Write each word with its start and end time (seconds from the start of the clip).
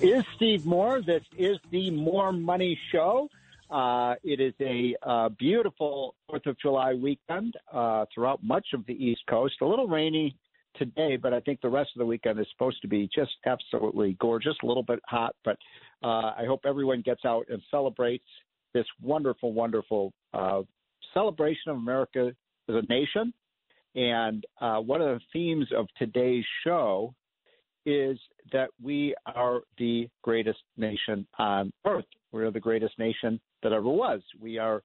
is 0.00 0.24
Steve 0.36 0.64
Moore. 0.64 1.02
This 1.02 1.22
is 1.36 1.58
the 1.70 1.90
More 1.90 2.32
Money 2.32 2.78
Show. 2.92 3.28
Uh, 3.70 4.14
it 4.22 4.40
is 4.40 4.54
a 4.60 4.94
uh, 5.02 5.28
beautiful 5.30 6.14
Fourth 6.28 6.46
of 6.46 6.58
July 6.60 6.94
weekend 6.94 7.54
uh, 7.72 8.04
throughout 8.14 8.42
much 8.42 8.66
of 8.74 8.86
the 8.86 8.92
East 8.92 9.22
Coast. 9.28 9.54
A 9.60 9.66
little 9.66 9.88
rainy 9.88 10.36
today, 10.76 11.16
but 11.16 11.34
I 11.34 11.40
think 11.40 11.60
the 11.60 11.68
rest 11.68 11.90
of 11.96 11.98
the 11.98 12.06
weekend 12.06 12.38
is 12.38 12.46
supposed 12.52 12.80
to 12.82 12.88
be 12.88 13.08
just 13.12 13.32
absolutely 13.44 14.16
gorgeous. 14.20 14.54
A 14.62 14.66
little 14.66 14.84
bit 14.84 15.00
hot, 15.06 15.34
but 15.44 15.56
uh, 16.02 16.32
I 16.38 16.44
hope 16.46 16.60
everyone 16.64 17.02
gets 17.02 17.24
out 17.24 17.46
and 17.48 17.60
celebrates 17.70 18.26
this 18.74 18.86
wonderful, 19.02 19.52
wonderful 19.52 20.12
uh, 20.32 20.62
celebration 21.12 21.70
of 21.70 21.76
America 21.76 22.32
as 22.68 22.74
a 22.74 22.82
nation. 22.88 23.32
And 23.96 24.44
uh, 24.60 24.78
one 24.78 25.02
of 25.02 25.18
the 25.18 25.24
themes 25.32 25.66
of 25.76 25.86
today's 25.98 26.44
show 26.64 27.14
is 27.84 28.18
that 28.52 28.70
we 28.82 29.14
are 29.26 29.60
the 29.78 30.08
greatest 30.22 30.60
nation 30.76 31.26
on 31.38 31.72
earth. 31.86 32.04
We 32.32 32.42
are 32.44 32.50
the 32.50 32.60
greatest 32.60 32.98
nation 32.98 33.40
that 33.62 33.72
ever 33.72 33.88
was. 33.88 34.20
We 34.40 34.58
are 34.58 34.82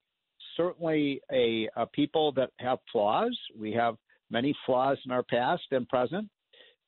certainly 0.58 1.22
a, 1.32 1.70
a 1.76 1.86
people 1.88 2.32
that 2.34 2.50
have 2.60 2.80
flaws. 2.92 3.38
We 3.58 3.72
have 3.74 3.96
many 4.30 4.56
flaws 4.66 4.98
in 5.06 5.12
our 5.12 5.24
past 5.24 5.64
and 5.72 5.88
present. 5.88 6.30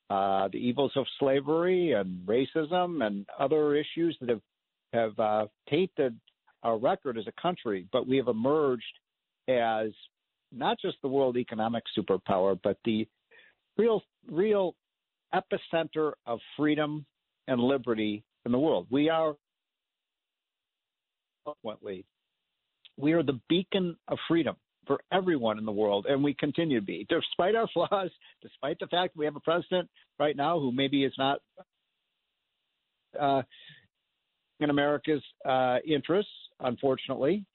Uh, 0.09 0.47
the 0.49 0.59
evils 0.59 0.91
of 0.95 1.05
slavery 1.19 1.93
and 1.93 2.25
racism 2.27 3.05
and 3.05 3.25
other 3.39 3.75
issues 3.75 4.15
that 4.21 4.29
have 4.29 4.41
have 4.93 5.19
uh, 5.19 5.45
tainted 5.69 6.17
our 6.63 6.77
record 6.77 7.17
as 7.17 7.25
a 7.27 7.41
country, 7.41 7.87
but 7.91 8.07
we 8.07 8.17
have 8.17 8.27
emerged 8.27 8.83
as 9.47 9.89
not 10.51 10.79
just 10.79 10.95
the 11.01 11.07
world 11.07 11.37
economic 11.37 11.83
superpower, 11.97 12.57
but 12.63 12.77
the 12.85 13.07
real 13.77 14.01
real 14.31 14.75
epicenter 15.35 16.13
of 16.25 16.39
freedom 16.57 17.05
and 17.47 17.59
liberty 17.59 18.23
in 18.45 18.51
the 18.51 18.59
world. 18.59 18.87
We 18.89 19.09
are 19.09 19.35
we 22.97 23.13
are 23.13 23.23
the 23.23 23.39
beacon 23.49 23.97
of 24.07 24.17
freedom 24.27 24.55
for 24.87 24.99
everyone 25.11 25.57
in 25.57 25.65
the 25.65 25.71
world, 25.71 26.05
and 26.07 26.23
we 26.23 26.33
continue 26.33 26.79
to 26.79 26.85
be, 26.85 27.05
despite 27.09 27.55
our 27.55 27.67
flaws, 27.73 28.09
despite 28.41 28.77
the 28.79 28.87
fact 28.87 29.15
we 29.15 29.25
have 29.25 29.35
a 29.35 29.41
president 29.41 29.89
right 30.19 30.35
now 30.35 30.59
who 30.59 30.71
maybe 30.71 31.03
is 31.03 31.13
not 31.17 31.39
uh, 33.19 33.41
in 34.59 34.69
America's 34.69 35.23
uh, 35.45 35.77
interests, 35.85 36.31
unfortunately 36.59 37.45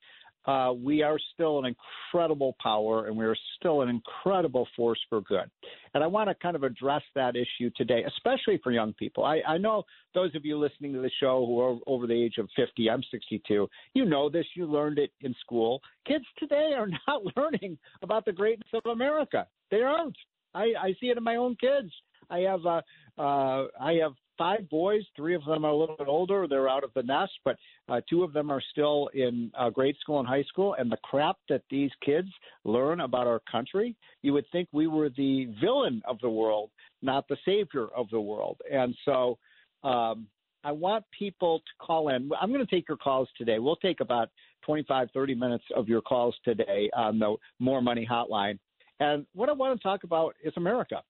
uh, 0.46 0.72
we 0.72 1.02
are 1.02 1.18
still 1.34 1.58
an 1.58 1.66
incredible 1.66 2.56
power 2.62 3.06
and 3.06 3.16
we 3.16 3.24
are 3.24 3.36
still 3.58 3.82
an 3.82 3.88
incredible 3.88 4.66
force 4.74 4.98
for 5.08 5.20
good. 5.22 5.50
And 5.94 6.02
I 6.02 6.06
want 6.06 6.28
to 6.28 6.34
kind 6.34 6.56
of 6.56 6.62
address 6.62 7.02
that 7.14 7.34
issue 7.36 7.70
today, 7.76 8.04
especially 8.06 8.58
for 8.62 8.72
young 8.72 8.92
people. 8.94 9.24
I, 9.24 9.40
I 9.46 9.58
know 9.58 9.84
those 10.14 10.34
of 10.34 10.44
you 10.44 10.58
listening 10.58 10.92
to 10.94 11.00
the 11.00 11.10
show 11.20 11.44
who 11.46 11.60
are 11.60 11.78
over 11.86 12.06
the 12.06 12.14
age 12.14 12.38
of 12.38 12.48
50, 12.56 12.88
I'm 12.90 13.02
62, 13.10 13.68
you 13.94 14.04
know 14.04 14.30
this, 14.30 14.46
you 14.54 14.66
learned 14.66 14.98
it 14.98 15.10
in 15.20 15.34
school. 15.40 15.80
Kids 16.06 16.24
today 16.38 16.72
are 16.76 16.88
not 17.06 17.22
learning 17.36 17.78
about 18.02 18.24
the 18.24 18.32
greatness 18.32 18.68
of 18.72 18.90
America. 18.90 19.46
They 19.70 19.82
aren't. 19.82 20.16
I, 20.54 20.72
I 20.80 20.94
see 21.00 21.06
it 21.06 21.16
in 21.16 21.22
my 21.22 21.36
own 21.36 21.56
kids. 21.60 21.92
I 22.30 22.40
have 22.40 22.64
uh, 22.64 22.80
uh, 23.18 23.66
I 23.80 23.94
have 24.02 24.12
five 24.40 24.70
boys. 24.70 25.02
Three 25.14 25.34
of 25.34 25.44
them 25.44 25.66
are 25.66 25.70
a 25.70 25.76
little 25.76 25.96
bit 25.96 26.08
older; 26.08 26.48
they're 26.48 26.68
out 26.68 26.82
of 26.82 26.90
the 26.94 27.02
nest, 27.02 27.32
but 27.44 27.56
uh, 27.90 28.00
two 28.08 28.24
of 28.24 28.32
them 28.32 28.50
are 28.50 28.62
still 28.70 29.10
in 29.12 29.52
uh, 29.58 29.68
grade 29.68 29.96
school 30.00 30.18
and 30.18 30.26
high 30.26 30.44
school. 30.44 30.74
And 30.78 30.90
the 30.90 30.96
crap 31.04 31.36
that 31.50 31.62
these 31.70 31.90
kids 32.02 32.28
learn 32.64 33.00
about 33.00 33.26
our 33.26 33.42
country, 33.52 33.94
you 34.22 34.32
would 34.32 34.46
think 34.50 34.68
we 34.72 34.86
were 34.86 35.10
the 35.10 35.54
villain 35.60 36.00
of 36.08 36.18
the 36.22 36.30
world, 36.30 36.70
not 37.02 37.28
the 37.28 37.36
savior 37.44 37.88
of 37.94 38.08
the 38.10 38.20
world. 38.20 38.58
And 38.72 38.96
so. 39.04 39.38
Um, 39.84 40.26
I 40.62 40.72
want 40.72 41.06
people 41.18 41.60
to 41.60 41.86
call 41.86 42.10
in. 42.10 42.30
I'm 42.38 42.52
going 42.52 42.64
to 42.64 42.70
take 42.70 42.86
your 42.86 42.98
calls 42.98 43.30
today. 43.38 43.58
We'll 43.58 43.76
take 43.76 44.00
about 44.00 44.28
25, 44.66 45.08
30 45.14 45.34
minutes 45.34 45.64
of 45.74 45.88
your 45.88 46.02
calls 46.02 46.36
today 46.44 46.90
on 46.94 47.18
the 47.18 47.36
More 47.60 47.80
Money 47.80 48.06
Hotline. 48.06 48.58
And 48.98 49.26
what 49.34 49.48
I 49.48 49.52
want 49.52 49.78
to 49.78 49.82
talk 49.82 50.04
about 50.04 50.34
is 50.44 50.52
America. 50.58 51.02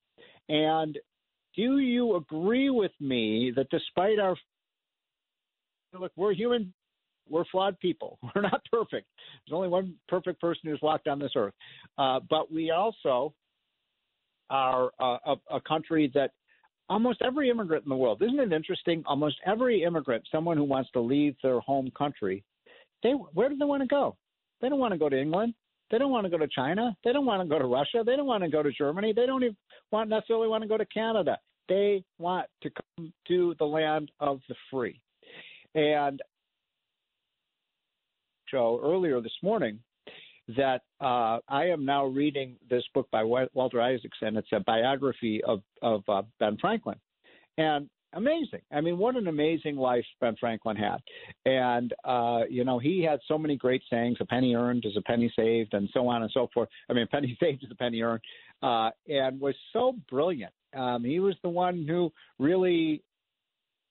And 0.48 0.96
do 1.56 1.78
you 1.78 2.16
agree 2.16 2.70
with 2.70 2.92
me 3.00 3.52
that 3.56 3.68
despite 3.70 4.18
our 4.18 4.36
look, 5.98 6.12
we're 6.16 6.32
human, 6.32 6.72
we're 7.28 7.44
flawed 7.50 7.78
people. 7.80 8.18
We're 8.34 8.42
not 8.42 8.60
perfect. 8.70 9.06
There's 9.46 9.54
only 9.54 9.68
one 9.68 9.94
perfect 10.08 10.40
person 10.40 10.62
who's 10.64 10.80
walked 10.82 11.06
on 11.06 11.18
this 11.18 11.32
earth, 11.36 11.54
uh, 11.96 12.20
but 12.28 12.52
we 12.52 12.70
also 12.70 13.32
are 14.50 14.90
uh, 15.00 15.18
a, 15.26 15.36
a 15.56 15.60
country 15.60 16.10
that 16.14 16.32
almost 16.88 17.22
every 17.22 17.50
immigrant 17.50 17.84
in 17.84 17.88
the 17.88 17.96
world. 17.96 18.20
Isn't 18.20 18.40
it 18.40 18.52
interesting? 18.52 19.04
Almost 19.06 19.36
every 19.46 19.84
immigrant, 19.84 20.24
someone 20.30 20.56
who 20.56 20.64
wants 20.64 20.90
to 20.92 21.00
leave 21.00 21.36
their 21.42 21.60
home 21.60 21.90
country, 21.96 22.42
they 23.02 23.10
where 23.10 23.48
do 23.48 23.56
they 23.56 23.64
want 23.64 23.82
to 23.82 23.86
go? 23.86 24.16
They 24.60 24.68
don't 24.68 24.80
want 24.80 24.92
to 24.92 24.98
go 24.98 25.08
to 25.08 25.18
England. 25.18 25.54
They 25.90 25.98
don't 25.98 26.10
want 26.10 26.24
to 26.24 26.30
go 26.30 26.38
to 26.38 26.48
China. 26.48 26.96
They 27.04 27.12
don't 27.12 27.26
want 27.26 27.42
to 27.42 27.48
go 27.48 27.58
to 27.58 27.66
Russia. 27.66 28.02
They 28.04 28.16
don't 28.16 28.26
want 28.26 28.44
to 28.44 28.50
go 28.50 28.62
to 28.62 28.70
Germany. 28.72 29.12
They 29.14 29.26
don't 29.26 29.42
even 29.42 29.56
want 29.90 30.08
necessarily 30.08 30.48
want 30.48 30.62
to 30.62 30.68
go 30.68 30.76
to 30.76 30.86
Canada. 30.86 31.36
They 31.68 32.04
want 32.18 32.46
to 32.62 32.70
come 32.70 33.12
to 33.28 33.54
the 33.58 33.64
land 33.64 34.10
of 34.20 34.40
the 34.48 34.54
free. 34.70 35.00
And 35.74 36.20
show 38.50 38.80
earlier 38.82 39.20
this 39.20 39.32
morning 39.42 39.78
that 40.56 40.82
uh, 41.00 41.38
I 41.48 41.66
am 41.66 41.84
now 41.84 42.06
reading 42.06 42.56
this 42.68 42.82
book 42.94 43.08
by 43.12 43.22
Walter 43.22 43.80
Isaacson. 43.80 44.36
It's 44.36 44.48
a 44.52 44.60
biography 44.60 45.42
of 45.44 45.60
of 45.82 46.02
uh, 46.08 46.22
Ben 46.40 46.56
Franklin, 46.60 46.98
and 47.58 47.88
amazing. 48.14 48.60
I 48.72 48.80
mean, 48.80 48.98
what 48.98 49.16
an 49.16 49.28
amazing 49.28 49.76
life 49.76 50.04
Ben 50.20 50.36
Franklin 50.38 50.76
had. 50.76 50.98
And, 51.44 51.92
uh, 52.04 52.40
you 52.48 52.64
know, 52.64 52.78
he 52.78 53.02
had 53.02 53.20
so 53.28 53.38
many 53.38 53.56
great 53.56 53.82
sayings 53.90 54.18
a 54.20 54.26
penny 54.26 54.54
earned 54.54 54.84
is 54.84 54.96
a 54.96 55.02
penny 55.02 55.32
saved, 55.36 55.74
and 55.74 55.88
so 55.92 56.08
on 56.08 56.22
and 56.22 56.30
so 56.32 56.48
forth. 56.52 56.68
I 56.88 56.92
mean, 56.92 57.04
a 57.04 57.06
penny 57.14 57.36
saved 57.40 57.64
is 57.64 57.70
a 57.70 57.76
penny 57.76 58.02
earned, 58.02 58.22
uh, 58.62 58.90
and 59.08 59.40
was 59.40 59.54
so 59.72 59.94
brilliant. 60.10 60.52
Um, 60.74 61.04
he 61.04 61.20
was 61.20 61.34
the 61.42 61.48
one 61.48 61.86
who 61.88 62.12
really 62.38 63.02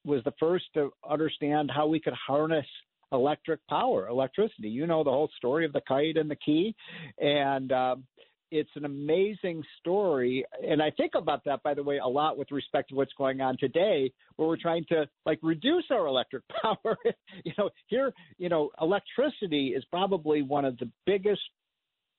was 0.05 0.23
the 0.23 0.33
first 0.39 0.65
to 0.75 0.91
understand 1.07 1.69
how 1.73 1.87
we 1.87 1.99
could 1.99 2.13
harness 2.13 2.65
electric 3.11 3.59
power, 3.67 4.07
electricity. 4.07 4.69
You 4.69 4.87
know 4.87 5.03
the 5.03 5.09
whole 5.09 5.29
story 5.37 5.65
of 5.65 5.73
the 5.73 5.81
kite 5.87 6.15
and 6.15 6.29
the 6.29 6.37
key. 6.37 6.75
And, 7.19 7.71
um, 7.71 8.03
it's 8.51 8.69
an 8.75 8.85
amazing 8.85 9.63
story. 9.79 10.45
And 10.67 10.81
i 10.81 10.91
think 10.91 11.13
about 11.15 11.43
that 11.45 11.61
by 11.63 11.73
the 11.73 11.83
way 11.83 11.97
a 11.97 12.07
lot 12.07 12.37
with 12.37 12.51
respect 12.51 12.89
to 12.89 12.95
what's 12.95 13.13
going 13.17 13.41
on 13.41 13.57
today 13.59 14.11
where 14.35 14.47
we're 14.47 14.57
trying 14.57 14.85
to 14.89 15.07
like 15.25 15.39
reduce 15.41 15.85
our 15.91 16.07
electric 16.07 16.43
power. 16.61 16.97
You 17.43 17.53
know 17.57 17.69
here 17.87 18.13
you 18.37 18.49
know 18.49 18.69
electricity 18.81 19.69
is 19.69 19.83
probably 19.85 20.41
one 20.41 20.65
of 20.65 20.77
the 20.77 20.89
biggest 21.05 21.41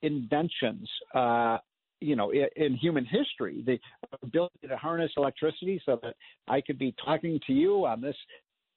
inventions 0.02 0.88
uh 1.14 1.58
you 2.00 2.16
know 2.16 2.30
in, 2.30 2.46
in 2.56 2.74
human 2.76 3.04
history. 3.04 3.62
The 3.66 3.78
ability 4.22 4.68
to 4.68 4.76
harness 4.76 5.10
electricity 5.16 5.80
so 5.84 5.98
that 6.02 6.14
i 6.48 6.60
could 6.60 6.78
be 6.78 6.94
talking 7.04 7.40
to 7.46 7.52
you 7.52 7.84
on 7.86 8.00
this 8.00 8.16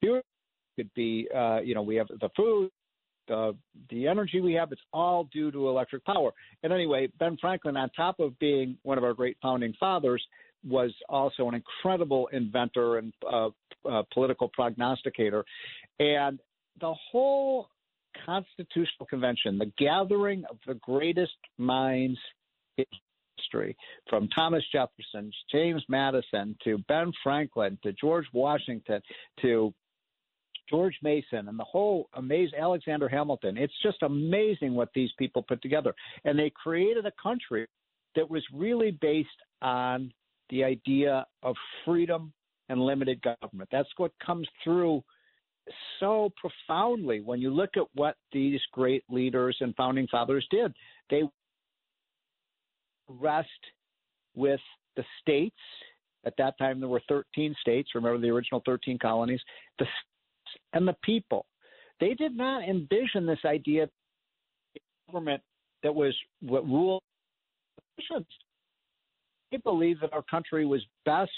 could 0.03 0.89
be 0.95 1.27
uh 1.35 1.59
you 1.59 1.75
know 1.75 1.81
we 1.81 1.95
have 1.95 2.07
the 2.07 2.29
food 2.35 2.69
the 3.27 3.55
the 3.89 4.07
energy 4.07 4.41
we 4.41 4.53
have, 4.53 4.71
it's 4.71 4.81
all 4.91 5.25
due 5.25 5.51
to 5.51 5.67
electric 5.69 6.05
power. 6.05 6.31
And 6.63 6.73
anyway, 6.73 7.07
Ben 7.19 7.37
Franklin, 7.39 7.77
on 7.77 7.89
top 7.91 8.19
of 8.19 8.37
being 8.39 8.77
one 8.83 8.97
of 8.97 9.03
our 9.03 9.13
great 9.13 9.37
founding 9.41 9.73
fathers, 9.79 10.23
was 10.67 10.91
also 11.09 11.47
an 11.47 11.55
incredible 11.55 12.27
inventor 12.31 12.97
and 12.97 13.13
uh, 13.31 13.49
uh, 13.89 14.03
political 14.13 14.49
prognosticator. 14.49 15.43
And 15.99 16.39
the 16.79 16.93
whole 17.11 17.67
Constitutional 18.25 19.05
Convention, 19.09 19.57
the 19.57 19.71
gathering 19.77 20.43
of 20.49 20.57
the 20.67 20.75
greatest 20.75 21.33
minds 21.57 22.19
in 22.77 22.85
history, 23.37 23.75
from 24.09 24.27
Thomas 24.29 24.63
Jefferson, 24.71 25.31
James 25.51 25.83
Madison, 25.89 26.55
to 26.63 26.77
Ben 26.87 27.11
Franklin, 27.23 27.77
to 27.83 27.93
George 27.93 28.25
Washington, 28.33 29.01
to 29.41 29.73
George 30.69 30.97
Mason 31.01 31.47
and 31.47 31.59
the 31.59 31.63
whole 31.63 32.09
amazing 32.13 32.59
Alexander 32.59 33.09
Hamilton. 33.09 33.57
It's 33.57 33.73
just 33.81 34.01
amazing 34.01 34.73
what 34.73 34.89
these 34.95 35.11
people 35.17 35.43
put 35.43 35.61
together. 35.61 35.93
And 36.25 36.37
they 36.37 36.51
created 36.51 37.05
a 37.05 37.11
country 37.21 37.67
that 38.15 38.29
was 38.29 38.43
really 38.53 38.91
based 39.01 39.29
on 39.61 40.11
the 40.49 40.63
idea 40.63 41.25
of 41.41 41.55
freedom 41.85 42.31
and 42.69 42.81
limited 42.81 43.21
government. 43.21 43.69
That's 43.71 43.89
what 43.97 44.11
comes 44.25 44.47
through 44.63 45.03
so 45.99 46.31
profoundly 46.37 47.21
when 47.21 47.39
you 47.39 47.49
look 47.49 47.71
at 47.77 47.85
what 47.95 48.15
these 48.31 48.59
great 48.71 49.03
leaders 49.09 49.57
and 49.61 49.75
founding 49.75 50.07
fathers 50.07 50.45
did. 50.51 50.73
They 51.09 51.23
rest 53.07 53.49
with 54.35 54.59
the 54.95 55.03
states. 55.21 55.55
At 56.25 56.33
that 56.37 56.57
time, 56.57 56.79
there 56.79 56.89
were 56.89 57.01
13 57.09 57.55
states. 57.59 57.89
Remember 57.95 58.19
the 58.19 58.29
original 58.29 58.61
13 58.65 58.97
colonies? 58.99 59.41
The 59.79 59.85
and 60.73 60.87
the 60.87 60.95
people. 61.03 61.45
They 61.99 62.13
did 62.13 62.35
not 62.35 62.67
envision 62.67 63.25
this 63.25 63.39
idea 63.45 63.83
of 63.83 63.89
government 65.07 65.41
that 65.83 65.93
was 65.93 66.15
what 66.41 66.65
ruled 66.65 67.01
They 69.51 69.57
believed 69.57 70.01
that 70.01 70.13
our 70.13 70.23
country 70.23 70.65
was 70.65 70.81
best, 71.05 71.31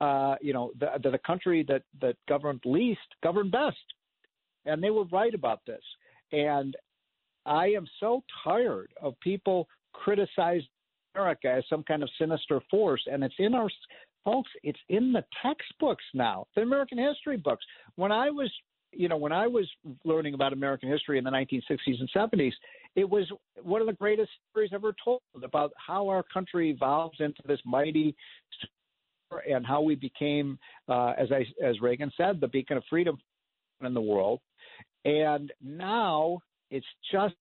uh, 0.00 0.36
you 0.40 0.52
know, 0.52 0.72
that 0.80 1.02
the, 1.02 1.10
the 1.10 1.18
country 1.18 1.64
that, 1.68 1.82
that 2.00 2.16
governed 2.28 2.62
least 2.64 3.00
governed 3.22 3.52
best. 3.52 3.76
And 4.64 4.82
they 4.82 4.90
were 4.90 5.04
right 5.04 5.34
about 5.34 5.60
this. 5.66 5.82
And 6.32 6.74
I 7.46 7.66
am 7.68 7.86
so 7.98 8.22
tired 8.44 8.92
of 9.00 9.18
people 9.20 9.68
criticizing 9.92 10.68
America 11.14 11.50
as 11.50 11.64
some 11.68 11.82
kind 11.82 12.02
of 12.02 12.10
sinister 12.18 12.60
force. 12.70 13.02
And 13.10 13.24
it's 13.24 13.34
in 13.38 13.54
our 13.54 13.68
folks, 14.24 14.50
it's 14.62 14.78
in 14.88 15.12
the 15.12 15.24
textbooks 15.42 16.04
now, 16.14 16.46
the 16.54 16.62
American 16.62 16.98
history 16.98 17.36
books. 17.36 17.64
When 17.96 18.12
I 18.12 18.30
was, 18.30 18.50
you 18.92 19.08
know, 19.08 19.16
when 19.16 19.32
I 19.32 19.46
was 19.46 19.66
learning 20.04 20.34
about 20.34 20.52
American 20.52 20.88
history 20.88 21.18
in 21.18 21.24
the 21.24 21.30
1960s 21.30 22.00
and 22.00 22.10
70s, 22.14 22.52
it 22.96 23.08
was 23.08 23.30
one 23.62 23.80
of 23.80 23.86
the 23.86 23.92
greatest 23.92 24.30
stories 24.50 24.70
ever 24.72 24.94
told 25.04 25.20
about 25.42 25.72
how 25.76 26.08
our 26.08 26.22
country 26.22 26.70
evolves 26.70 27.20
into 27.20 27.40
this 27.46 27.60
mighty 27.64 28.14
and 29.48 29.64
how 29.64 29.80
we 29.80 29.94
became, 29.94 30.58
uh, 30.88 31.12
as 31.16 31.28
I, 31.30 31.46
as 31.64 31.80
Reagan 31.80 32.10
said, 32.16 32.40
the 32.40 32.48
beacon 32.48 32.76
of 32.76 32.82
freedom 32.90 33.16
in 33.84 33.94
the 33.94 34.00
world. 34.00 34.40
And 35.04 35.52
now 35.62 36.40
it's 36.70 36.86
just 37.12 37.34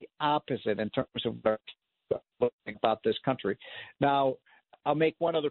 the 0.00 0.08
opposite 0.20 0.78
in 0.78 0.90
terms 0.90 1.08
of 1.24 1.36
about 2.76 3.00
this 3.04 3.16
country. 3.24 3.56
Now, 4.00 4.34
I'll 4.84 4.94
make 4.94 5.16
one 5.18 5.34
other 5.34 5.50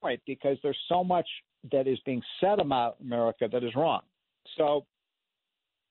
point 0.00 0.20
because 0.26 0.56
there's 0.62 0.78
so 0.88 1.02
much 1.02 1.26
that 1.72 1.86
is 1.86 1.98
being 2.04 2.22
said 2.40 2.58
about 2.58 2.96
America 3.00 3.48
that 3.50 3.64
is 3.64 3.74
wrong. 3.74 4.00
So 4.56 4.84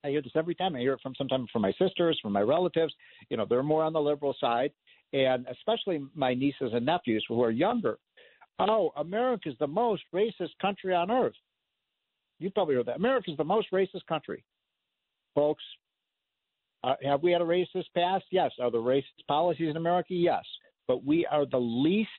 I 0.04 0.10
hear 0.10 0.22
this 0.22 0.32
every 0.36 0.56
time. 0.56 0.76
I 0.76 0.80
hear 0.80 0.94
it 0.94 1.02
from 1.02 1.16
sometimes 1.18 1.50
from 1.52 1.62
my 1.62 1.74
sisters, 1.80 2.20
from 2.22 2.34
my 2.34 2.42
relatives. 2.42 2.94
You 3.30 3.38
know, 3.38 3.46
they're 3.48 3.64
more 3.64 3.84
on 3.84 3.94
the 3.94 4.02
liberal 4.02 4.36
side, 4.40 4.72
and 5.14 5.46
especially 5.48 6.06
my 6.16 6.34
nieces 6.34 6.72
and 6.74 6.86
nephews 6.86 7.26
who 7.28 7.44
are 7.44 7.52
younger. 7.52 7.98
Oh, 8.60 8.92
America 8.98 9.50
is 9.50 9.56
the 9.60 9.68
most 9.68 10.04
racist 10.14 10.58
country 10.62 10.94
on 10.94 11.12
earth. 11.12 11.36
You 12.40 12.50
probably 12.52 12.76
heard 12.76 12.88
that. 12.88 12.98
America 12.98 13.32
is 13.32 13.38
the 13.38 13.44
most 13.44 13.68
racist 13.72 14.06
country, 14.08 14.44
folks. 15.36 15.64
Uh, 16.84 16.96
have 17.04 17.24
we 17.24 17.32
had 17.32 17.42
a 17.42 17.46
racist 17.46 17.86
past? 17.96 18.26
Yes. 18.32 18.52
Are 18.62 18.72
there 18.72 18.82
racist 18.82 19.26
policies 19.28 19.70
in 19.70 19.78
America? 19.78 20.14
Yes. 20.14 20.44
But 20.88 21.04
we 21.04 21.26
are 21.26 21.46
the 21.46 21.58
least 21.58 22.10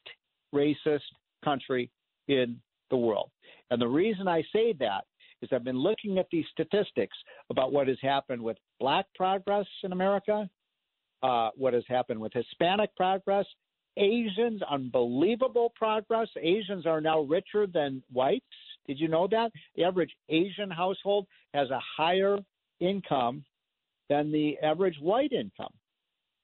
racist 0.54 1.00
country 1.44 1.90
in 2.26 2.60
the 2.90 2.96
world. 2.96 3.30
And 3.70 3.80
the 3.80 3.88
reason 3.88 4.28
I 4.28 4.42
say 4.52 4.72
that 4.80 5.04
is 5.42 5.48
I've 5.52 5.64
been 5.64 5.78
looking 5.78 6.18
at 6.18 6.26
these 6.30 6.44
statistics 6.52 7.16
about 7.50 7.72
what 7.72 7.88
has 7.88 7.98
happened 8.02 8.42
with 8.42 8.56
black 8.80 9.06
progress 9.14 9.66
in 9.82 9.92
America, 9.92 10.48
uh, 11.22 11.50
what 11.56 11.74
has 11.74 11.84
happened 11.88 12.20
with 12.20 12.32
Hispanic 12.32 12.94
progress, 12.96 13.46
Asians, 13.96 14.62
unbelievable 14.70 15.72
progress. 15.74 16.28
Asians 16.40 16.86
are 16.86 17.00
now 17.00 17.20
richer 17.20 17.66
than 17.66 18.02
whites. 18.12 18.44
Did 18.86 19.00
you 19.00 19.08
know 19.08 19.26
that? 19.30 19.50
The 19.76 19.84
average 19.84 20.14
Asian 20.28 20.70
household 20.70 21.26
has 21.52 21.70
a 21.70 21.80
higher 21.96 22.38
income 22.80 23.44
than 24.08 24.32
the 24.32 24.56
average 24.62 24.96
white 25.00 25.32
income, 25.32 25.72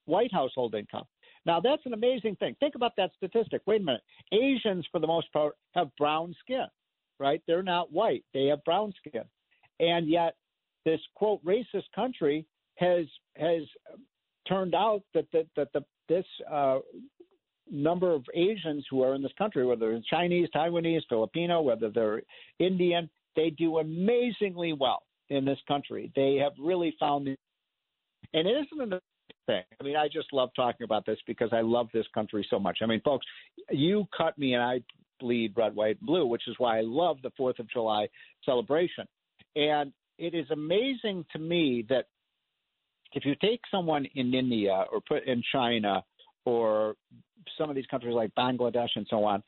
white 0.05 0.31
household 0.31 0.75
income. 0.75 1.05
Now, 1.45 1.59
that's 1.59 1.85
an 1.85 1.93
amazing 1.93 2.35
thing. 2.37 2.55
Think 2.59 2.75
about 2.75 2.93
that 2.97 3.11
statistic. 3.15 3.61
Wait 3.65 3.81
a 3.81 3.83
minute. 3.83 4.01
Asians, 4.31 4.85
for 4.91 4.99
the 4.99 5.07
most 5.07 5.31
part, 5.31 5.53
have 5.75 5.95
brown 5.95 6.35
skin, 6.39 6.65
right? 7.19 7.41
They're 7.47 7.63
not 7.63 7.91
white, 7.91 8.23
they 8.33 8.45
have 8.45 8.63
brown 8.63 8.93
skin. 8.97 9.23
And 9.79 10.07
yet, 10.07 10.35
this 10.85 11.01
quote 11.15 11.43
racist 11.43 11.91
country 11.95 12.45
has 12.75 13.05
has 13.35 13.63
turned 14.47 14.75
out 14.75 15.01
that 15.13 15.25
that, 15.33 15.47
that 15.55 15.73
the 15.73 15.83
this 16.07 16.25
uh, 16.51 16.79
number 17.71 18.13
of 18.13 18.23
Asians 18.33 18.85
who 18.89 19.01
are 19.01 19.15
in 19.15 19.21
this 19.21 19.31
country, 19.37 19.65
whether 19.65 19.91
they're 19.91 20.01
Chinese, 20.09 20.47
Taiwanese, 20.55 21.01
Filipino, 21.09 21.61
whether 21.61 21.89
they're 21.89 22.21
Indian, 22.59 23.09
they 23.35 23.49
do 23.49 23.79
amazingly 23.79 24.73
well 24.73 25.03
in 25.29 25.45
this 25.45 25.59
country. 25.67 26.11
They 26.15 26.35
have 26.35 26.53
really 26.59 26.95
found, 26.99 27.27
the, 27.27 27.35
and 28.33 28.47
it 28.47 28.67
isn't 28.71 28.93
a 28.93 29.01
thing. 29.47 29.63
I 29.79 29.83
mean, 29.83 29.95
I 29.95 30.07
just 30.07 30.31
love 30.31 30.49
talking 30.55 30.83
about 30.83 31.05
this 31.05 31.17
because 31.25 31.49
I 31.51 31.61
love 31.61 31.87
this 31.93 32.05
country 32.13 32.45
so 32.49 32.59
much. 32.59 32.79
I 32.81 32.85
mean, 32.85 33.01
folks, 33.01 33.25
you 33.71 34.05
cut 34.15 34.37
me 34.37 34.53
and 34.53 34.63
I 34.63 34.81
bleed 35.19 35.53
red, 35.55 35.75
white, 35.75 35.97
and 35.99 36.07
blue, 36.07 36.25
which 36.25 36.47
is 36.47 36.55
why 36.57 36.79
I 36.79 36.81
love 36.81 37.17
the 37.21 37.31
Fourth 37.37 37.59
of 37.59 37.69
July 37.69 38.07
celebration. 38.43 39.05
And 39.55 39.91
it 40.17 40.33
is 40.33 40.45
amazing 40.51 41.25
to 41.33 41.39
me 41.39 41.85
that 41.89 42.05
if 43.13 43.25
you 43.25 43.35
take 43.41 43.61
someone 43.71 44.05
in 44.15 44.33
India 44.33 44.85
or 44.91 44.99
put 45.07 45.25
in 45.25 45.41
China 45.51 46.03
or 46.45 46.95
some 47.57 47.69
of 47.69 47.75
these 47.75 47.85
countries 47.87 48.13
like 48.13 48.31
Bangladesh 48.37 48.89
and 48.95 49.07
so 49.09 49.23
on, 49.23 49.43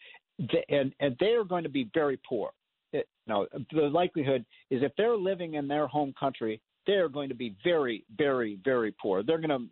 and 0.69 0.93
and 0.99 1.15
they 1.19 1.31
are 1.31 1.43
going 1.43 1.63
to 1.63 1.69
be 1.69 1.89
very 1.93 2.19
poor. 2.27 2.51
It, 2.93 3.07
you 3.25 3.33
know, 3.33 3.47
the 3.71 3.81
likelihood 3.81 4.45
is 4.69 4.83
if 4.83 4.91
they're 4.97 5.17
living 5.17 5.55
in 5.55 5.67
their 5.67 5.87
home 5.87 6.13
country, 6.17 6.61
they're 6.85 7.09
going 7.09 7.29
to 7.29 7.35
be 7.35 7.55
very, 7.63 8.05
very, 8.17 8.57
very 8.63 8.93
poor. 9.01 9.23
They're 9.23 9.39
going 9.39 9.49
to 9.49 9.67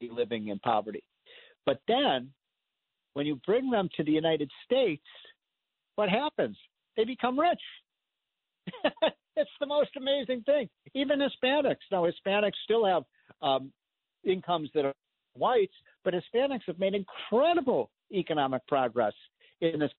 be 0.00 0.08
living 0.10 0.48
in 0.48 0.58
poverty. 0.60 1.02
But 1.66 1.80
then, 1.86 2.30
when 3.14 3.26
you 3.26 3.40
bring 3.46 3.70
them 3.70 3.88
to 3.96 4.04
the 4.04 4.12
United 4.12 4.50
States, 4.64 5.02
what 5.96 6.08
happens? 6.08 6.56
They 6.96 7.04
become 7.04 7.38
rich. 7.38 7.60
it's 9.36 9.50
the 9.60 9.66
most 9.66 9.90
amazing 9.96 10.42
thing. 10.42 10.68
Even 10.94 11.18
Hispanics. 11.18 11.76
Now, 11.90 12.06
Hispanics 12.06 12.52
still 12.64 12.84
have 12.84 13.04
um, 13.42 13.72
incomes 14.24 14.70
that 14.74 14.84
are 14.84 14.94
whites, 15.34 15.74
but 16.04 16.14
Hispanics 16.14 16.62
have 16.66 16.78
made 16.78 16.94
incredible 16.94 17.90
economic 18.12 18.66
progress 18.66 19.14
in 19.60 19.80
this 19.80 19.90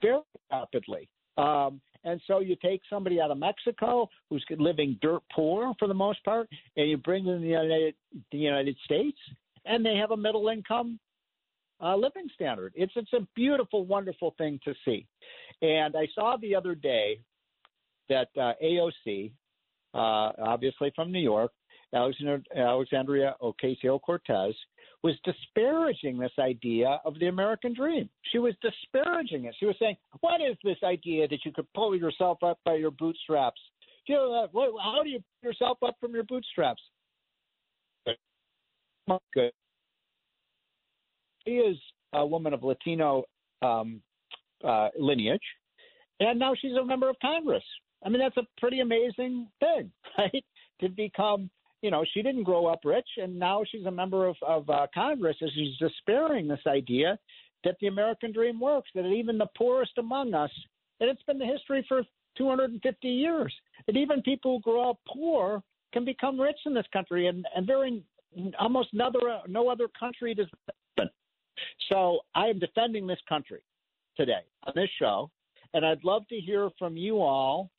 very 0.00 0.20
rapidly. 0.50 1.08
Um, 1.38 1.80
and 2.04 2.20
so 2.26 2.40
you 2.40 2.56
take 2.62 2.80
somebody 2.90 3.20
out 3.20 3.30
of 3.30 3.38
Mexico 3.38 4.08
who's 4.28 4.44
living 4.58 4.98
dirt 5.00 5.22
poor 5.34 5.72
for 5.78 5.88
the 5.88 5.94
most 5.94 6.22
part, 6.24 6.48
and 6.76 6.90
you 6.90 6.96
bring 6.96 7.24
them 7.24 7.36
to 7.36 7.40
the 7.40 7.46
United, 7.46 7.94
the 8.30 8.38
United 8.38 8.76
States, 8.84 9.18
and 9.64 9.84
they 9.84 9.96
have 9.96 10.10
a 10.10 10.16
middle 10.16 10.48
income 10.48 10.98
uh, 11.82 11.96
living 11.96 12.28
standard. 12.34 12.72
It's 12.76 12.92
it's 12.96 13.12
a 13.12 13.26
beautiful, 13.34 13.84
wonderful 13.84 14.34
thing 14.38 14.60
to 14.64 14.74
see. 14.84 15.06
And 15.60 15.94
I 15.96 16.06
saw 16.14 16.36
the 16.40 16.54
other 16.54 16.74
day 16.74 17.18
that 18.08 18.28
uh, 18.36 18.52
AOC, 18.62 19.32
uh, 19.94 20.32
obviously 20.42 20.92
from 20.94 21.12
New 21.12 21.20
York, 21.20 21.52
Alexandria 21.94 23.36
Ocasio 23.42 24.00
Cortez, 24.00 24.54
was 25.02 25.14
disparaging 25.24 26.18
this 26.18 26.32
idea 26.38 27.00
of 27.04 27.18
the 27.18 27.26
American 27.26 27.74
dream. 27.74 28.08
She 28.30 28.38
was 28.38 28.54
disparaging 28.62 29.44
it. 29.44 29.54
She 29.58 29.66
was 29.66 29.76
saying, 29.78 29.96
"What 30.20 30.40
is 30.40 30.56
this 30.62 30.78
idea 30.84 31.28
that 31.28 31.44
you 31.44 31.52
could 31.52 31.70
pull 31.74 31.96
yourself 31.96 32.42
up 32.42 32.58
by 32.64 32.74
your 32.74 32.92
bootstraps? 32.92 33.60
You 34.06 34.16
know, 34.16 34.48
what, 34.52 34.70
how 34.82 35.02
do 35.02 35.10
you 35.10 35.18
pull 35.18 35.50
yourself 35.50 35.78
up 35.82 35.96
from 36.00 36.14
your 36.14 36.24
bootstraps?" 36.24 36.82
Good. 39.34 39.52
She 41.44 41.52
is 41.52 41.76
a 42.12 42.24
woman 42.26 42.52
of 42.52 42.62
Latino 42.62 43.24
um, 43.62 44.00
uh, 44.64 44.88
lineage, 44.98 45.42
and 46.20 46.38
now 46.38 46.54
she's 46.54 46.74
a 46.74 46.84
member 46.84 47.08
of 47.08 47.16
Congress. 47.20 47.64
I 48.04 48.08
mean, 48.08 48.20
that's 48.20 48.36
a 48.36 48.46
pretty 48.60 48.80
amazing 48.80 49.48
thing, 49.60 49.90
right? 50.18 50.44
To 50.80 50.88
become 50.88 51.50
you 51.82 51.90
know, 51.90 52.04
she 52.14 52.22
didn't 52.22 52.44
grow 52.44 52.66
up 52.66 52.80
rich, 52.84 53.08
and 53.16 53.36
now 53.36 53.62
she's 53.68 53.84
a 53.86 53.90
member 53.90 54.26
of, 54.26 54.36
of 54.46 54.70
uh, 54.70 54.86
Congress, 54.94 55.36
and 55.40 55.50
she's 55.52 55.76
despairing 55.78 56.46
this 56.46 56.60
idea 56.66 57.18
that 57.64 57.76
the 57.80 57.88
American 57.88 58.32
dream 58.32 58.60
works, 58.60 58.88
that 58.94 59.04
even 59.04 59.36
the 59.36 59.48
poorest 59.58 59.92
among 59.98 60.32
us, 60.32 60.50
and 61.00 61.10
it's 61.10 61.22
been 61.24 61.38
the 61.38 61.44
history 61.44 61.84
for 61.88 62.02
250 62.38 63.08
years, 63.08 63.52
that 63.86 63.96
even 63.96 64.22
people 64.22 64.56
who 64.56 64.70
grow 64.70 64.90
up 64.90 64.98
poor 65.12 65.62
can 65.92 66.04
become 66.04 66.40
rich 66.40 66.56
in 66.66 66.72
this 66.72 66.86
country, 66.92 67.26
and, 67.26 67.44
and 67.54 67.68
in 68.34 68.52
almost 68.58 68.90
another, 68.92 69.18
no 69.48 69.68
other 69.68 69.88
country 69.98 70.34
does. 70.34 70.46
So 71.88 72.20
I 72.34 72.46
am 72.46 72.58
defending 72.58 73.06
this 73.06 73.20
country 73.28 73.62
today 74.16 74.42
on 74.64 74.72
this 74.74 74.90
show, 74.98 75.30
and 75.74 75.84
I'd 75.84 76.04
love 76.04 76.26
to 76.28 76.40
hear 76.40 76.70
from 76.78 76.96
you 76.96 77.20
all 77.20 77.70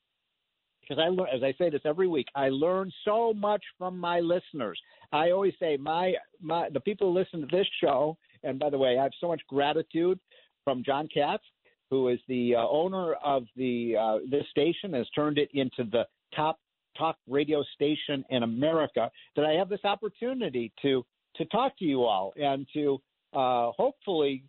because 0.81 1.01
I 1.01 1.09
learn, 1.09 1.27
as 1.33 1.43
I 1.43 1.53
say 1.57 1.69
this 1.69 1.81
every 1.85 2.07
week, 2.07 2.27
I 2.35 2.49
learn 2.49 2.91
so 3.05 3.33
much 3.33 3.63
from 3.77 3.97
my 3.97 4.19
listeners. 4.19 4.79
I 5.11 5.31
always 5.31 5.53
say 5.59 5.77
my 5.77 6.13
my 6.41 6.69
the 6.69 6.79
people 6.79 7.11
who 7.11 7.17
listen 7.17 7.41
to 7.41 7.55
this 7.55 7.67
show, 7.81 8.17
and 8.43 8.59
by 8.59 8.69
the 8.69 8.77
way, 8.77 8.97
I 8.97 9.03
have 9.03 9.13
so 9.19 9.27
much 9.27 9.41
gratitude 9.47 10.19
from 10.63 10.83
John 10.83 11.07
Katz, 11.13 11.43
who 11.89 12.09
is 12.09 12.19
the 12.27 12.55
uh, 12.55 12.67
owner 12.67 13.13
of 13.23 13.43
the 13.55 13.95
uh, 13.99 14.17
this 14.29 14.45
station, 14.49 14.93
has 14.93 15.07
turned 15.15 15.37
it 15.37 15.49
into 15.53 15.89
the 15.89 16.05
top 16.35 16.59
talk 16.97 17.17
radio 17.27 17.63
station 17.73 18.23
in 18.29 18.43
America. 18.43 19.09
That 19.35 19.45
I 19.45 19.53
have 19.53 19.69
this 19.69 19.83
opportunity 19.85 20.71
to 20.81 21.05
to 21.35 21.45
talk 21.45 21.77
to 21.79 21.85
you 21.85 22.03
all 22.03 22.33
and 22.35 22.67
to 22.73 23.01
uh, 23.33 23.71
hopefully 23.71 24.43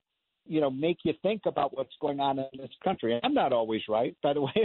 you 0.46 0.60
know, 0.60 0.70
make 0.70 0.98
you 1.04 1.14
think 1.22 1.42
about 1.46 1.76
what's 1.76 1.94
going 2.00 2.20
on 2.20 2.38
in 2.38 2.46
this 2.58 2.70
country. 2.82 3.18
I'm 3.22 3.34
not 3.34 3.52
always 3.52 3.82
right, 3.88 4.14
by 4.22 4.34
the 4.34 4.42
way. 4.42 4.52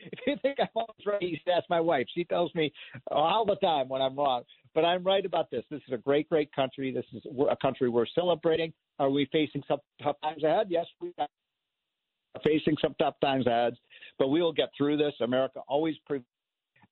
if 0.00 0.18
you 0.26 0.36
think 0.42 0.58
I'm 0.58 0.68
always 0.74 1.06
right, 1.06 1.22
you 1.22 1.36
should 1.36 1.52
ask 1.52 1.68
my 1.68 1.80
wife. 1.80 2.06
She 2.14 2.24
tells 2.24 2.54
me 2.54 2.72
all 3.10 3.44
the 3.44 3.56
time 3.56 3.88
when 3.88 4.00
I'm 4.00 4.16
wrong. 4.16 4.42
But 4.74 4.86
I'm 4.86 5.04
right 5.04 5.24
about 5.24 5.50
this. 5.50 5.64
This 5.70 5.82
is 5.86 5.92
a 5.92 5.98
great, 5.98 6.28
great 6.30 6.50
country. 6.54 6.92
This 6.92 7.04
is 7.12 7.22
a 7.50 7.56
country 7.56 7.90
we're 7.90 8.06
celebrating. 8.14 8.72
Are 8.98 9.10
we 9.10 9.28
facing 9.30 9.62
some 9.68 9.80
tough 10.02 10.16
times 10.22 10.44
ahead? 10.44 10.68
Yes, 10.70 10.86
we 11.00 11.12
are 11.18 11.28
facing 12.42 12.76
some 12.80 12.94
tough 12.98 13.14
times 13.20 13.46
ahead, 13.46 13.74
but 14.18 14.28
we 14.28 14.40
will 14.40 14.52
get 14.52 14.70
through 14.76 14.96
this. 14.96 15.12
America 15.20 15.60
always 15.68 15.96
pre- 16.06 16.22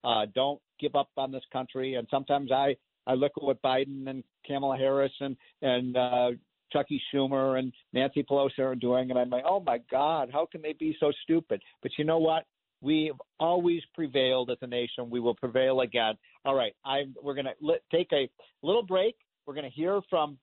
uh, 0.04 0.26
don't 0.34 0.60
give 0.78 0.94
up 0.94 1.08
on 1.16 1.32
this 1.32 1.44
country. 1.52 1.94
And 1.94 2.06
sometimes 2.10 2.52
I 2.52 2.76
I 3.06 3.14
look 3.14 3.32
at 3.38 3.42
what 3.42 3.62
Biden 3.62 4.08
and 4.08 4.22
Kamala 4.46 4.76
Harris 4.76 5.12
and 5.20 5.36
and 5.62 5.96
uh, 5.96 6.30
Chuckie 6.72 7.02
Schumer 7.12 7.58
and 7.58 7.72
Nancy 7.92 8.22
Pelosi 8.22 8.58
are 8.60 8.74
doing, 8.74 9.10
and 9.10 9.18
I'm 9.18 9.30
like, 9.30 9.44
oh 9.46 9.60
my 9.60 9.78
God, 9.90 10.30
how 10.32 10.46
can 10.50 10.62
they 10.62 10.72
be 10.72 10.96
so 11.00 11.12
stupid? 11.22 11.62
But 11.82 11.92
you 11.98 12.04
know 12.04 12.18
what? 12.18 12.44
We've 12.82 13.14
always 13.38 13.82
prevailed 13.94 14.50
as 14.50 14.56
a 14.62 14.66
nation. 14.66 15.10
We 15.10 15.20
will 15.20 15.34
prevail 15.34 15.80
again. 15.80 16.14
All 16.44 16.54
right, 16.54 16.74
I'm, 16.84 17.14
we're 17.22 17.34
going 17.34 17.46
to 17.46 17.74
take 17.92 18.08
a 18.12 18.28
little 18.62 18.82
break. 18.82 19.16
We're 19.46 19.54
going 19.54 19.68
to 19.68 19.76
hear 19.76 20.00
from 20.08 20.38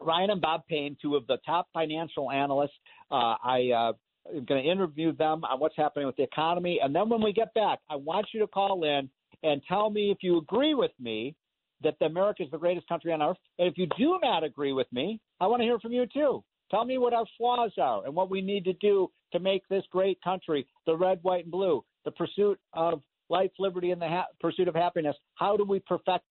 Ryan 0.00 0.30
and 0.30 0.40
Bob 0.40 0.66
Payne, 0.68 0.96
two 1.00 1.16
of 1.16 1.26
the 1.26 1.38
top 1.44 1.68
financial 1.72 2.30
analysts. 2.30 2.74
Uh, 3.10 3.34
I 3.42 3.70
uh, 3.74 3.92
am 4.36 4.44
going 4.44 4.62
to 4.62 4.70
interview 4.70 5.12
them 5.12 5.44
on 5.44 5.58
what's 5.58 5.76
happening 5.76 6.06
with 6.06 6.16
the 6.16 6.22
economy. 6.22 6.80
And 6.82 6.94
then 6.94 7.08
when 7.08 7.22
we 7.22 7.32
get 7.32 7.52
back, 7.54 7.80
I 7.90 7.96
want 7.96 8.26
you 8.32 8.40
to 8.40 8.46
call 8.46 8.84
in 8.84 9.08
and 9.42 9.62
tell 9.66 9.90
me 9.90 10.10
if 10.10 10.18
you 10.20 10.38
agree 10.38 10.74
with 10.74 10.92
me 11.00 11.34
that 11.82 11.96
America 12.00 12.42
is 12.42 12.50
the 12.50 12.58
greatest 12.58 12.88
country 12.88 13.12
on 13.12 13.22
earth. 13.22 13.36
And 13.58 13.68
if 13.68 13.76
you 13.76 13.86
do 13.98 14.18
not 14.22 14.44
agree 14.44 14.72
with 14.72 14.86
me, 14.92 15.20
I 15.40 15.46
want 15.46 15.60
to 15.60 15.64
hear 15.64 15.78
from 15.78 15.92
you 15.92 16.06
too. 16.06 16.42
Tell 16.70 16.84
me 16.84 16.98
what 16.98 17.12
our 17.12 17.26
flaws 17.38 17.72
are 17.78 18.04
and 18.04 18.14
what 18.14 18.30
we 18.30 18.40
need 18.40 18.64
to 18.64 18.72
do 18.74 19.10
to 19.32 19.38
make 19.38 19.62
this 19.68 19.84
great 19.90 20.20
country 20.22 20.66
the 20.86 20.96
red, 20.96 21.18
white, 21.22 21.44
and 21.44 21.52
blue, 21.52 21.84
the 22.04 22.10
pursuit 22.10 22.58
of 22.72 23.02
life, 23.28 23.50
liberty, 23.58 23.90
and 23.90 24.00
the 24.00 24.08
ha- 24.08 24.26
pursuit 24.40 24.68
of 24.68 24.74
happiness. 24.74 25.16
How 25.34 25.56
do 25.56 25.64
we 25.64 25.80
perfect 25.80 26.24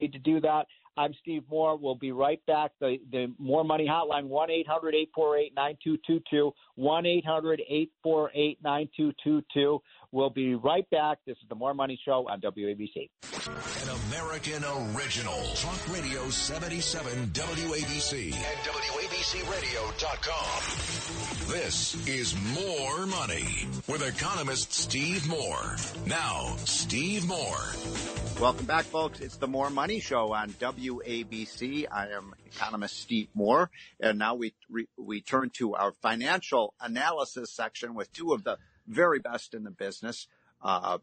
need 0.00 0.12
to 0.12 0.18
do 0.18 0.40
that? 0.40 0.66
I'm 0.96 1.12
Steve 1.20 1.42
Moore. 1.50 1.76
We'll 1.76 1.96
be 1.96 2.12
right 2.12 2.40
back. 2.46 2.72
The, 2.80 2.98
the 3.10 3.32
More 3.38 3.64
Money 3.64 3.86
Hotline, 3.86 4.26
1 4.26 4.50
800 4.50 4.94
848 4.94 5.52
9222. 5.56 6.52
1 6.76 7.06
800 7.06 7.60
848 7.60 8.58
9222. 8.62 9.82
We'll 10.12 10.30
be 10.30 10.54
right 10.54 10.88
back. 10.90 11.18
This 11.26 11.36
is 11.42 11.48
the 11.48 11.56
More 11.56 11.74
Money 11.74 11.98
Show 12.04 12.28
on 12.28 12.40
WABC. 12.40 13.10
An 13.82 13.96
American 14.08 14.62
original. 14.94 15.42
Talk 15.56 15.92
Radio 15.92 16.28
77 16.30 17.12
WABC 17.32 18.32
and 18.32 19.03
WABCRadio.com. 19.24 20.60
This 21.50 22.06
is 22.06 22.34
More 22.52 23.06
Money 23.06 23.66
with 23.88 24.06
economist 24.06 24.74
Steve 24.74 25.26
Moore. 25.26 25.76
Now, 26.06 26.56
Steve 26.58 27.26
Moore. 27.26 27.72
Welcome 28.38 28.66
back, 28.66 28.84
folks. 28.84 29.20
It's 29.20 29.38
the 29.38 29.48
More 29.48 29.70
Money 29.70 30.00
Show 30.00 30.34
on 30.34 30.50
WABC. 30.50 31.86
I 31.90 32.08
am 32.08 32.34
economist 32.44 33.00
Steve 33.00 33.28
Moore, 33.32 33.70
and 33.98 34.18
now 34.18 34.34
we 34.34 34.52
re, 34.68 34.88
we 34.98 35.22
turn 35.22 35.48
to 35.54 35.74
our 35.74 35.92
financial 36.02 36.74
analysis 36.78 37.50
section 37.50 37.94
with 37.94 38.12
two 38.12 38.34
of 38.34 38.44
the 38.44 38.58
very 38.86 39.20
best 39.20 39.54
in 39.54 39.64
the 39.64 39.70
business, 39.70 40.28
uh, 40.60 40.98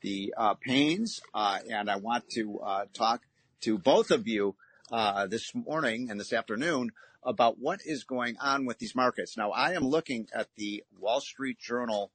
the 0.00 0.32
uh, 0.34 0.54
Paynes, 0.66 1.20
uh, 1.34 1.58
and 1.70 1.90
I 1.90 1.96
want 1.96 2.30
to 2.30 2.58
uh, 2.58 2.84
talk 2.94 3.20
to 3.60 3.76
both 3.76 4.10
of 4.12 4.26
you 4.26 4.56
uh, 4.90 5.26
this 5.26 5.54
morning 5.54 6.08
and 6.10 6.18
this 6.18 6.32
afternoon 6.32 6.92
about 7.26 7.58
what 7.58 7.80
is 7.84 8.04
going 8.04 8.36
on 8.40 8.64
with 8.64 8.78
these 8.78 8.94
markets. 8.94 9.36
Now, 9.36 9.50
I 9.50 9.72
am 9.72 9.84
looking 9.84 10.28
at 10.32 10.48
the 10.56 10.84
Wall 10.98 11.20
Street 11.20 11.58
Journal 11.58 12.12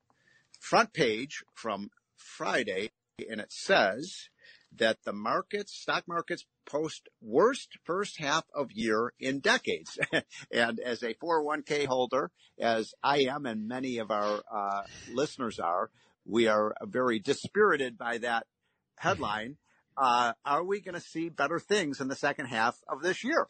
front 0.60 0.94
page 0.94 1.44
from 1.53 1.91
Friday, 2.15 2.91
and 3.30 3.41
it 3.41 3.51
says 3.51 4.30
that 4.77 5.00
the 5.03 5.12
markets, 5.12 5.74
stock 5.74 6.08
markets 6.08 6.46
post 6.65 7.10
worst 7.22 7.77
first 7.84 8.20
half 8.20 8.46
of 8.56 8.72
year 8.72 9.13
in 9.20 9.39
decades. 9.39 10.00
and 10.51 10.80
as 10.80 11.03
a 11.03 11.13
401k 11.15 11.86
holder, 11.86 12.32
as 12.60 12.94
I 13.03 13.24
am 13.24 13.46
and 13.46 13.68
many 13.68 13.98
of 13.98 14.12
our 14.12 14.41
uh, 14.50 14.84
listeners 15.13 15.60
are, 15.60 15.89
we 16.25 16.48
are 16.48 16.74
very 16.84 17.20
dispirited 17.20 17.98
by 17.98 18.20
that 18.20 18.48
headline. 18.96 19.58
Uh, 19.98 20.34
are 20.46 20.63
we 20.63 20.80
going 20.80 20.96
to 20.96 21.01
see 21.01 21.27
better 21.27 21.60
things 21.60 22.00
in 22.00 22.08
the 22.08 22.15
second 22.15 22.46
half 22.46 22.77
of 22.88 23.01
this 23.01 23.25
year? 23.25 23.48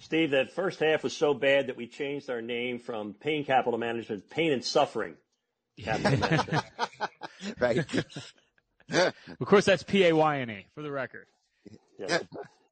Steve, 0.00 0.30
that 0.30 0.52
first 0.52 0.80
half 0.80 1.02
was 1.02 1.14
so 1.14 1.34
bad 1.34 1.66
that 1.66 1.76
we 1.76 1.86
changed 1.86 2.30
our 2.30 2.40
name 2.40 2.78
from 2.78 3.12
Pain 3.12 3.44
Capital 3.44 3.78
Management, 3.78 4.30
Pain 4.30 4.50
and 4.50 4.64
Suffering 4.64 5.14
Capital 5.78 6.18
Management. 6.18 6.64
right. 7.60 8.04
of 9.40 9.46
course, 9.46 9.66
that's 9.66 9.82
P 9.82 10.06
A 10.06 10.14
Y 10.14 10.40
N 10.40 10.50
E 10.50 10.66
for 10.74 10.82
the 10.82 10.90
record. 10.90 11.26
Yeah, 11.98 12.18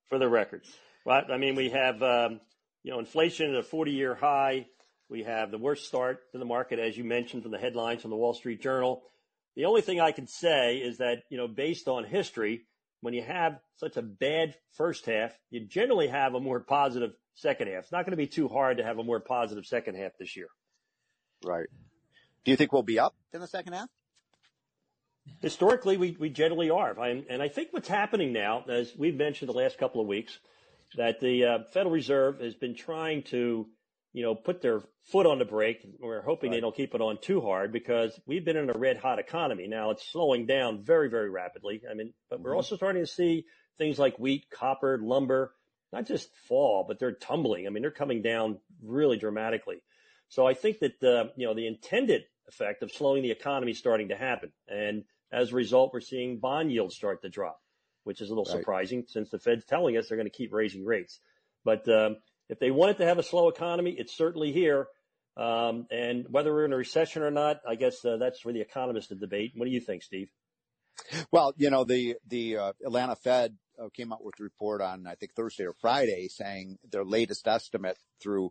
for 0.09 0.19
the 0.19 0.29
record. 0.29 0.63
Well, 1.05 1.23
I 1.31 1.37
mean, 1.37 1.55
we 1.55 1.69
have 1.69 2.03
um, 2.03 2.41
you 2.83 2.93
know 2.93 2.99
inflation 2.99 3.55
at 3.55 3.61
a 3.61 3.63
40-year 3.63 4.15
high. 4.15 4.67
We 5.11 5.25
have 5.25 5.51
the 5.51 5.59
worst 5.59 5.87
start 5.87 6.33
to 6.33 6.39
the 6.39 6.47
market, 6.47 6.79
as 6.79 6.97
you 6.97 7.05
mentioned 7.05 7.43
from 7.43 7.53
the 7.53 7.59
headlines 7.59 8.03
from 8.03 8.11
the 8.11 8.17
Wall 8.17 8.33
Street 8.33 8.63
Journal. 8.63 9.03
The 9.55 9.67
only 9.67 9.83
thing 9.83 10.01
I 10.01 10.13
can 10.13 10.27
say 10.27 10.77
is 10.77 10.99
that 10.99 11.25
you 11.29 11.37
know, 11.37 11.47
based 11.47 11.89
on 11.89 12.05
history, 12.05 12.63
when 13.01 13.15
you 13.15 13.23
have 13.23 13.59
such 13.77 13.97
a 13.97 14.03
bad 14.03 14.55
first 14.77 15.07
half, 15.07 15.33
you 15.51 15.67
generally 15.67 16.09
have 16.09 16.35
a 16.35 16.41
more 16.41 16.61
positive 16.61 17.13
second 17.35 17.69
half. 17.69 17.85
It's 17.85 17.93
not 17.93 18.05
going 18.05 18.13
to 18.13 18.17
be 18.17 18.27
too 18.27 18.49
hard 18.49 18.79
to 18.79 18.85
have 18.85 18.99
a 18.99 19.05
more 19.05 19.21
positive 19.21 19.67
second 19.67 19.97
half 19.97 20.13
this 20.19 20.37
year. 20.37 20.49
Right. 21.45 21.69
Do 22.45 22.51
you 22.51 22.57
think 22.57 22.73
we'll 22.73 22.83
be 22.83 22.99
up 22.99 23.15
in 23.33 23.41
the 23.41 23.47
second 23.47 23.75
half? 23.75 23.89
Historically, 25.41 25.97
we, 25.97 26.17
we 26.19 26.31
generally 26.31 26.71
are. 26.71 26.99
And 27.01 27.43
I 27.43 27.49
think 27.49 27.69
what's 27.71 27.89
happening 27.89 28.33
now, 28.33 28.65
as 28.69 28.93
we've 28.97 29.15
mentioned 29.15 29.49
the 29.49 29.55
last 29.55 29.79
couple 29.79 30.01
of 30.01 30.07
weeks, 30.07 30.39
that 30.97 31.21
the 31.21 31.45
uh, 31.45 31.59
Federal 31.73 31.93
Reserve 31.93 32.41
has 32.41 32.55
been 32.55 32.75
trying 32.75 33.23
to, 33.25 33.67
you 34.13 34.23
know, 34.23 34.35
put 34.35 34.63
their 34.63 34.81
foot 35.13 35.27
on 35.27 35.39
the 35.39 35.45
brake. 35.45 35.87
We're 36.01 36.23
hoping 36.23 36.51
right. 36.51 36.57
they 36.57 36.61
don't 36.61 36.75
keep 36.75 36.95
it 36.95 37.01
on 37.01 37.19
too 37.21 37.41
hard 37.41 37.73
because 37.73 38.19
we've 38.27 38.45
been 38.45 38.57
in 38.57 38.71
a 38.71 38.79
red 38.79 38.97
hot 38.97 39.19
economy. 39.19 39.67
Now 39.69 39.91
it's 39.91 40.07
slowing 40.11 40.47
down 40.47 40.83
very, 40.83 41.09
very 41.09 41.31
rapidly. 41.31 41.83
I 41.91 41.95
mean, 41.95 42.13
but 42.31 42.41
we're 42.41 42.51
mm-hmm. 42.51 42.57
also 42.57 42.77
starting 42.77 43.03
to 43.03 43.11
see 43.11 43.45
things 43.77 43.99
like 43.99 44.19
wheat, 44.19 44.47
copper, 44.51 44.99
lumber, 44.99 45.53
not 45.93 46.07
just 46.07 46.29
fall, 46.49 46.85
but 46.87 46.99
they're 46.99 47.13
tumbling. 47.13 47.67
I 47.67 47.71
mean, 47.71 47.83
they're 47.83 47.91
coming 47.91 48.23
down 48.23 48.59
really 48.83 49.17
dramatically. 49.17 49.83
So 50.29 50.47
I 50.47 50.55
think 50.55 50.81
that, 50.81 51.03
uh, 51.03 51.31
you 51.37 51.47
know, 51.47 51.55
the 51.55 51.67
intended 51.67 52.25
effect 52.49 52.83
of 52.83 52.93
slowing 52.93 53.23
the 53.23 53.31
economy 53.31 53.73
is 53.73 53.79
starting 53.79 54.09
to 54.09 54.17
happen. 54.17 54.53
And 54.69 55.05
as 55.33 55.53
a 55.53 55.57
result, 55.57 55.93
we're 55.93 56.01
seeing 56.01 56.39
bond 56.39 56.73
yields 56.73 56.95
start 56.95 57.23
to 57.23 57.29
drop, 57.29 57.61
which 58.05 58.21
is 58.21 58.29
a 58.29 58.35
little 58.35 58.45
right. 58.45 58.61
surprising 58.61 59.05
since 59.07 59.31
the 59.31 59.39
Fed's 59.39 59.65
telling 59.65 59.97
us 59.97 60.09
they're 60.09 60.19
going 60.19 60.31
to 60.31 60.37
keep 60.37 60.53
raising 60.53 60.85
rates. 60.85 61.21
But 61.65 61.89
um, 61.89 62.17
if 62.49 62.59
they 62.59 62.71
wanted 62.71 62.99
to 62.99 63.07
have 63.07 63.19
a 63.19 63.23
slow 63.23 63.49
economy, 63.49 63.95
it's 63.97 64.17
certainly 64.17 64.53
here. 64.53 64.89
Um, 65.37 65.87
and 65.91 66.27
whether 66.29 66.53
we're 66.53 66.65
in 66.65 66.73
a 66.73 66.77
recession 66.77 67.23
or 67.23 67.31
not, 67.31 67.61
I 67.67 67.77
guess 67.77 68.05
uh, 68.05 68.17
that's 68.17 68.41
for 68.41 68.53
the 68.53 68.61
economists 68.61 69.09
to 69.09 69.15
debate. 69.15 69.53
What 69.55 69.67
do 69.67 69.71
you 69.71 69.81
think, 69.81 70.03
Steve? 70.03 70.29
Well, 71.31 71.55
you 71.57 71.71
know, 71.71 71.85
the 71.85 72.17
the 72.27 72.57
uh, 72.57 72.73
Atlanta 72.85 73.15
Fed 73.15 73.57
uh, 73.81 73.89
came 73.95 74.13
out 74.13 74.25
with 74.25 74.35
a 74.41 74.43
report 74.43 74.81
on 74.81 75.07
I 75.07 75.15
think 75.15 75.35
Thursday 75.35 75.65
or 75.65 75.75
Friday 75.75 76.27
saying 76.29 76.79
their 76.91 77.05
latest 77.05 77.47
estimate 77.47 77.99
through 78.21 78.51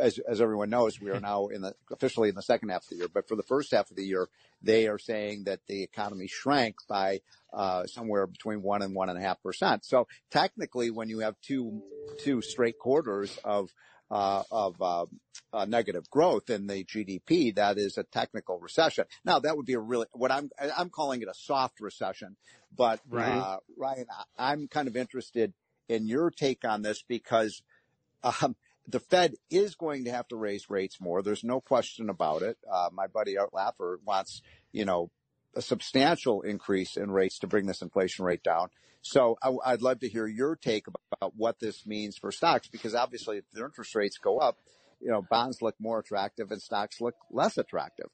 as, 0.00 0.18
as 0.18 0.40
everyone 0.40 0.70
knows, 0.70 1.00
we 1.00 1.10
are 1.10 1.20
now 1.32 1.48
in 1.48 1.62
the 1.62 1.74
officially 1.90 2.28
in 2.28 2.34
the 2.34 2.42
second 2.42 2.70
half 2.70 2.84
of 2.84 2.90
the 2.90 2.96
year. 2.96 3.08
But 3.12 3.28
for 3.28 3.36
the 3.36 3.42
first 3.42 3.72
half 3.72 3.90
of 3.90 3.96
the 3.96 4.04
year, 4.04 4.28
they 4.62 4.86
are 4.88 4.98
saying 4.98 5.44
that 5.44 5.60
the 5.66 5.82
economy 5.82 6.26
shrank 6.28 6.76
by 6.88 7.20
uh, 7.52 7.86
somewhere 7.86 8.26
between 8.26 8.62
one 8.62 8.82
and 8.82 8.94
one 8.94 9.08
and 9.08 9.18
a 9.18 9.22
half 9.22 9.42
percent. 9.42 9.84
So 9.84 10.06
technically, 10.30 10.90
when 10.90 11.08
you 11.08 11.20
have 11.20 11.36
two 11.42 11.82
two 12.18 12.42
straight 12.42 12.78
quarters 12.78 13.38
of 13.44 13.70
uh, 14.10 14.42
of 14.50 14.80
uh, 14.82 15.06
uh, 15.54 15.64
negative 15.64 16.08
growth 16.10 16.50
in 16.50 16.66
the 16.66 16.84
GDP, 16.84 17.54
that 17.54 17.78
is 17.78 17.96
a 17.96 18.02
technical 18.02 18.58
recession. 18.58 19.06
Now, 19.24 19.38
that 19.38 19.56
would 19.56 19.64
be 19.64 19.72
a 19.72 19.80
really 19.80 20.06
what 20.12 20.30
I'm 20.30 20.50
I'm 20.76 20.90
calling 20.90 21.22
it 21.22 21.28
a 21.28 21.34
soft 21.34 21.80
recession. 21.80 22.36
But 22.76 23.00
right. 23.08 23.38
Uh, 23.38 23.58
Ryan, 23.76 24.06
I'm 24.38 24.68
kind 24.68 24.88
of 24.88 24.96
interested 24.96 25.54
in 25.88 26.06
your 26.06 26.30
take 26.30 26.64
on 26.64 26.82
this 26.82 27.02
because 27.02 27.62
um, 28.42 28.56
the 28.86 29.00
Fed 29.00 29.34
is 29.50 29.74
going 29.74 30.04
to 30.04 30.12
have 30.12 30.28
to 30.28 30.36
raise 30.36 30.68
rates 30.68 31.00
more. 31.00 31.22
There's 31.22 31.44
no 31.44 31.60
question 31.60 32.10
about 32.10 32.42
it. 32.42 32.58
Uh, 32.70 32.88
my 32.92 33.06
buddy 33.06 33.38
Art 33.38 33.52
Laffer 33.52 33.96
wants, 34.04 34.42
you 34.72 34.84
know, 34.84 35.10
a 35.54 35.62
substantial 35.62 36.42
increase 36.42 36.96
in 36.96 37.10
rates 37.10 37.38
to 37.40 37.46
bring 37.46 37.66
this 37.66 37.82
inflation 37.82 38.24
rate 38.24 38.42
down. 38.42 38.68
So 39.02 39.36
I, 39.42 39.72
would 39.72 39.82
love 39.82 40.00
to 40.00 40.08
hear 40.08 40.26
your 40.26 40.56
take 40.56 40.86
about 40.86 41.34
what 41.36 41.58
this 41.58 41.84
means 41.86 42.16
for 42.16 42.30
stocks, 42.32 42.68
because 42.68 42.94
obviously 42.94 43.38
if 43.38 43.44
the 43.52 43.64
interest 43.64 43.94
rates 43.94 44.16
go 44.16 44.38
up, 44.38 44.58
you 45.00 45.10
know, 45.10 45.22
bonds 45.28 45.60
look 45.60 45.74
more 45.80 45.98
attractive 45.98 46.52
and 46.52 46.62
stocks 46.62 47.00
look 47.00 47.16
less 47.30 47.58
attractive. 47.58 48.06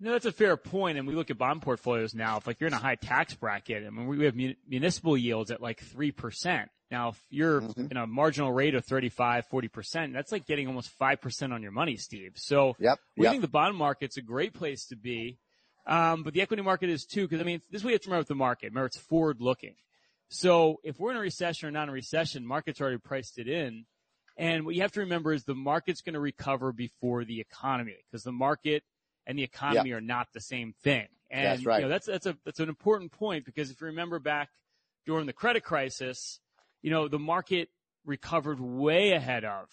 No, 0.00 0.12
that's 0.12 0.26
a 0.26 0.32
fair 0.32 0.56
point. 0.56 0.96
And 0.96 1.08
we 1.08 1.14
look 1.14 1.30
at 1.30 1.38
bond 1.38 1.62
portfolios 1.62 2.14
now. 2.14 2.36
If 2.36 2.46
like 2.46 2.60
you're 2.60 2.68
in 2.68 2.74
a 2.74 2.78
high 2.78 2.94
tax 2.94 3.34
bracket, 3.34 3.84
I 3.84 3.90
mean, 3.90 4.06
we 4.06 4.24
have 4.24 4.36
municipal 4.68 5.16
yields 5.16 5.50
at 5.50 5.60
like 5.60 5.84
3%. 5.84 6.66
Now, 6.90 7.10
if 7.10 7.22
you're 7.28 7.60
mm-hmm. 7.60 7.88
in 7.90 7.96
a 7.96 8.06
marginal 8.06 8.52
rate 8.52 8.74
of 8.74 8.84
35, 8.84 9.46
40%, 9.52 10.12
that's 10.12 10.32
like 10.32 10.46
getting 10.46 10.68
almost 10.68 10.96
5% 10.98 11.52
on 11.52 11.62
your 11.62 11.72
money, 11.72 11.96
Steve. 11.96 12.32
So 12.36 12.76
yep, 12.78 12.98
we 13.16 13.24
yep. 13.24 13.32
think 13.32 13.42
the 13.42 13.48
bond 13.48 13.76
market's 13.76 14.16
a 14.16 14.22
great 14.22 14.54
place 14.54 14.86
to 14.86 14.96
be. 14.96 15.38
Um, 15.86 16.22
but 16.22 16.32
the 16.32 16.42
equity 16.42 16.62
market 16.62 16.90
is 16.90 17.04
too, 17.04 17.26
because 17.26 17.40
I 17.40 17.44
mean, 17.44 17.60
this 17.70 17.82
way 17.82 17.90
you 17.90 17.94
have 17.94 18.02
to 18.02 18.08
remember 18.08 18.20
with 18.20 18.28
the 18.28 18.34
market. 18.34 18.66
Remember, 18.66 18.86
it's 18.86 18.98
forward 18.98 19.40
looking. 19.40 19.74
So 20.28 20.80
if 20.84 20.98
we're 21.00 21.10
in 21.10 21.16
a 21.16 21.20
recession 21.20 21.68
or 21.68 21.72
not 21.72 21.84
in 21.84 21.88
a 21.88 21.92
recession, 21.92 22.46
market's 22.46 22.80
already 22.80 22.98
priced 22.98 23.38
it 23.38 23.48
in. 23.48 23.86
And 24.36 24.64
what 24.64 24.74
you 24.74 24.82
have 24.82 24.92
to 24.92 25.00
remember 25.00 25.32
is 25.32 25.44
the 25.44 25.54
market's 25.54 26.02
going 26.02 26.14
to 26.14 26.20
recover 26.20 26.72
before 26.72 27.24
the 27.24 27.40
economy, 27.40 27.96
because 28.10 28.22
the 28.22 28.32
market 28.32 28.84
and 29.28 29.38
the 29.38 29.44
economy 29.44 29.92
are 29.92 30.00
not 30.00 30.26
the 30.32 30.40
same 30.40 30.74
thing. 30.82 31.06
And 31.30 31.44
that's 31.44 31.64
right. 31.64 31.76
You 31.76 31.82
know, 31.82 31.88
that's 31.90 32.06
that's 32.06 32.26
a 32.26 32.36
that's 32.44 32.58
an 32.58 32.70
important 32.70 33.12
point 33.12 33.44
because 33.44 33.70
if 33.70 33.80
you 33.80 33.88
remember 33.88 34.18
back 34.18 34.48
during 35.06 35.26
the 35.26 35.32
credit 35.32 35.62
crisis, 35.62 36.40
you 36.82 36.90
know, 36.90 37.06
the 37.06 37.18
market 37.18 37.68
recovered 38.06 38.58
way 38.58 39.12
ahead 39.12 39.44
of 39.44 39.68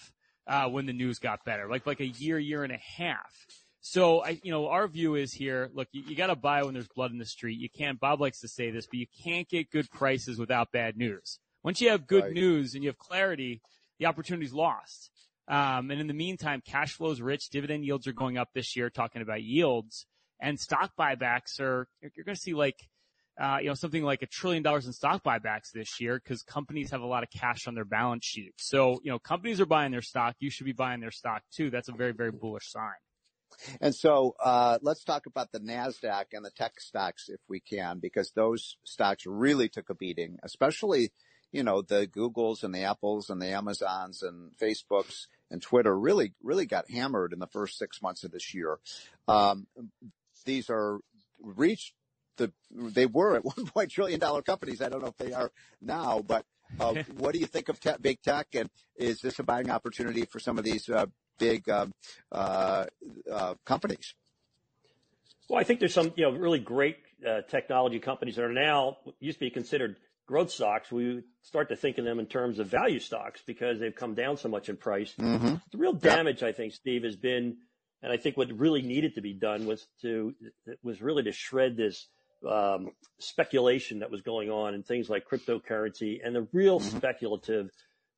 uh, 0.45 0.67
when 0.67 0.85
the 0.85 0.93
news 0.93 1.17
got 1.17 1.45
better, 1.45 1.69
like 1.69 1.87
like 1.87 2.01
a 2.01 2.07
year, 2.07 2.37
year 2.37 2.63
and 2.63 2.73
a 2.73 2.77
half. 2.97 3.47
So 3.79 4.23
I, 4.23 4.39
you 4.43 4.51
know, 4.51 4.67
our 4.67 4.87
view 4.87 5.15
is 5.15 5.31
here. 5.31 5.69
Look, 5.73 5.87
you, 5.91 6.03
you 6.07 6.15
got 6.15 6.27
to 6.27 6.35
buy 6.35 6.63
when 6.63 6.73
there's 6.73 6.87
blood 6.87 7.11
in 7.11 7.17
the 7.17 7.25
street. 7.25 7.59
You 7.59 7.69
can't. 7.69 7.99
Bob 7.99 8.19
likes 8.19 8.41
to 8.41 8.47
say 8.47 8.71
this, 8.71 8.87
but 8.87 8.99
you 8.99 9.05
can't 9.23 9.47
get 9.47 9.71
good 9.71 9.89
prices 9.91 10.37
without 10.37 10.71
bad 10.71 10.97
news. 10.97 11.39
Once 11.63 11.79
you 11.79 11.89
have 11.89 12.05
good 12.05 12.23
right. 12.25 12.33
news 12.33 12.73
and 12.73 12.83
you 12.83 12.89
have 12.89 12.97
clarity, 12.97 13.61
the 13.99 14.07
opportunity's 14.07 14.53
lost. 14.53 15.11
Um, 15.47 15.91
and 15.91 16.01
in 16.01 16.07
the 16.07 16.13
meantime, 16.13 16.61
cash 16.65 16.93
flow 16.93 17.11
is 17.11 17.21
rich. 17.21 17.49
Dividend 17.49 17.85
yields 17.85 18.07
are 18.07 18.13
going 18.13 18.37
up 18.37 18.49
this 18.53 18.75
year. 18.75 18.89
Talking 18.89 19.21
about 19.21 19.43
yields 19.43 20.05
and 20.39 20.59
stock 20.59 20.91
buybacks 20.99 21.59
are. 21.59 21.87
You're 22.01 22.25
going 22.25 22.35
to 22.35 22.41
see 22.41 22.53
like, 22.53 22.77
uh, 23.39 23.57
you 23.61 23.67
know, 23.67 23.75
something 23.75 24.03
like 24.03 24.21
a 24.21 24.27
trillion 24.27 24.63
dollars 24.63 24.87
in 24.87 24.93
stock 24.93 25.23
buybacks 25.23 25.71
this 25.73 25.99
year 25.99 26.19
because 26.23 26.41
companies 26.41 26.91
have 26.91 27.01
a 27.01 27.05
lot 27.05 27.23
of 27.23 27.29
cash 27.29 27.67
on 27.67 27.75
their 27.75 27.85
balance 27.85 28.25
sheet. 28.25 28.53
So, 28.57 28.99
you 29.03 29.11
know, 29.11 29.19
companies 29.19 29.61
are 29.61 29.65
buying 29.65 29.91
their 29.91 30.01
stock. 30.01 30.35
You 30.39 30.49
should 30.49 30.65
be 30.65 30.73
buying 30.73 30.99
their 30.99 31.11
stock 31.11 31.43
too. 31.53 31.69
That's 31.69 31.89
a 31.89 31.93
very, 31.93 32.13
very 32.13 32.31
bullish 32.31 32.71
sign. 32.71 32.95
And 33.79 33.93
so 33.93 34.35
uh, 34.43 34.79
let's 34.81 35.03
talk 35.03 35.27
about 35.27 35.51
the 35.51 35.59
Nasdaq 35.59 36.25
and 36.33 36.43
the 36.43 36.51
tech 36.51 36.79
stocks 36.79 37.29
if 37.29 37.39
we 37.47 37.59
can, 37.59 37.99
because 37.99 38.31
those 38.31 38.77
stocks 38.83 39.25
really 39.25 39.69
took 39.69 39.89
a 39.89 39.95
beating, 39.95 40.39
especially 40.43 41.11
you 41.51 41.63
know 41.63 41.81
the 41.81 42.07
Googles 42.07 42.63
and 42.63 42.73
the 42.73 42.83
Apples 42.83 43.29
and 43.29 43.41
the 43.41 43.47
Amazons 43.47 44.23
and 44.23 44.51
Facebooks 44.57 45.27
and 45.51 45.61
Twitter 45.61 45.97
really 45.97 46.33
really 46.43 46.65
got 46.65 46.89
hammered 46.89 47.33
in 47.33 47.39
the 47.39 47.47
first 47.47 47.77
six 47.77 48.01
months 48.01 48.23
of 48.23 48.31
this 48.31 48.53
year. 48.53 48.79
Um, 49.27 49.67
these 50.45 50.69
are 50.69 50.99
reached 51.41 51.93
the 52.37 52.51
they 52.71 53.05
were 53.05 53.35
at 53.35 53.45
one 53.57 53.65
point 53.67 53.91
trillion 53.91 54.19
dollar 54.19 54.41
companies. 54.41 54.81
I 54.81 54.89
don't 54.89 55.01
know 55.01 55.09
if 55.09 55.17
they 55.17 55.33
are 55.33 55.51
now, 55.81 56.21
but 56.25 56.45
uh, 56.79 56.93
what 57.17 57.33
do 57.33 57.39
you 57.39 57.47
think 57.47 57.69
of 57.69 57.79
te- 57.79 57.91
big 58.01 58.21
tech? 58.21 58.47
And 58.53 58.69
is 58.95 59.19
this 59.21 59.39
a 59.39 59.43
buying 59.43 59.69
opportunity 59.69 60.25
for 60.25 60.39
some 60.39 60.57
of 60.57 60.63
these 60.63 60.89
uh, 60.89 61.05
big 61.37 61.67
um, 61.69 61.93
uh, 62.31 62.85
uh, 63.31 63.55
companies. 63.65 64.13
Well, 65.49 65.59
I 65.59 65.63
think 65.63 65.79
there's 65.79 65.93
some, 65.93 66.13
you 66.15 66.23
know, 66.25 66.31
really 66.31 66.59
great 66.59 66.97
uh, 67.27 67.41
technology 67.49 67.99
companies 67.99 68.35
that 68.35 68.45
are 68.45 68.53
now 68.53 68.97
used 69.19 69.37
to 69.37 69.45
be 69.45 69.51
considered 69.51 69.97
growth 70.25 70.51
stocks. 70.51 70.91
We 70.91 71.21
start 71.41 71.69
to 71.69 71.75
think 71.75 71.97
of 71.97 72.05
them 72.05 72.19
in 72.19 72.25
terms 72.25 72.59
of 72.59 72.67
value 72.67 72.99
stocks 72.99 73.41
because 73.45 73.79
they've 73.79 73.95
come 73.95 74.15
down 74.15 74.37
so 74.37 74.49
much 74.49 74.69
in 74.69 74.77
price. 74.77 75.13
Mm-hmm. 75.19 75.55
The 75.71 75.77
real 75.77 75.93
damage, 75.93 76.43
I 76.43 76.51
think, 76.51 76.73
Steve, 76.73 77.03
has 77.03 77.15
been, 77.15 77.57
and 78.01 78.11
I 78.11 78.17
think 78.17 78.37
what 78.37 78.51
really 78.51 78.81
needed 78.81 79.15
to 79.15 79.21
be 79.21 79.33
done 79.33 79.65
was 79.65 79.85
to 80.01 80.33
was 80.83 81.01
really 81.01 81.23
to 81.23 81.31
shred 81.31 81.77
this 81.77 82.07
um, 82.47 82.91
speculation 83.19 83.99
that 83.99 84.11
was 84.11 84.21
going 84.21 84.49
on 84.49 84.73
in 84.73 84.83
things 84.83 85.09
like 85.09 85.27
cryptocurrency 85.27 86.19
and 86.23 86.35
the 86.35 86.47
real 86.53 86.79
mm-hmm. 86.79 86.97
speculative, 86.97 87.69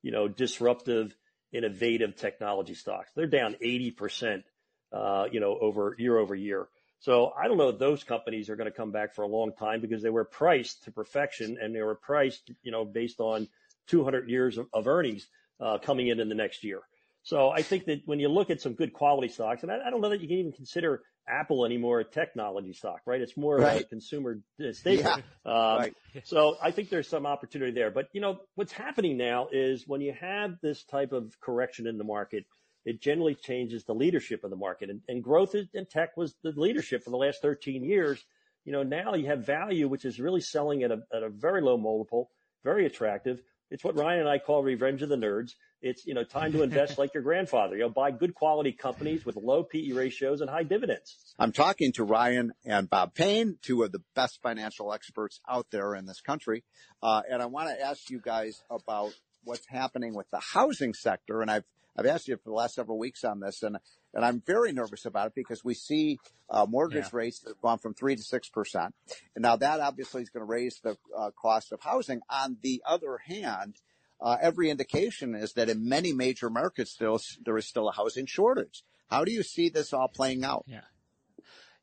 you 0.01 0.11
know, 0.11 0.27
disruptive 0.27 1.15
innovative 1.51 2.15
technology 2.15 2.73
stocks. 2.73 3.11
They're 3.15 3.27
down 3.27 3.55
80%, 3.63 4.43
uh, 4.91 5.25
you 5.31 5.39
know, 5.39 5.57
over 5.59 5.95
year 5.97 6.17
over 6.17 6.35
year. 6.35 6.67
So 6.99 7.31
I 7.39 7.47
don't 7.47 7.57
know 7.57 7.69
if 7.69 7.79
those 7.79 8.03
companies 8.03 8.49
are 8.49 8.55
going 8.55 8.69
to 8.69 8.75
come 8.75 8.91
back 8.91 9.13
for 9.13 9.23
a 9.23 9.27
long 9.27 9.53
time 9.53 9.81
because 9.81 10.01
they 10.01 10.09
were 10.09 10.25
priced 10.25 10.83
to 10.85 10.91
perfection 10.91 11.57
and 11.61 11.75
they 11.75 11.81
were 11.81 11.95
priced, 11.95 12.51
you 12.63 12.71
know, 12.71 12.85
based 12.85 13.19
on 13.19 13.47
200 13.87 14.29
years 14.29 14.57
of, 14.57 14.67
of 14.73 14.87
earnings 14.87 15.27
uh, 15.59 15.77
coming 15.77 16.07
in 16.07 16.19
in 16.19 16.29
the 16.29 16.35
next 16.35 16.63
year. 16.63 16.81
So 17.23 17.49
I 17.49 17.61
think 17.61 17.85
that 17.85 18.03
when 18.05 18.19
you 18.19 18.29
look 18.29 18.49
at 18.49 18.61
some 18.61 18.73
good 18.73 18.93
quality 18.93 19.27
stocks, 19.27 19.63
and 19.63 19.71
I, 19.71 19.79
I 19.85 19.89
don't 19.89 20.01
know 20.01 20.09
that 20.09 20.21
you 20.21 20.27
can 20.27 20.37
even 20.37 20.53
consider 20.53 21.01
Apple 21.27 21.65
anymore 21.65 21.99
a 21.99 22.05
technology 22.05 22.73
stock, 22.73 23.01
right? 23.05 23.19
It's 23.19 23.35
more 23.35 23.57
right. 23.57 23.75
of 23.75 23.81
a 23.81 23.83
consumer 23.83 24.39
staple. 24.71 25.03
Yeah. 25.03 25.15
Um, 25.45 25.77
right. 25.77 25.95
So 26.23 26.55
I 26.61 26.71
think 26.71 26.89
there's 26.89 27.07
some 27.07 27.25
opportunity 27.25 27.71
there. 27.73 27.91
But 27.91 28.07
you 28.13 28.21
know, 28.21 28.39
what's 28.55 28.71
happening 28.71 29.17
now 29.17 29.49
is 29.51 29.85
when 29.87 30.01
you 30.01 30.13
have 30.13 30.55
this 30.61 30.83
type 30.83 31.11
of 31.11 31.37
correction 31.41 31.85
in 31.85 31.97
the 31.97 32.03
market, 32.03 32.45
it 32.87 33.01
generally 33.01 33.35
changes 33.35 33.83
the 33.83 33.93
leadership 33.93 34.45
of 34.45 34.49
the 34.49 34.55
market. 34.55 34.89
And, 34.89 35.01
and 35.09 35.21
growth 35.21 35.53
in 35.55 35.85
tech 35.87 36.15
was 36.15 36.35
the 36.41 36.53
leadership 36.55 37.03
for 37.03 37.09
the 37.09 37.17
last 37.17 37.41
13 37.41 37.83
years. 37.83 38.23
You 38.63 38.71
know, 38.71 38.81
now 38.81 39.13
you 39.13 39.27
have 39.27 39.45
value, 39.45 39.89
which 39.89 40.05
is 40.05 40.21
really 40.21 40.39
selling 40.39 40.83
at 40.83 40.91
a, 40.91 40.99
at 41.13 41.21
a 41.21 41.27
very 41.27 41.61
low 41.61 41.75
multiple, 41.75 42.31
very 42.63 42.85
attractive. 42.85 43.41
It's 43.69 43.83
what 43.83 43.97
Ryan 43.97 44.21
and 44.21 44.29
I 44.29 44.39
call 44.39 44.63
revenge 44.63 45.01
of 45.01 45.09
the 45.09 45.17
nerds. 45.17 45.51
It's, 45.81 46.05
you 46.05 46.13
know, 46.13 46.23
time 46.23 46.53
to 46.53 46.63
invest 46.63 46.97
like 46.97 47.13
your 47.13 47.23
grandfather. 47.23 47.75
You 47.75 47.83
know, 47.83 47.89
buy 47.89 48.11
good 48.11 48.33
quality 48.33 48.71
companies 48.71 49.25
with 49.25 49.35
low 49.35 49.63
PE 49.63 49.91
ratios 49.91 50.39
and 50.39 50.49
high 50.49 50.63
dividends. 50.63 51.35
I'm 51.37 51.51
talking 51.51 51.91
to 51.93 52.05
Ryan 52.05 52.53
and 52.63 52.89
Bob 52.89 53.13
Payne, 53.13 53.57
two 53.61 53.83
of 53.83 53.91
the 53.91 54.01
best 54.15 54.39
financial 54.41 54.93
experts 54.93 55.41
out 55.49 55.67
there 55.71 55.93
in 55.93 56.05
this 56.05 56.21
country. 56.21 56.63
Uh, 57.03 57.21
and 57.29 57.41
I 57.41 57.47
want 57.47 57.67
to 57.67 57.85
ask 57.85 58.09
you 58.09 58.21
guys 58.21 58.63
about 58.69 59.11
what's 59.43 59.67
happening 59.67 60.15
with 60.15 60.29
the 60.31 60.39
housing 60.53 60.93
sector. 60.93 61.41
And 61.41 61.51
I've, 61.51 61.65
I've 61.97 62.05
asked 62.05 62.27
you 62.27 62.37
for 62.37 62.49
the 62.49 62.55
last 62.55 62.75
several 62.75 62.99
weeks 62.99 63.23
on 63.23 63.39
this 63.39 63.63
and, 63.63 63.77
and 64.13 64.25
I'm 64.25 64.41
very 64.45 64.71
nervous 64.71 65.05
about 65.05 65.27
it 65.27 65.35
because 65.35 65.63
we 65.63 65.73
see 65.73 66.19
uh, 66.49 66.65
mortgage 66.67 67.05
yeah. 67.05 67.17
rates 67.19 67.39
that 67.39 67.51
have 67.51 67.61
gone 67.61 67.77
from 67.77 67.93
three 67.93 68.15
to 68.15 68.21
six 68.21 68.49
percent, 68.49 68.95
and 69.35 69.43
now 69.43 69.55
that 69.57 69.79
obviously 69.79 70.21
is 70.21 70.29
going 70.29 70.41
to 70.41 70.51
raise 70.51 70.79
the 70.83 70.97
uh, 71.15 71.31
cost 71.39 71.71
of 71.71 71.81
housing. 71.81 72.21
On 72.29 72.57
the 72.61 72.81
other 72.85 73.19
hand, 73.25 73.75
uh, 74.19 74.37
every 74.41 74.69
indication 74.69 75.35
is 75.35 75.53
that 75.53 75.69
in 75.69 75.87
many 75.87 76.13
major 76.13 76.49
markets, 76.49 76.91
still 76.91 77.19
there 77.45 77.57
is 77.57 77.67
still 77.67 77.89
a 77.89 77.91
housing 77.91 78.25
shortage. 78.25 78.83
How 79.09 79.23
do 79.23 79.31
you 79.31 79.43
see 79.43 79.69
this 79.69 79.93
all 79.93 80.07
playing 80.07 80.43
out? 80.43 80.65
Yeah. 80.67 80.81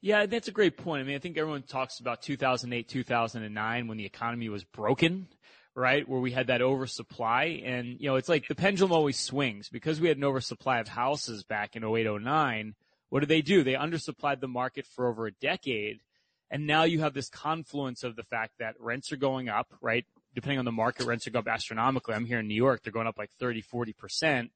Yeah, 0.00 0.26
that's 0.26 0.48
a 0.48 0.52
great 0.52 0.76
point. 0.76 1.00
I 1.00 1.04
mean, 1.04 1.16
I 1.16 1.18
think 1.18 1.38
everyone 1.38 1.62
talks 1.62 1.98
about 1.98 2.20
2008, 2.20 2.86
2009 2.86 3.88
when 3.88 3.96
the 3.96 4.04
economy 4.04 4.50
was 4.50 4.62
broken, 4.62 5.28
right? 5.74 6.08
Where 6.08 6.20
we 6.20 6.32
had 6.32 6.48
that 6.48 6.62
oversupply. 6.62 7.62
And, 7.64 8.00
you 8.00 8.08
know, 8.08 8.16
it's 8.16 8.28
like 8.28 8.48
the 8.48 8.54
pendulum 8.54 8.92
always 8.92 9.18
swings 9.18 9.68
because 9.68 10.00
we 10.00 10.08
had 10.08 10.16
an 10.16 10.24
oversupply 10.24 10.78
of 10.78 10.88
houses 10.88 11.44
back 11.44 11.76
in 11.76 11.84
08, 11.84 12.22
09. 12.22 12.74
What 13.10 13.20
did 13.20 13.28
they 13.28 13.42
do? 13.42 13.62
They 13.62 13.74
undersupplied 13.74 14.40
the 14.40 14.48
market 14.48 14.86
for 14.86 15.08
over 15.08 15.26
a 15.26 15.32
decade. 15.32 16.00
And 16.50 16.66
now 16.66 16.84
you 16.84 17.00
have 17.00 17.14
this 17.14 17.28
confluence 17.28 18.04
of 18.04 18.16
the 18.16 18.22
fact 18.22 18.52
that 18.58 18.74
rents 18.78 19.10
are 19.12 19.16
going 19.16 19.48
up, 19.48 19.68
right? 19.80 20.04
depending 20.34 20.58
on 20.58 20.64
the 20.64 20.72
market, 20.72 21.06
rents 21.06 21.26
are 21.26 21.30
go 21.30 21.38
up 21.38 21.48
astronomically. 21.48 22.14
I'm 22.14 22.26
here 22.26 22.40
in 22.40 22.48
New 22.48 22.54
York. 22.54 22.82
They're 22.82 22.92
going 22.92 23.06
up 23.06 23.18
like 23.18 23.30
30, 23.38 23.62
40%. 23.62 24.50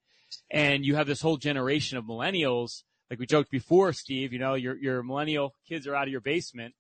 And 0.50 0.85
you 0.85 0.96
have 0.96 1.07
this 1.07 1.20
whole 1.20 1.37
generation 1.37 1.96
of 1.96 2.04
millennials. 2.04 2.83
Like 3.09 3.18
we 3.18 3.26
joked 3.26 3.50
before, 3.50 3.92
Steve, 3.92 4.33
you 4.33 4.38
know, 4.38 4.54
your, 4.54 4.76
your 4.76 5.02
millennial 5.02 5.54
kids 5.66 5.87
are 5.87 5.94
out 5.94 6.04
of 6.04 6.11
your 6.11 6.20
basement. 6.20 6.74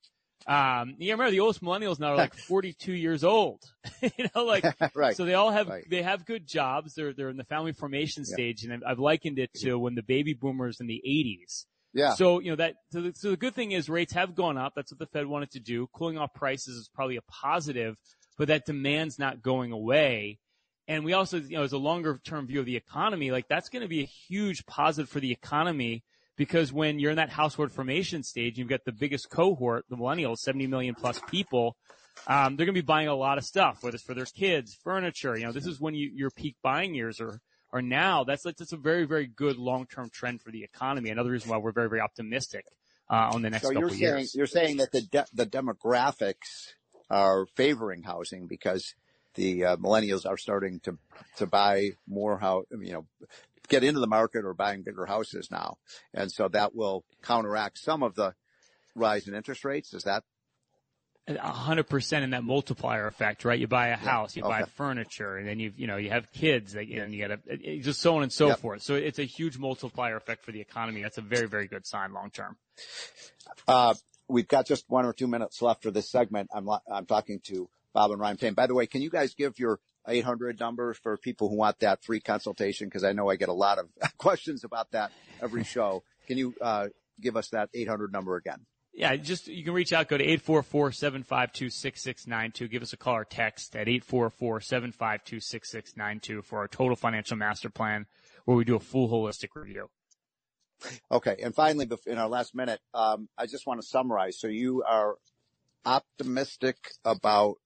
Um, 0.48 0.96
yeah, 0.98 1.12
remember 1.12 1.30
the 1.30 1.40
oldest 1.40 1.62
millennials 1.62 2.00
now 2.00 2.12
are 2.12 2.16
like 2.16 2.34
42 2.48 2.92
years 2.92 3.22
old. 3.22 3.62
you 4.02 4.28
know, 4.34 4.44
like, 4.44 4.64
right. 4.94 5.16
so 5.16 5.24
they 5.24 5.34
all 5.34 5.50
have, 5.50 5.68
right. 5.68 5.84
they 5.88 6.02
have 6.02 6.24
good 6.24 6.46
jobs. 6.46 6.94
They're, 6.94 7.12
they're 7.12 7.30
in 7.30 7.36
the 7.36 7.44
family 7.44 7.72
formation 7.72 8.24
stage. 8.24 8.64
And 8.64 8.82
I've 8.84 8.98
likened 8.98 9.38
it 9.38 9.52
to 9.60 9.76
when 9.78 9.94
the 9.94 10.02
baby 10.02 10.32
boomers 10.32 10.80
in 10.80 10.86
the 10.86 11.02
80s. 11.06 11.66
Yeah. 11.92 12.14
So, 12.14 12.40
you 12.40 12.50
know, 12.50 12.56
that, 12.56 12.74
so 12.90 13.02
the, 13.02 13.12
so 13.14 13.30
the 13.30 13.36
good 13.36 13.54
thing 13.54 13.72
is 13.72 13.88
rates 13.88 14.14
have 14.14 14.34
gone 14.34 14.56
up. 14.56 14.72
That's 14.74 14.90
what 14.90 14.98
the 14.98 15.06
Fed 15.06 15.26
wanted 15.26 15.50
to 15.52 15.60
do. 15.60 15.88
Cooling 15.92 16.18
off 16.18 16.32
prices 16.32 16.76
is 16.76 16.90
probably 16.94 17.16
a 17.16 17.22
positive 17.22 17.96
but 18.38 18.48
that 18.48 18.64
demand's 18.64 19.18
not 19.18 19.42
going 19.42 19.72
away. 19.72 20.38
And 20.86 21.04
we 21.04 21.12
also, 21.12 21.38
you 21.38 21.58
know, 21.58 21.64
as 21.64 21.72
a 21.72 21.78
longer 21.78 22.18
term 22.24 22.46
view 22.46 22.60
of 22.60 22.66
the 22.66 22.76
economy, 22.76 23.30
like 23.30 23.48
that's 23.48 23.68
going 23.68 23.82
to 23.82 23.88
be 23.88 24.00
a 24.00 24.06
huge 24.06 24.64
positive 24.64 25.10
for 25.10 25.20
the 25.20 25.32
economy 25.32 26.02
because 26.38 26.72
when 26.72 26.98
you're 26.98 27.10
in 27.10 27.16
that 27.16 27.28
household 27.28 27.72
formation 27.72 28.22
stage, 28.22 28.56
you've 28.56 28.68
got 28.68 28.84
the 28.84 28.92
biggest 28.92 29.28
cohort, 29.28 29.84
the 29.90 29.96
millennials, 29.96 30.38
70 30.38 30.68
million 30.68 30.94
plus 30.94 31.20
people. 31.28 31.76
Um, 32.26 32.56
they're 32.56 32.64
going 32.64 32.74
to 32.74 32.80
be 32.82 32.86
buying 32.86 33.08
a 33.08 33.14
lot 33.14 33.38
of 33.38 33.44
stuff, 33.44 33.82
whether 33.82 33.96
it's 33.96 34.04
for 34.04 34.14
their 34.14 34.24
kids, 34.24 34.74
furniture. 34.82 35.36
You 35.36 35.46
know, 35.46 35.52
this 35.52 35.66
is 35.66 35.80
when 35.80 35.94
you, 35.94 36.10
your 36.14 36.30
peak 36.30 36.56
buying 36.62 36.94
years 36.94 37.20
are, 37.20 37.40
are 37.72 37.82
now. 37.82 38.24
That's 38.24 38.44
that's 38.44 38.72
a 38.72 38.76
very 38.76 39.04
very 39.04 39.26
good 39.26 39.58
long 39.58 39.86
term 39.86 40.10
trend 40.10 40.40
for 40.40 40.50
the 40.50 40.62
economy. 40.62 41.10
Another 41.10 41.30
reason 41.30 41.50
why 41.50 41.58
we're 41.58 41.72
very 41.72 41.88
very 41.88 42.00
optimistic 42.00 42.64
uh, 43.10 43.30
on 43.32 43.42
the 43.42 43.50
next 43.50 43.64
so 43.64 43.68
couple 43.68 43.80
you're 43.80 43.90
saying, 43.90 44.00
years. 44.00 44.34
You're 44.34 44.46
saying 44.46 44.78
that 44.78 44.92
the 44.92 45.02
de- 45.02 45.26
the 45.34 45.46
demographics 45.46 46.72
are 47.10 47.46
favoring 47.56 48.02
housing 48.02 48.46
because 48.46 48.94
the 49.34 49.64
uh, 49.64 49.76
millennials 49.76 50.26
are 50.26 50.36
starting 50.36 50.80
to 50.80 50.98
to 51.36 51.46
buy 51.46 51.90
more 52.06 52.38
how 52.38 52.64
you 52.70 52.92
know 52.92 53.06
get 53.68 53.84
into 53.84 54.00
the 54.00 54.06
market 54.06 54.44
or 54.44 54.54
buying 54.54 54.82
bigger 54.82 55.06
houses 55.06 55.50
now, 55.50 55.78
and 56.14 56.30
so 56.30 56.48
that 56.48 56.74
will 56.74 57.04
counteract 57.22 57.78
some 57.78 58.02
of 58.02 58.14
the 58.14 58.34
rise 58.94 59.28
in 59.28 59.34
interest 59.34 59.64
rates. 59.64 59.92
Is 59.94 60.04
that 60.04 60.24
a 61.28 61.52
hundred 61.52 61.88
percent 61.88 62.24
in 62.24 62.30
that 62.30 62.42
multiplier 62.42 63.06
effect, 63.06 63.44
right? 63.44 63.58
You 63.58 63.66
buy 63.66 63.88
a 63.88 63.96
house, 63.96 64.34
you 64.34 64.42
buy 64.42 64.64
furniture, 64.64 65.36
and 65.36 65.46
then 65.46 65.58
you 65.58 65.72
you 65.76 65.86
know 65.86 65.96
you 65.96 66.10
have 66.10 66.32
kids, 66.32 66.74
and 66.74 66.88
you 66.88 67.28
got 67.28 67.44
to 67.46 67.80
just 67.80 68.00
so 68.00 68.16
on 68.16 68.22
and 68.22 68.32
so 68.32 68.48
Yep. 68.48 68.58
forth. 68.60 68.82
So 68.82 68.94
it's 68.94 69.18
a 69.18 69.24
huge 69.24 69.58
multiplier 69.58 70.16
effect 70.16 70.44
for 70.44 70.52
the 70.52 70.60
economy. 70.60 71.02
That's 71.02 71.18
a 71.18 71.22
very 71.22 71.46
very 71.46 71.68
good 71.68 71.86
sign 71.86 72.12
long 72.12 72.30
term. 72.30 72.56
Uh, 73.66 73.94
we've 74.28 74.48
got 74.48 74.66
just 74.66 74.84
one 74.88 75.04
or 75.04 75.12
two 75.12 75.26
minutes 75.26 75.60
left 75.60 75.82
for 75.82 75.90
this 75.90 76.10
segment. 76.10 76.48
I'm, 76.52 76.68
I'm 76.90 77.06
talking 77.06 77.40
to 77.44 77.68
Bob 77.92 78.10
and 78.10 78.20
Ryan 78.20 78.36
Payne. 78.36 78.54
By 78.54 78.66
the 78.66 78.74
way, 78.74 78.86
can 78.86 79.02
you 79.02 79.10
guys 79.10 79.34
give 79.34 79.58
your 79.58 79.80
800 80.08 80.60
number 80.60 80.94
for 80.94 81.16
people 81.16 81.48
who 81.48 81.56
want 81.56 81.80
that 81.80 82.04
free 82.04 82.20
consultation? 82.20 82.90
Cause 82.90 83.04
I 83.04 83.12
know 83.12 83.28
I 83.28 83.36
get 83.36 83.48
a 83.48 83.54
lot 83.54 83.78
of 83.78 83.88
questions 84.18 84.64
about 84.64 84.90
that 84.92 85.12
every 85.40 85.64
show. 85.74 86.02
Can 86.26 86.38
you, 86.38 86.54
uh, 86.60 86.88
give 87.20 87.36
us 87.36 87.48
that 87.50 87.70
800 87.74 88.12
number 88.12 88.36
again? 88.36 88.66
Yeah, 88.98 89.16
just 89.16 89.46
you 89.46 89.64
can 89.64 89.74
reach 89.74 89.92
out. 89.92 90.08
Go 90.08 90.18
to 90.18 90.26
844-752-6692. 90.38 92.68
Give 92.68 92.82
us 92.82 92.92
a 92.92 92.96
call 92.96 93.14
or 93.14 93.24
text 93.24 93.76
at 93.76 93.86
844-752-6692 93.86 96.44
for 96.44 96.58
our 96.58 96.66
total 96.66 96.96
financial 96.96 97.36
master 97.36 97.70
plan, 97.70 98.06
where 98.44 98.56
we 98.56 98.64
do 98.64 98.74
a 98.74 98.80
full 98.80 99.08
holistic 99.08 99.50
review. 99.54 99.88
Okay. 101.12 101.36
And 101.42 101.54
finally, 101.54 101.88
in 102.06 102.18
our 102.18 102.28
last 102.28 102.56
minute, 102.56 102.80
um, 102.92 103.28
I 103.38 103.46
just 103.46 103.68
want 103.68 103.80
to 103.80 103.86
summarize. 103.86 104.40
So 104.40 104.48
you 104.48 104.82
are 104.82 105.14
optimistic 105.84 106.76
about, 107.04 107.58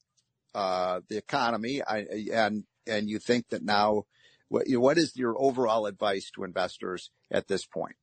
uh, 0.55 1.01
the 1.09 1.17
economy 1.17 1.83
I, 1.83 2.07
and, 2.33 2.65
and 2.87 3.09
you 3.09 3.19
think 3.19 3.49
that 3.51 3.63
now, 3.63 4.05
what, 4.49 4.67
what 4.69 4.99
is 4.99 5.17
your 5.17 5.35
overall 5.39 5.87
advice 5.87 6.31
to 6.35 6.45
investors 6.45 7.11
at 7.31 7.49
this 7.49 7.65
point? 7.65 7.97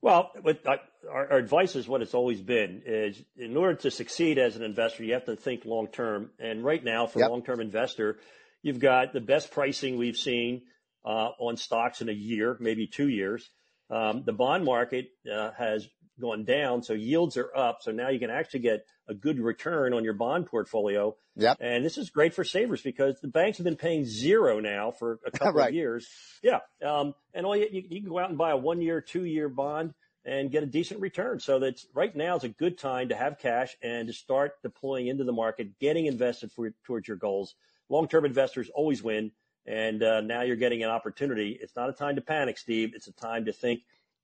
Well, 0.00 0.32
what 0.42 0.66
I, 0.66 0.78
our, 1.08 1.32
our 1.32 1.38
advice 1.38 1.76
is 1.76 1.86
what 1.86 2.02
it's 2.02 2.14
always 2.14 2.40
been: 2.40 2.82
is 2.84 3.22
in 3.36 3.56
order 3.56 3.76
to 3.76 3.90
succeed 3.90 4.36
as 4.36 4.56
an 4.56 4.64
investor, 4.64 5.04
you 5.04 5.14
have 5.14 5.26
to 5.26 5.36
think 5.36 5.64
long 5.64 5.86
term. 5.86 6.30
And 6.40 6.64
right 6.64 6.82
now, 6.82 7.06
for 7.06 7.20
Yep. 7.20 7.28
a 7.28 7.30
long 7.30 7.44
term 7.44 7.60
investor, 7.60 8.18
you've 8.62 8.80
got 8.80 9.12
the 9.12 9.20
best 9.20 9.52
pricing 9.52 9.98
we've 9.98 10.16
seen 10.16 10.62
uh, 11.04 11.30
on 11.38 11.56
stocks 11.56 12.00
in 12.00 12.08
a 12.08 12.12
year, 12.12 12.56
maybe 12.58 12.88
two 12.88 13.08
years. 13.08 13.48
Um, 13.90 14.24
the 14.26 14.32
bond 14.32 14.64
market 14.64 15.10
uh, 15.32 15.52
has 15.56 15.86
gone 16.20 16.44
down, 16.44 16.82
so 16.82 16.92
yields 16.92 17.36
are 17.36 17.50
up. 17.56 17.78
So 17.82 17.90
now 17.92 18.08
you 18.10 18.18
can 18.18 18.30
actually 18.30 18.60
get 18.60 18.86
a 19.08 19.14
good 19.14 19.38
return 19.40 19.92
on 19.94 20.04
your 20.04 20.12
bond 20.14 20.46
portfolio. 20.46 21.16
Yep. 21.36 21.58
And 21.60 21.84
this 21.84 21.98
is 21.98 22.10
great 22.10 22.34
for 22.34 22.44
savers 22.44 22.82
because 22.82 23.20
the 23.20 23.28
banks 23.28 23.58
have 23.58 23.64
been 23.64 23.76
paying 23.76 24.04
zero 24.04 24.60
now 24.60 24.90
for 24.90 25.18
a 25.26 25.30
couple 25.38 25.54
Right. 25.54 25.68
of 25.70 25.74
years. 25.74 26.08
Yeah. 26.42 26.60
Um, 26.84 27.14
and 27.34 27.46
all 27.46 27.56
you, 27.56 27.68
you, 27.70 27.82
you 27.88 28.00
can 28.00 28.08
go 28.10 28.18
out 28.18 28.28
and 28.28 28.38
buy 28.38 28.50
a 28.50 28.56
one 28.56 28.80
year, 28.80 29.00
two 29.00 29.24
year 29.24 29.48
bond 29.48 29.94
and 30.24 30.50
get 30.52 30.62
a 30.62 30.66
decent 30.66 31.00
return. 31.00 31.40
So 31.40 31.58
that's 31.58 31.86
right 31.94 32.14
now 32.14 32.36
is 32.36 32.44
a 32.44 32.48
good 32.48 32.78
time 32.78 33.08
to 33.08 33.16
have 33.16 33.38
cash 33.38 33.76
and 33.82 34.06
to 34.06 34.12
start 34.14 34.52
deploying 34.62 35.08
into 35.08 35.24
the 35.24 35.32
market, 35.32 35.78
getting 35.80 36.06
invested 36.06 36.52
for, 36.52 36.70
towards 36.84 37.08
your 37.08 37.16
goals. 37.16 37.54
Long 37.88 38.06
term 38.06 38.24
investors 38.24 38.70
always 38.74 39.02
win. 39.02 39.32
And 39.66 40.02
uh, 40.02 40.20
now 40.20 40.42
you're 40.42 40.56
getting 40.56 40.82
an 40.82 40.90
opportunity. 40.90 41.56
It's 41.60 41.76
not 41.76 41.88
a 41.88 41.92
time 41.92 42.16
to 42.16 42.20
panic, 42.20 42.58
Steve. 42.58 42.92
It's 42.94 43.06
a 43.06 43.12
time 43.12 43.44
to 43.44 43.52
think 43.52 43.80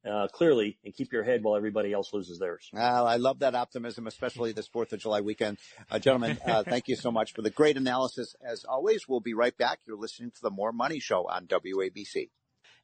uh, 0.08 0.28
clearly 0.28 0.78
and 0.84 0.94
keep 0.94 1.12
your 1.12 1.24
head 1.24 1.42
while 1.42 1.56
everybody 1.56 1.92
else 1.92 2.12
loses 2.12 2.38
theirs. 2.38 2.68
Well, 2.72 3.06
I 3.06 3.16
love 3.16 3.40
that 3.40 3.54
optimism, 3.54 4.06
especially 4.06 4.52
this 4.52 4.68
4th 4.68 4.92
of 4.92 5.00
July 5.00 5.20
weekend. 5.20 5.58
Uh, 5.90 5.98
gentlemen, 5.98 6.38
uh, 6.46 6.62
thank 6.68 6.88
you 6.88 6.96
so 6.96 7.10
much 7.10 7.32
for 7.32 7.42
the 7.42 7.50
great 7.50 7.76
analysis. 7.76 8.34
As 8.44 8.64
always, 8.64 9.08
we'll 9.08 9.20
be 9.20 9.34
right 9.34 9.56
back. 9.56 9.80
You're 9.86 9.98
listening 9.98 10.30
to 10.30 10.40
the 10.42 10.50
More 10.50 10.72
Money 10.72 11.00
Show 11.00 11.26
on 11.28 11.46
WABC. 11.46 12.30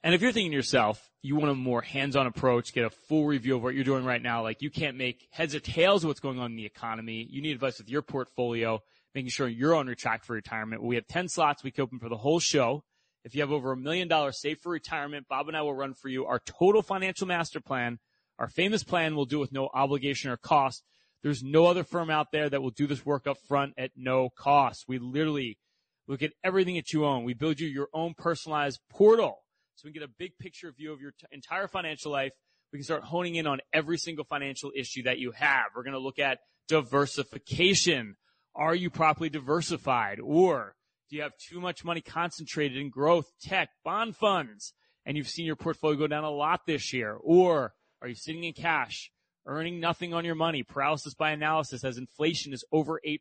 And 0.03 0.14
if 0.14 0.20
you're 0.20 0.33
thinking 0.33 0.50
to 0.50 0.57
yourself, 0.57 1.11
you 1.22 1.35
want 1.35 1.50
a 1.50 1.55
more 1.55 1.81
hands-on 1.81 2.27
approach, 2.27 2.74
get 2.74 2.85
a 2.85 2.90
full 2.90 3.24
review 3.24 3.57
of 3.57 3.62
what 3.62 3.74
you're 3.74 3.85
doing 3.85 4.05
right 4.05 4.20
now, 4.20 4.42
like 4.42 4.61
you 4.61 4.70
can't 4.70 4.98
make 4.98 5.27
heads 5.31 5.55
or 5.55 5.61
tails 5.61 6.05
of 6.05 6.09
what's 6.09 6.20
going 6.20 6.38
on 6.38 6.50
in 6.50 6.57
the 6.57 6.66
economy. 6.66 7.27
You 7.31 7.40
need 7.40 7.53
advice 7.53 7.79
with 7.79 7.88
your 7.88 8.03
portfolio, 8.03 8.83
making 9.14 9.31
sure 9.31 9.48
you're 9.48 9.74
on 9.74 9.87
your 9.87 9.94
track 9.94 10.24
for 10.24 10.35
retirement. 10.35 10.83
We 10.83 10.96
have 10.96 11.07
10 11.07 11.29
slots 11.31 11.64
we 11.64 11.70
can 11.70 11.85
open 11.85 12.00
for 12.00 12.11
the 12.11 12.18
whole 12.18 12.38
show. 12.38 12.85
If 13.24 13.34
you 13.34 13.40
have 13.40 13.52
over 13.52 13.72
a 13.72 13.76
million 13.76 14.06
dollars 14.06 14.40
saved 14.40 14.60
for 14.62 14.70
retirement, 14.70 15.26
Bob 15.28 15.48
and 15.48 15.56
I 15.56 15.62
will 15.62 15.74
run 15.74 15.94
for 15.94 16.08
you 16.08 16.26
our 16.26 16.40
total 16.40 16.82
financial 16.82 17.26
master 17.26 17.60
plan. 17.60 17.98
Our 18.38 18.48
famous 18.48 18.84
plan 18.84 19.16
will 19.16 19.24
do 19.24 19.38
with 19.38 19.50
no 19.52 19.70
obligation 19.72 20.30
or 20.30 20.37
cost. 20.37 20.84
There's 21.22 21.42
no 21.42 21.64
other 21.64 21.84
firm 21.84 22.10
out 22.10 22.32
there 22.32 22.50
that 22.50 22.60
will 22.60 22.70
do 22.70 22.87
this 22.87 23.06
work 23.06 23.26
up 23.26 23.38
front 23.48 23.72
at 23.78 23.92
no 23.96 24.28
cost. 24.28 24.84
We 24.87 24.98
literally 24.98 25.58
look 26.06 26.22
at 26.22 26.32
everything 26.42 26.74
that 26.74 26.92
you 26.92 27.06
own. 27.06 27.24
We 27.24 27.32
build 27.32 27.60
you 27.60 27.68
your 27.68 27.88
own 27.94 28.12
personalized 28.12 28.80
portal 28.90 29.38
so 29.74 29.87
we 29.87 29.92
can 29.92 30.00
get 30.00 30.08
a 30.08 30.12
big 30.18 30.37
picture 30.38 30.70
view 30.70 30.92
of 30.92 31.00
your 31.00 31.12
t- 31.12 31.26
entire 31.32 31.66
financial 31.66 32.12
life. 32.12 32.32
We 32.72 32.78
can 32.78 32.84
start 32.84 33.04
honing 33.04 33.37
in 33.37 33.46
on 33.46 33.60
every 33.72 33.96
single 33.96 34.24
financial 34.24 34.70
issue 34.76 35.04
that 35.04 35.18
you 35.18 35.30
have. 35.30 35.66
We're 35.74 35.84
going 35.84 35.94
to 35.94 35.98
look 35.98 36.18
at 36.18 36.40
diversification. 36.68 38.16
Are 38.54 38.74
you 38.74 38.90
properly 38.90 39.30
diversified? 39.30 40.20
Or 40.20 40.76
you 41.14 41.22
have 41.22 41.37
too 41.37 41.61
much 41.61 41.85
money 41.85 42.00
concentrated 42.00 42.77
in 42.77 42.90
growth, 42.90 43.31
tech, 43.40 43.70
bond 43.85 44.16
funds? 44.16 44.74
And 45.07 45.16
you've 45.16 45.29
seen 45.29 45.46
your 45.46 45.57
portfolio 45.57 45.98
go 45.98 46.07
down 46.07 46.24
a 46.24 46.31
lot 46.31 46.66
this 46.66 46.92
year. 46.92 47.16
Or 47.20 47.74
are 48.00 48.09
you 48.09 48.14
sitting 48.14 48.44
in 48.44 48.53
cash, 48.53 49.11
earning 49.46 49.81
nothing 49.81 50.14
on 50.14 50.24
your 50.24 50.35
money? 50.35 50.62
Paralysis 50.62 51.14
by 51.14 51.31
analysis 51.31 51.85
as 51.85 51.98
inflation 51.98 52.53
is 52.53 52.64
over 52.72 53.00
8%. 53.07 53.18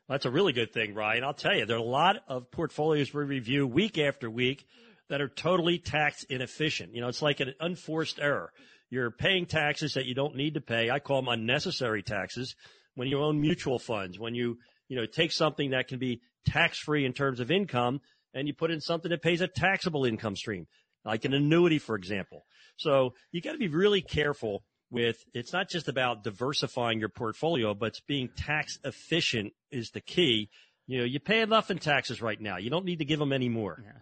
Well, 0.09 0.15
That's 0.15 0.27
a 0.27 0.31
really 0.31 0.53
good 0.53 0.73
thing, 0.73 0.95
Ryan. 0.95 1.25
I'll 1.25 1.35
tell 1.35 1.55
you, 1.55 1.67
there 1.67 1.77
are 1.77 1.81
a 1.81 1.83
lot 1.83 2.17
of 2.29 2.51
portfolios 2.51 3.13
we 3.13 3.25
review 3.25 3.67
week 3.67 3.99
after 3.99 4.31
week 4.31 4.67
that 5.09 5.21
are 5.21 5.29
totally 5.29 5.79
tax 5.79 6.25
inefficient. 6.25 6.95
You 6.95 7.01
know, 7.01 7.09
it's 7.09 7.23
like 7.23 7.41
an 7.41 7.55
unforced 7.61 8.19
error. 8.19 8.53
You're 8.91 9.11
paying 9.11 9.47
taxes 9.47 9.95
that 9.95 10.07
you 10.07 10.15
don't 10.15 10.35
need 10.35 10.55
to 10.55 10.61
pay. 10.61 10.91
I 10.91 10.99
call 10.99 11.21
them 11.21 11.29
unnecessary 11.29 12.03
taxes. 12.03 12.55
When 12.95 13.09
you 13.09 13.21
own 13.21 13.41
mutual 13.41 13.79
funds, 13.79 14.19
when 14.19 14.35
you, 14.35 14.59
you 14.89 14.97
know, 14.97 15.07
take 15.07 15.33
something 15.33 15.71
that 15.71 15.89
can 15.89 15.99
be 15.99 16.21
tax 16.47 16.79
free 16.79 17.05
in 17.05 17.13
terms 17.13 17.41
of 17.41 17.51
income 17.51 18.01
and 18.35 18.47
you 18.47 18.55
put 18.55 18.71
in 18.71 18.81
something 18.81 19.11
that 19.11 19.23
pays 19.23 19.41
a 19.41 19.49
taxable 19.49 20.05
income 20.05 20.37
stream, 20.37 20.67
like 21.05 21.25
an 21.25 21.35
annuity, 21.35 21.79
for 21.79 21.97
example. 21.97 22.45
So 22.77 23.15
you 23.33 23.41
got 23.41 23.53
to 23.53 23.59
be 23.59 23.69
really 23.69 24.03
careful 24.03 24.65
with 24.91 25.25
it's 25.35 25.53
not 25.53 25.69
just 25.69 25.89
about 25.89 26.25
diversifying 26.25 27.01
your 27.01 27.09
portfolio, 27.09 27.75
but 27.75 28.01
being 28.07 28.31
tax 28.37 28.79
efficient 28.85 29.53
is 29.71 29.91
the 29.91 30.01
key. 30.01 30.49
You 30.87 30.99
know, 30.99 31.05
you 31.05 31.21
pay 31.21 31.41
enough 31.41 31.71
in 31.71 31.79
taxes 31.79 32.23
right 32.23 32.41
now. 32.41 32.57
You 32.57 32.71
don't 32.71 32.85
need 32.85 33.01
to 33.01 33.05
give 33.05 33.19
them 33.19 33.33
any 33.33 33.49
more. 33.49 33.83
Yeah. 33.85 33.93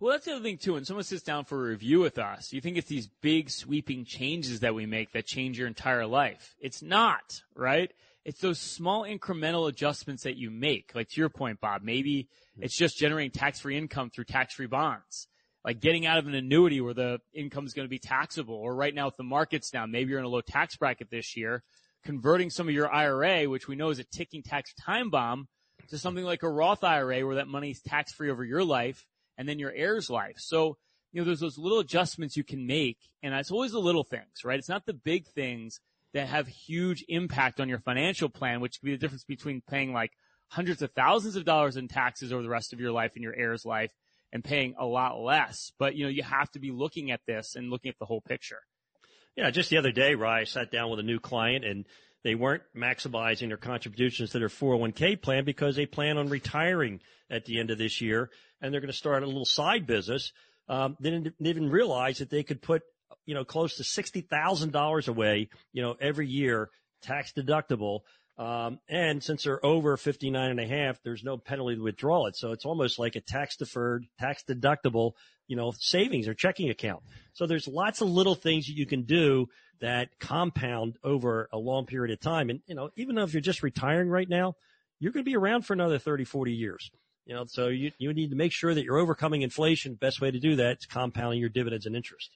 Well, 0.00 0.12
that's 0.12 0.26
the 0.26 0.32
other 0.32 0.42
thing 0.42 0.58
too. 0.58 0.74
When 0.74 0.84
someone 0.84 1.04
sits 1.04 1.22
down 1.22 1.44
for 1.44 1.66
a 1.66 1.70
review 1.70 2.00
with 2.00 2.18
us, 2.18 2.52
you 2.52 2.60
think 2.60 2.76
it's 2.76 2.88
these 2.88 3.08
big 3.22 3.50
sweeping 3.50 4.04
changes 4.04 4.60
that 4.60 4.74
we 4.74 4.86
make 4.86 5.12
that 5.12 5.26
change 5.26 5.58
your 5.58 5.68
entire 5.68 6.06
life. 6.06 6.54
It's 6.60 6.82
not, 6.82 7.42
right? 7.54 7.92
It's 8.24 8.40
those 8.40 8.58
small 8.58 9.02
incremental 9.02 9.68
adjustments 9.68 10.22
that 10.22 10.36
you 10.36 10.50
make. 10.50 10.92
Like 10.94 11.08
to 11.10 11.20
your 11.20 11.28
point, 11.28 11.60
Bob, 11.60 11.82
maybe 11.82 12.28
mm-hmm. 12.54 12.62
it's 12.62 12.76
just 12.76 12.96
generating 12.96 13.30
tax-free 13.30 13.76
income 13.76 14.10
through 14.10 14.24
tax-free 14.24 14.66
bonds. 14.66 15.28
Like 15.64 15.80
getting 15.80 16.06
out 16.06 16.18
of 16.18 16.26
an 16.26 16.34
annuity 16.34 16.80
where 16.80 16.94
the 16.94 17.20
income 17.32 17.64
is 17.64 17.72
going 17.72 17.86
to 17.86 17.90
be 17.90 17.98
taxable, 17.98 18.54
or 18.54 18.74
right 18.74 18.94
now 18.94 19.06
with 19.06 19.16
the 19.16 19.22
markets 19.22 19.70
down, 19.70 19.90
maybe 19.90 20.10
you're 20.10 20.18
in 20.18 20.24
a 20.24 20.28
low 20.28 20.42
tax 20.42 20.76
bracket 20.76 21.10
this 21.10 21.36
year, 21.36 21.62
converting 22.04 22.50
some 22.50 22.68
of 22.68 22.74
your 22.74 22.92
IRA, 22.92 23.48
which 23.48 23.66
we 23.66 23.74
know 23.74 23.88
is 23.88 23.98
a 23.98 24.04
ticking 24.04 24.42
tax 24.42 24.74
time 24.74 25.08
bomb, 25.08 25.48
to 25.88 25.98
something 25.98 26.24
like 26.24 26.42
a 26.42 26.50
Roth 26.50 26.84
IRA 26.84 27.26
where 27.26 27.36
that 27.36 27.48
money 27.48 27.70
is 27.70 27.80
tax-free 27.80 28.30
over 28.30 28.44
your 28.44 28.64
life 28.64 29.06
and 29.38 29.48
then 29.48 29.58
your 29.58 29.72
heir's 29.72 30.10
life. 30.10 30.36
So, 30.38 30.76
you 31.12 31.20
know, 31.20 31.24
there's 31.24 31.40
those 31.40 31.58
little 31.58 31.78
adjustments 31.78 32.36
you 32.36 32.44
can 32.44 32.66
make, 32.66 32.98
and 33.22 33.34
it's 33.34 33.50
always 33.50 33.72
the 33.72 33.78
little 33.78 34.04
things, 34.04 34.44
right? 34.44 34.58
It's 34.58 34.68
not 34.68 34.86
the 34.86 34.94
big 34.94 35.26
things 35.28 35.80
that 36.14 36.28
have 36.28 36.46
huge 36.46 37.04
impact 37.08 37.60
on 37.60 37.68
your 37.68 37.80
financial 37.80 38.28
plan, 38.28 38.60
which 38.60 38.80
could 38.80 38.86
be 38.86 38.92
the 38.92 38.98
difference 38.98 39.24
between 39.24 39.60
paying 39.68 39.92
like 39.92 40.12
hundreds 40.48 40.80
of 40.80 40.92
thousands 40.92 41.36
of 41.36 41.44
dollars 41.44 41.76
in 41.76 41.88
taxes 41.88 42.32
over 42.32 42.42
the 42.42 42.48
rest 42.48 42.72
of 42.72 42.80
your 42.80 42.92
life 42.92 43.12
and 43.14 43.22
your 43.22 43.34
heir's 43.36 43.64
life 43.64 43.90
and 44.32 44.42
paying 44.42 44.74
a 44.78 44.86
lot 44.86 45.20
less. 45.20 45.72
But, 45.78 45.96
you 45.96 46.04
know, 46.04 46.10
you 46.10 46.22
have 46.22 46.50
to 46.52 46.60
be 46.60 46.70
looking 46.70 47.10
at 47.10 47.20
this 47.26 47.56
and 47.56 47.70
looking 47.70 47.90
at 47.90 47.98
the 47.98 48.06
whole 48.06 48.20
picture. 48.20 48.60
Yeah, 49.36 49.50
just 49.50 49.70
the 49.70 49.78
other 49.78 49.90
day, 49.90 50.14
Rye, 50.14 50.40
I 50.40 50.44
sat 50.44 50.70
down 50.70 50.90
with 50.90 51.00
a 51.00 51.04
new 51.04 51.18
client 51.18 51.64
and 51.64 51.84
they 52.22 52.36
weren't 52.36 52.62
maximizing 52.76 53.48
their 53.48 53.56
contributions 53.56 54.30
to 54.30 54.38
their 54.38 54.48
401k 54.48 55.20
plan 55.20 55.44
because 55.44 55.74
they 55.74 55.86
plan 55.86 56.16
on 56.16 56.28
retiring 56.28 57.00
at 57.28 57.44
the 57.44 57.58
end 57.58 57.70
of 57.70 57.78
this 57.78 58.00
year 58.00 58.30
and 58.60 58.72
they're 58.72 58.80
going 58.80 58.90
to 58.90 58.96
start 58.96 59.24
a 59.24 59.26
little 59.26 59.44
side 59.44 59.86
business. 59.86 60.32
Um, 60.68 60.96
they 61.00 61.10
didn't 61.10 61.34
even 61.40 61.68
realize 61.68 62.18
that 62.18 62.30
they 62.30 62.44
could 62.44 62.62
put, 62.62 62.82
you 63.26 63.34
know, 63.34 63.44
close 63.44 63.76
to 63.76 63.82
$60,000 63.82 65.08
away, 65.08 65.48
you 65.72 65.82
know, 65.82 65.96
every 66.00 66.28
year, 66.28 66.70
tax 67.02 67.32
deductible. 67.32 68.00
Um, 68.36 68.80
and 68.88 69.22
since 69.22 69.44
they're 69.44 69.64
over 69.64 69.96
59 69.96 70.50
and 70.50 70.60
a 70.60 70.66
half, 70.66 71.00
there's 71.04 71.22
no 71.22 71.38
penalty 71.38 71.76
to 71.76 71.82
withdraw 71.82 72.26
it. 72.26 72.36
So 72.36 72.52
it's 72.52 72.64
almost 72.64 72.98
like 72.98 73.14
a 73.14 73.20
tax 73.20 73.56
deferred, 73.56 74.06
tax 74.18 74.42
deductible, 74.48 75.12
you 75.46 75.56
know, 75.56 75.72
savings 75.78 76.26
or 76.26 76.34
checking 76.34 76.70
account. 76.70 77.02
So 77.34 77.46
there's 77.46 77.68
lots 77.68 78.00
of 78.00 78.08
little 78.08 78.34
things 78.34 78.66
that 78.66 78.76
you 78.76 78.86
can 78.86 79.02
do 79.02 79.46
that 79.80 80.18
compound 80.18 80.96
over 81.04 81.48
a 81.52 81.58
long 81.58 81.86
period 81.86 82.12
of 82.12 82.20
time. 82.20 82.50
And, 82.50 82.60
you 82.66 82.74
know, 82.74 82.90
even 82.96 83.14
though 83.14 83.22
if 83.22 83.34
you're 83.34 83.40
just 83.40 83.62
retiring 83.62 84.08
right 84.08 84.28
now, 84.28 84.54
you're 84.98 85.12
going 85.12 85.24
to 85.24 85.30
be 85.30 85.36
around 85.36 85.62
for 85.62 85.72
another 85.72 85.98
30, 85.98 86.24
40 86.24 86.52
years. 86.52 86.90
You 87.26 87.34
know, 87.34 87.44
so 87.46 87.68
you, 87.68 87.90
you 87.98 88.12
need 88.12 88.30
to 88.30 88.36
make 88.36 88.52
sure 88.52 88.74
that 88.74 88.84
you're 88.84 88.98
overcoming 88.98 89.42
inflation. 89.42 89.94
Best 89.94 90.20
way 90.20 90.30
to 90.30 90.38
do 90.38 90.56
that 90.56 90.78
is 90.78 90.86
compounding 90.86 91.40
your 91.40 91.48
dividends 91.48 91.86
and 91.86 91.96
interest. 91.96 92.30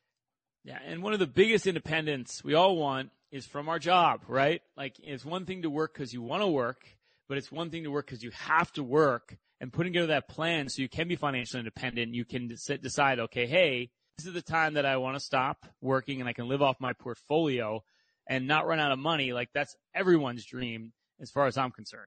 Yeah. 0.64 0.79
And 0.85 1.03
one 1.03 1.12
of 1.12 1.18
the 1.18 1.27
biggest 1.27 1.66
independence 1.66 2.42
we 2.44 2.55
all 2.55 2.77
want 2.77 3.11
is 3.31 3.47
from 3.47 3.68
our 3.68 3.79
job, 3.79 4.23
right? 4.29 4.62
Like 4.77 4.97
it's 5.03 5.25
one 5.25 5.47
thing 5.47 5.62
to 5.62 5.71
work 5.71 5.94
because 5.94 6.12
you 6.12 6.23
want 6.23 6.42
to 6.42 6.49
work, 6.49 6.83
but 7.29 7.38
it's 7.38 7.53
one 7.53 7.71
thing 7.71 7.85
to 7.85 7.90
work 7.90 8.07
because 8.07 8.23
you 8.23 8.31
have 8.31 8.73
to 8.73 8.83
work 8.83 9.37
and 9.61 9.73
putting 9.73 9.92
together 9.92 10.09
that 10.09 10.29
plan 10.29 10.68
so 10.68 10.83
you 10.83 10.88
can 10.88 11.09
be 11.09 11.16
financially 11.16 11.61
independent. 11.61 12.14
You 12.14 12.25
can 12.25 12.49
decide, 12.49 13.18
okay, 13.18 13.47
hey, 13.47 13.90
this 14.16 14.27
is 14.27 14.35
the 14.35 14.42
time 14.42 14.75
that 14.75 14.87
I 14.87 14.97
want 14.97 15.16
to 15.16 15.21
stop 15.21 15.66
working 15.81 16.21
and 16.21 16.29
I 16.29 16.33
can 16.33 16.49
live 16.49 16.62
off 16.62 16.81
my 16.81 16.92
portfolio 16.92 17.83
and 18.29 18.47
not 18.47 18.66
run 18.66 18.81
out 18.81 18.92
of 18.92 18.99
money. 18.99 19.33
Like 19.33 19.51
that's 19.55 19.77
everyone's 19.94 20.44
dream 20.44 20.92
as 21.21 21.31
far 21.31 21.47
as 21.47 21.57
I'm 21.57 21.71
concerned. 21.71 22.07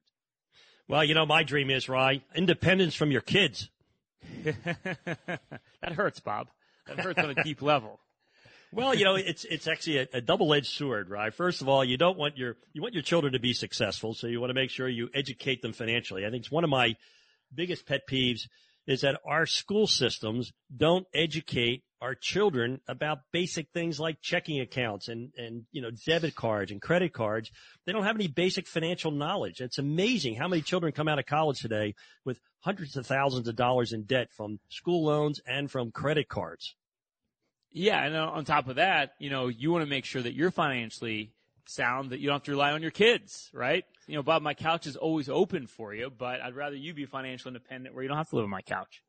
Well, 0.88 1.04
you 1.04 1.14
know, 1.14 1.26
my 1.26 1.44
dream 1.44 1.70
is, 1.70 1.88
Rye, 1.88 2.22
independence 2.36 2.96
from 2.96 3.12
your 3.12 3.22
kids. 3.22 3.70
that 4.44 5.40
hurts, 5.94 6.20
Bob. 6.20 6.50
That 6.88 7.00
hurts 7.00 7.20
on 7.20 7.30
a 7.30 7.44
deep 7.44 7.62
level. 7.62 8.00
Well, 8.74 8.96
you 8.96 9.04
know, 9.04 9.16
it's 9.16 9.44
it's 9.44 9.68
actually 9.68 9.98
a, 9.98 10.08
a 10.14 10.22
double-edged 10.22 10.72
sword, 10.72 11.10
right? 11.10 11.34
First 11.34 11.62
of 11.62 11.68
all, 11.68 11.84
you 11.84 11.98
don't 11.98 12.18
want 12.18 12.38
your 12.38 12.56
you 12.72 12.82
want 12.82 12.94
your 12.94 13.04
children 13.04 13.34
to 13.34 13.40
be 13.40 13.54
successful, 13.54 14.14
so 14.14 14.28
you 14.28 14.40
want 14.40 14.50
to 14.50 14.54
make 14.54 14.70
sure 14.70 14.88
you 14.88 15.10
educate 15.14 15.62
them 15.62 15.74
financially. 15.74 16.26
I 16.26 16.30
think 16.30 16.44
it's 16.44 16.52
one 16.52 16.64
of 16.64 16.70
my 16.70 16.96
biggest 17.54 17.86
pet 17.86 18.02
peeves 18.10 18.44
is 18.88 19.02
that 19.02 19.20
our 19.26 19.46
school 19.46 19.88
systems 19.88 20.54
don't 20.76 21.06
educate 21.14 21.84
our 22.02 22.16
children 22.16 22.80
about 22.88 23.20
basic 23.32 23.68
things 23.74 24.00
like 24.00 24.22
checking 24.22 24.60
accounts 24.60 25.08
and, 25.08 25.32
and, 25.38 25.66
you 25.72 25.82
know, 25.82 25.92
debit 26.08 26.34
cards 26.34 26.72
and 26.72 26.82
credit 26.82 27.14
cards. 27.14 27.52
They 27.86 27.92
don't 27.92 28.06
have 28.06 28.16
any 28.16 28.28
basic 28.28 28.68
financial 28.68 29.12
knowledge. 29.12 29.62
It's 29.62 29.78
amazing 29.78 30.36
how 30.36 30.48
many 30.48 30.64
children 30.64 30.94
come 30.94 31.08
out 31.08 31.20
of 31.20 31.28
college 31.28 31.60
today 31.60 31.94
with 32.26 32.40
hundreds 32.62 32.98
of 32.98 33.06
thousands 33.06 33.48
of 33.48 33.56
dollars 33.56 33.94
in 33.94 34.04
debt 34.06 34.30
from 34.36 34.60
school 34.70 35.06
loans 35.06 35.40
and 35.46 35.70
from 35.70 35.92
credit 35.92 36.28
cards. 36.28 36.76
Yeah. 37.72 38.04
And 38.04 38.16
uh, 38.16 38.30
on 38.30 38.46
top 38.46 38.68
of 38.68 38.76
that, 38.76 39.14
you 39.20 39.30
know, 39.30 39.48
you 39.48 39.72
want 39.72 39.84
to 39.84 39.90
make 39.90 40.06
sure 40.06 40.22
that 40.22 40.34
you're 40.34 40.52
financially 40.52 41.34
sound, 41.68 42.12
that 42.12 42.20
you 42.20 42.28
don't 42.28 42.36
have 42.36 42.44
to 42.44 42.52
rely 42.52 42.72
on 42.72 42.82
your 42.82 42.92
kids, 42.92 43.50
right? 43.54 43.86
You 44.08 44.16
know, 44.16 44.24
Bob, 44.24 44.42
my 44.42 44.54
couch 44.54 44.88
is 44.88 44.96
always 44.96 45.30
open 45.30 45.68
for 45.68 45.94
you, 45.94 46.12
but 46.16 46.42
I'd 46.42 46.56
rather 46.56 46.76
you 46.76 46.94
be 46.94 47.06
financially 47.06 47.50
independent 47.56 47.96
where 47.96 48.04
you 48.04 48.10
don't 48.10 48.18
have 48.18 48.30
to 48.30 48.36
live 48.36 48.44
on 48.44 48.50
my 48.50 48.62
couch. 48.62 49.02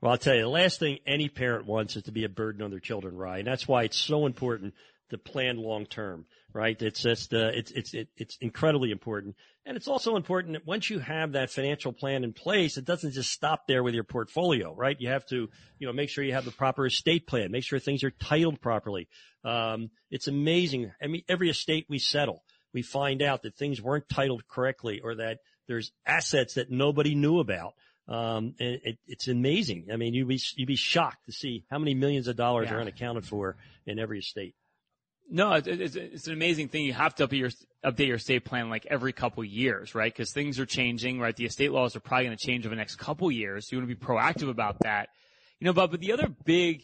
Well, 0.00 0.10
I'll 0.10 0.18
tell 0.18 0.34
you, 0.34 0.42
the 0.42 0.48
last 0.48 0.80
thing 0.80 0.98
any 1.06 1.28
parent 1.28 1.64
wants 1.64 1.96
is 1.96 2.02
to 2.04 2.12
be 2.12 2.24
a 2.24 2.28
burden 2.28 2.60
on 2.62 2.70
their 2.70 2.80
children, 2.80 3.16
right? 3.16 3.38
And 3.38 3.46
that's 3.46 3.68
why 3.68 3.84
it's 3.84 3.96
so 3.96 4.26
important 4.26 4.74
to 5.12 5.18
plan 5.18 5.56
long 5.56 5.86
term, 5.86 6.26
right? 6.52 6.80
It's 6.80 7.00
just, 7.00 7.32
uh, 7.32 7.50
it's, 7.54 7.70
it's, 7.70 7.94
it, 7.94 8.08
it's 8.16 8.36
incredibly 8.40 8.90
important. 8.90 9.36
And 9.64 9.76
it's 9.76 9.86
also 9.86 10.16
important 10.16 10.54
that 10.54 10.66
once 10.66 10.90
you 10.90 10.98
have 10.98 11.32
that 11.32 11.50
financial 11.50 11.92
plan 11.92 12.24
in 12.24 12.32
place, 12.32 12.76
it 12.76 12.84
doesn't 12.84 13.12
just 13.12 13.30
stop 13.30 13.66
there 13.68 13.82
with 13.82 13.94
your 13.94 14.04
portfolio, 14.04 14.74
right? 14.74 14.96
You 14.98 15.10
have 15.10 15.24
to, 15.26 15.48
you 15.78 15.86
know, 15.86 15.92
make 15.92 16.08
sure 16.08 16.24
you 16.24 16.32
have 16.32 16.44
the 16.44 16.50
proper 16.50 16.86
estate 16.86 17.26
plan, 17.26 17.52
make 17.52 17.64
sure 17.64 17.78
things 17.78 18.02
are 18.02 18.10
titled 18.10 18.60
properly. 18.60 19.08
Um, 19.44 19.90
it's 20.10 20.26
amazing. 20.26 20.92
I 21.00 21.06
mean, 21.06 21.22
every 21.28 21.48
estate 21.48 21.86
we 21.88 21.98
settle, 21.98 22.42
we 22.74 22.82
find 22.82 23.22
out 23.22 23.42
that 23.42 23.56
things 23.56 23.80
weren't 23.80 24.08
titled 24.08 24.48
correctly 24.48 25.00
or 25.02 25.14
that 25.16 25.38
there's 25.68 25.92
assets 26.04 26.54
that 26.54 26.70
nobody 26.70 27.14
knew 27.14 27.38
about. 27.38 27.74
Um, 28.08 28.54
it, 28.58 28.98
it's 29.06 29.28
amazing. 29.28 29.86
I 29.92 29.96
mean, 29.96 30.12
you'd 30.12 30.26
be, 30.26 30.40
you'd 30.56 30.66
be 30.66 30.76
shocked 30.76 31.26
to 31.26 31.32
see 31.32 31.64
how 31.70 31.78
many 31.78 31.94
millions 31.94 32.26
of 32.26 32.34
dollars 32.34 32.68
yeah. 32.68 32.76
are 32.76 32.80
unaccounted 32.80 33.24
for 33.24 33.56
in 33.86 34.00
every 34.00 34.18
estate. 34.18 34.56
No, 35.30 35.52
it's, 35.52 35.96
it's, 35.96 36.26
an 36.26 36.32
amazing 36.34 36.68
thing. 36.68 36.84
You 36.84 36.92
have 36.92 37.14
to 37.16 37.26
update 37.26 37.38
your, 37.38 37.50
update 37.84 38.06
your 38.06 38.16
estate 38.16 38.44
plan 38.44 38.68
like 38.68 38.86
every 38.86 39.12
couple 39.12 39.42
years, 39.44 39.94
right? 39.94 40.12
Because 40.12 40.32
things 40.32 40.60
are 40.60 40.66
changing, 40.66 41.20
right? 41.20 41.34
The 41.34 41.46
estate 41.46 41.72
laws 41.72 41.96
are 41.96 42.00
probably 42.00 42.26
going 42.26 42.36
to 42.36 42.46
change 42.46 42.66
over 42.66 42.74
the 42.74 42.78
next 42.78 42.96
couple 42.96 43.30
years. 43.30 43.68
So 43.68 43.76
you 43.76 43.80
want 43.80 43.90
to 43.90 43.96
be 43.96 44.04
proactive 44.04 44.50
about 44.50 44.80
that. 44.80 45.08
You 45.58 45.66
know, 45.66 45.72
but, 45.72 45.90
but 45.90 46.00
the 46.00 46.12
other 46.12 46.28
big 46.44 46.82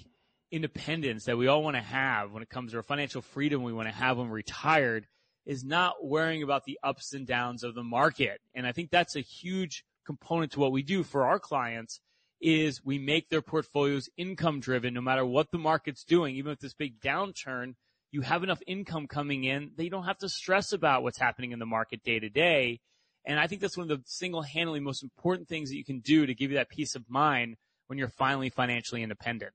independence 0.51 1.24
that 1.24 1.37
we 1.37 1.46
all 1.46 1.62
want 1.62 1.77
to 1.77 1.83
have 1.83 2.33
when 2.33 2.42
it 2.42 2.48
comes 2.48 2.72
to 2.72 2.79
our 2.79 2.83
financial 2.83 3.20
freedom 3.20 3.62
we 3.62 3.72
want 3.72 3.88
to 3.88 3.94
have 3.94 4.16
when 4.16 4.29
we're 4.29 4.37
retired 4.37 5.07
is 5.44 5.64
not 5.64 6.05
worrying 6.05 6.42
about 6.42 6.64
the 6.64 6.79
ups 6.83 7.12
and 7.12 7.27
downs 7.27 7.64
of 7.64 7.74
the 7.74 7.83
market. 7.83 8.40
And 8.55 8.66
I 8.66 8.72
think 8.72 8.90
that's 8.90 9.16
a 9.16 9.20
huge 9.20 9.85
component 10.07 10.53
to 10.53 10.61
what 10.61 10.72
we 10.72 10.83
do 10.83 11.03
for 11.03 11.27
our 11.27 11.38
clients 11.38 12.01
is 12.40 12.85
we 12.85 12.98
make 12.98 13.29
their 13.31 13.42
portfolios 13.42 14.09
income 14.16 14.61
driven 14.61 14.94
no 14.94 15.01
matter 15.01 15.24
what 15.24 15.51
the 15.51 15.59
market's 15.59 16.05
doing. 16.05 16.37
Even 16.37 16.51
with 16.51 16.61
this 16.61 16.74
big 16.74 17.01
downturn, 17.01 17.74
you 18.11 18.23
have 18.23 18.42
enough 18.42 18.61
income 18.66 19.07
coming 19.07 19.44
in 19.44 19.73
that 19.77 19.85
you 19.85 19.90
don't 19.90 20.05
have 20.05 20.18
to 20.18 20.29
stress 20.29 20.73
about 20.73 21.03
what's 21.03 21.18
happening 21.18 21.53
in 21.53 21.59
the 21.59 21.66
market 21.66 22.03
day 22.03 22.18
to 22.18 22.29
day. 22.29 22.81
And 23.25 23.38
I 23.38 23.47
think 23.47 23.61
that's 23.61 23.77
one 23.77 23.90
of 23.90 23.99
the 23.99 24.03
single 24.07 24.42
handedly 24.42 24.81
most 24.81 25.03
important 25.03 25.49
things 25.49 25.68
that 25.68 25.77
you 25.77 25.85
can 25.85 26.01
do 26.01 26.25
to 26.25 26.35
give 26.35 26.51
you 26.51 26.57
that 26.57 26.71
peace 26.71 26.94
of 26.94 27.05
mind 27.09 27.57
when 27.88 27.99
you're 27.99 28.09
finally 28.09 28.49
financially 28.49 29.03
independent. 29.03 29.53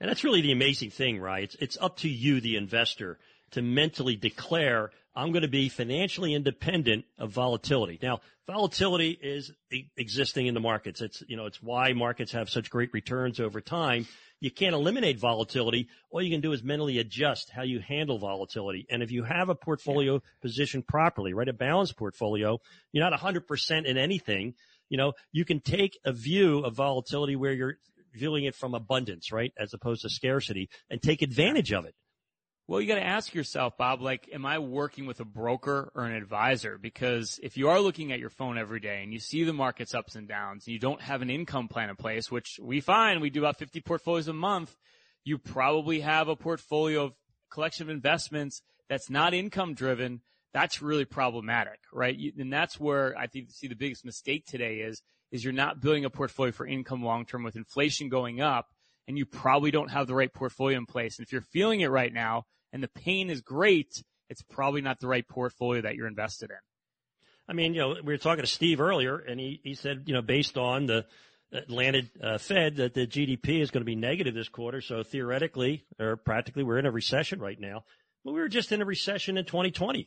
And 0.00 0.08
that's 0.08 0.24
really 0.24 0.40
the 0.40 0.52
amazing 0.52 0.90
thing, 0.90 1.18
right? 1.18 1.44
It's, 1.44 1.56
it's 1.60 1.78
up 1.80 1.98
to 1.98 2.08
you, 2.08 2.40
the 2.40 2.56
investor, 2.56 3.18
to 3.52 3.62
mentally 3.62 4.16
declare 4.16 4.90
I'm 5.14 5.32
going 5.32 5.42
to 5.42 5.48
be 5.48 5.70
financially 5.70 6.34
independent 6.34 7.06
of 7.18 7.30
volatility. 7.30 7.98
Now, 8.02 8.20
volatility 8.46 9.10
is 9.10 9.50
existing 9.96 10.46
in 10.46 10.52
the 10.52 10.60
markets. 10.60 11.00
It's, 11.00 11.22
you 11.26 11.36
know, 11.36 11.46
it's 11.46 11.62
why 11.62 11.94
markets 11.94 12.32
have 12.32 12.50
such 12.50 12.68
great 12.68 12.92
returns 12.92 13.40
over 13.40 13.62
time. 13.62 14.06
You 14.40 14.50
can't 14.50 14.74
eliminate 14.74 15.18
volatility. 15.18 15.88
All 16.10 16.20
you 16.20 16.30
can 16.30 16.40
do 16.40 16.52
is 16.52 16.62
mentally 16.62 16.98
adjust 16.98 17.50
how 17.50 17.62
you 17.62 17.80
handle 17.80 18.18
volatility. 18.18 18.86
And 18.90 19.02
if 19.02 19.10
you 19.10 19.24
have 19.24 19.48
a 19.48 19.54
portfolio 19.54 20.14
yeah. 20.14 20.20
positioned 20.42 20.86
properly, 20.86 21.32
right, 21.32 21.48
a 21.48 21.54
balanced 21.54 21.96
portfolio, 21.96 22.60
you're 22.92 23.08
not 23.08 23.18
100% 23.18 23.86
in 23.86 23.96
anything. 23.96 24.54
You 24.88 24.98
know, 24.98 25.14
you 25.32 25.44
can 25.44 25.60
take 25.60 25.98
a 26.04 26.12
view 26.12 26.60
of 26.60 26.74
volatility 26.74 27.34
where 27.34 27.52
you're 27.52 27.78
viewing 28.12 28.44
it 28.44 28.54
from 28.54 28.74
abundance, 28.74 29.32
right? 29.32 29.52
As 29.58 29.72
opposed 29.72 30.02
to 30.02 30.10
scarcity 30.10 30.68
and 30.90 31.00
take 31.00 31.22
advantage 31.22 31.72
of 31.72 31.86
it. 31.86 31.94
Well, 32.68 32.80
you 32.80 32.88
got 32.88 32.96
to 32.96 33.06
ask 33.06 33.32
yourself, 33.32 33.76
Bob, 33.76 34.02
like, 34.02 34.28
am 34.32 34.44
I 34.44 34.58
working 34.58 35.06
with 35.06 35.20
a 35.20 35.24
broker 35.24 35.92
or 35.94 36.04
an 36.04 36.16
advisor? 36.16 36.78
Because 36.78 37.38
if 37.40 37.56
you 37.56 37.68
are 37.68 37.78
looking 37.78 38.10
at 38.10 38.18
your 38.18 38.28
phone 38.28 38.58
every 38.58 38.80
day 38.80 39.04
and 39.04 39.12
you 39.12 39.20
see 39.20 39.44
the 39.44 39.52
market's 39.52 39.94
ups 39.94 40.16
and 40.16 40.26
downs 40.26 40.66
and 40.66 40.72
you 40.72 40.80
don't 40.80 41.00
have 41.00 41.22
an 41.22 41.30
income 41.30 41.68
plan 41.68 41.90
in 41.90 41.96
place, 41.96 42.28
which 42.28 42.58
we 42.60 42.80
find 42.80 43.20
we 43.20 43.30
do 43.30 43.38
about 43.38 43.56
50 43.56 43.80
portfolios 43.82 44.26
a 44.26 44.32
month, 44.32 44.74
you 45.22 45.38
probably 45.38 46.00
have 46.00 46.26
a 46.26 46.34
portfolio 46.34 47.04
of 47.04 47.12
collection 47.52 47.84
of 47.84 47.90
investments 47.90 48.62
that's 48.88 49.08
not 49.08 49.32
income 49.32 49.74
driven. 49.74 50.20
That's 50.52 50.82
really 50.82 51.04
problematic, 51.04 51.78
right? 51.92 52.18
And 52.36 52.52
that's 52.52 52.80
where 52.80 53.16
I 53.16 53.28
think 53.28 53.52
see 53.52 53.68
the 53.68 53.76
biggest 53.76 54.04
mistake 54.04 54.44
today 54.44 54.78
is, 54.78 55.02
is 55.30 55.44
you're 55.44 55.52
not 55.52 55.80
building 55.80 56.04
a 56.04 56.10
portfolio 56.10 56.50
for 56.50 56.66
income 56.66 57.04
long 57.04 57.26
term 57.26 57.44
with 57.44 57.54
inflation 57.54 58.08
going 58.08 58.40
up 58.40 58.66
and 59.06 59.16
you 59.16 59.24
probably 59.24 59.70
don't 59.70 59.92
have 59.92 60.08
the 60.08 60.14
right 60.16 60.32
portfolio 60.32 60.76
in 60.76 60.86
place. 60.86 61.18
And 61.18 61.24
if 61.24 61.32
you're 61.32 61.42
feeling 61.42 61.82
it 61.82 61.90
right 61.90 62.12
now, 62.12 62.44
and 62.76 62.82
the 62.82 62.88
pain 62.88 63.30
is 63.30 63.40
great, 63.40 64.04
it's 64.28 64.42
probably 64.42 64.82
not 64.82 65.00
the 65.00 65.06
right 65.06 65.26
portfolio 65.26 65.80
that 65.80 65.94
you're 65.94 66.06
invested 66.06 66.50
in. 66.50 66.58
I 67.48 67.54
mean, 67.54 67.72
you 67.72 67.80
know, 67.80 67.96
we 68.04 68.12
were 68.12 68.18
talking 68.18 68.44
to 68.44 68.46
Steve 68.46 68.82
earlier, 68.82 69.16
and 69.16 69.40
he, 69.40 69.62
he 69.64 69.74
said, 69.74 70.02
you 70.04 70.12
know, 70.12 70.20
based 70.20 70.58
on 70.58 70.84
the 70.84 71.06
Atlanta 71.54 72.02
uh, 72.22 72.36
Fed, 72.36 72.76
that 72.76 72.92
the 72.92 73.06
GDP 73.06 73.62
is 73.62 73.70
going 73.70 73.80
to 73.80 73.86
be 73.86 73.96
negative 73.96 74.34
this 74.34 74.50
quarter. 74.50 74.82
So 74.82 75.02
theoretically, 75.02 75.86
or 75.98 76.16
practically, 76.16 76.64
we're 76.64 76.78
in 76.78 76.84
a 76.84 76.90
recession 76.90 77.40
right 77.40 77.58
now. 77.58 77.84
But 78.26 78.32
we 78.32 78.40
were 78.40 78.48
just 78.48 78.72
in 78.72 78.82
a 78.82 78.84
recession 78.84 79.38
in 79.38 79.46
2020. 79.46 80.06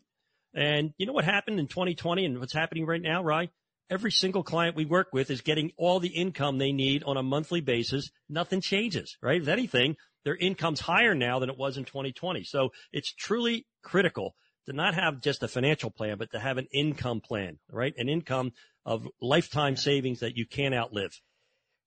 And 0.53 0.93
you 0.99 1.07
know 1.07 1.13
what 1.13 1.25
happened 1.25 1.59
in 1.59 1.65
2020 1.65 2.23
and 2.23 2.39
what's 2.39 2.53
happening 2.53 2.85
right 2.85 3.01
now, 3.01 3.23
right? 3.23 3.49
Every 3.89 4.11
single 4.11 4.43
client 4.43 4.75
we 4.75 4.85
work 4.85 5.07
with 5.11 5.31
is 5.31 5.41
getting 5.41 5.71
all 5.75 5.99
the 5.99 6.09
income 6.09 6.59
they 6.59 6.71
need 6.71 7.03
on 7.03 7.17
a 7.17 7.23
monthly 7.23 7.61
basis. 7.61 8.11
Nothing 8.29 8.61
changes, 8.61 9.17
right? 9.23 9.41
If 9.41 9.47
anything, 9.47 9.95
their 10.25 10.35
income's 10.35 10.79
higher 10.79 11.15
now 11.15 11.39
than 11.39 11.49
it 11.49 11.57
was 11.57 11.77
in 11.77 11.85
2020. 11.85 12.43
So 12.43 12.71
it's 12.91 13.13
truly 13.13 13.65
critical 13.83 14.35
to 14.65 14.73
not 14.73 14.93
have 14.95 15.21
just 15.21 15.43
a 15.43 15.47
financial 15.47 15.89
plan, 15.89 16.17
but 16.17 16.31
to 16.31 16.39
have 16.39 16.57
an 16.57 16.67
income 16.71 17.21
plan, 17.21 17.59
right? 17.71 17.93
An 17.97 18.09
income 18.09 18.53
of 18.85 19.07
lifetime 19.21 19.75
savings 19.75 20.19
that 20.19 20.37
you 20.37 20.45
can't 20.45 20.75
outlive. 20.75 21.19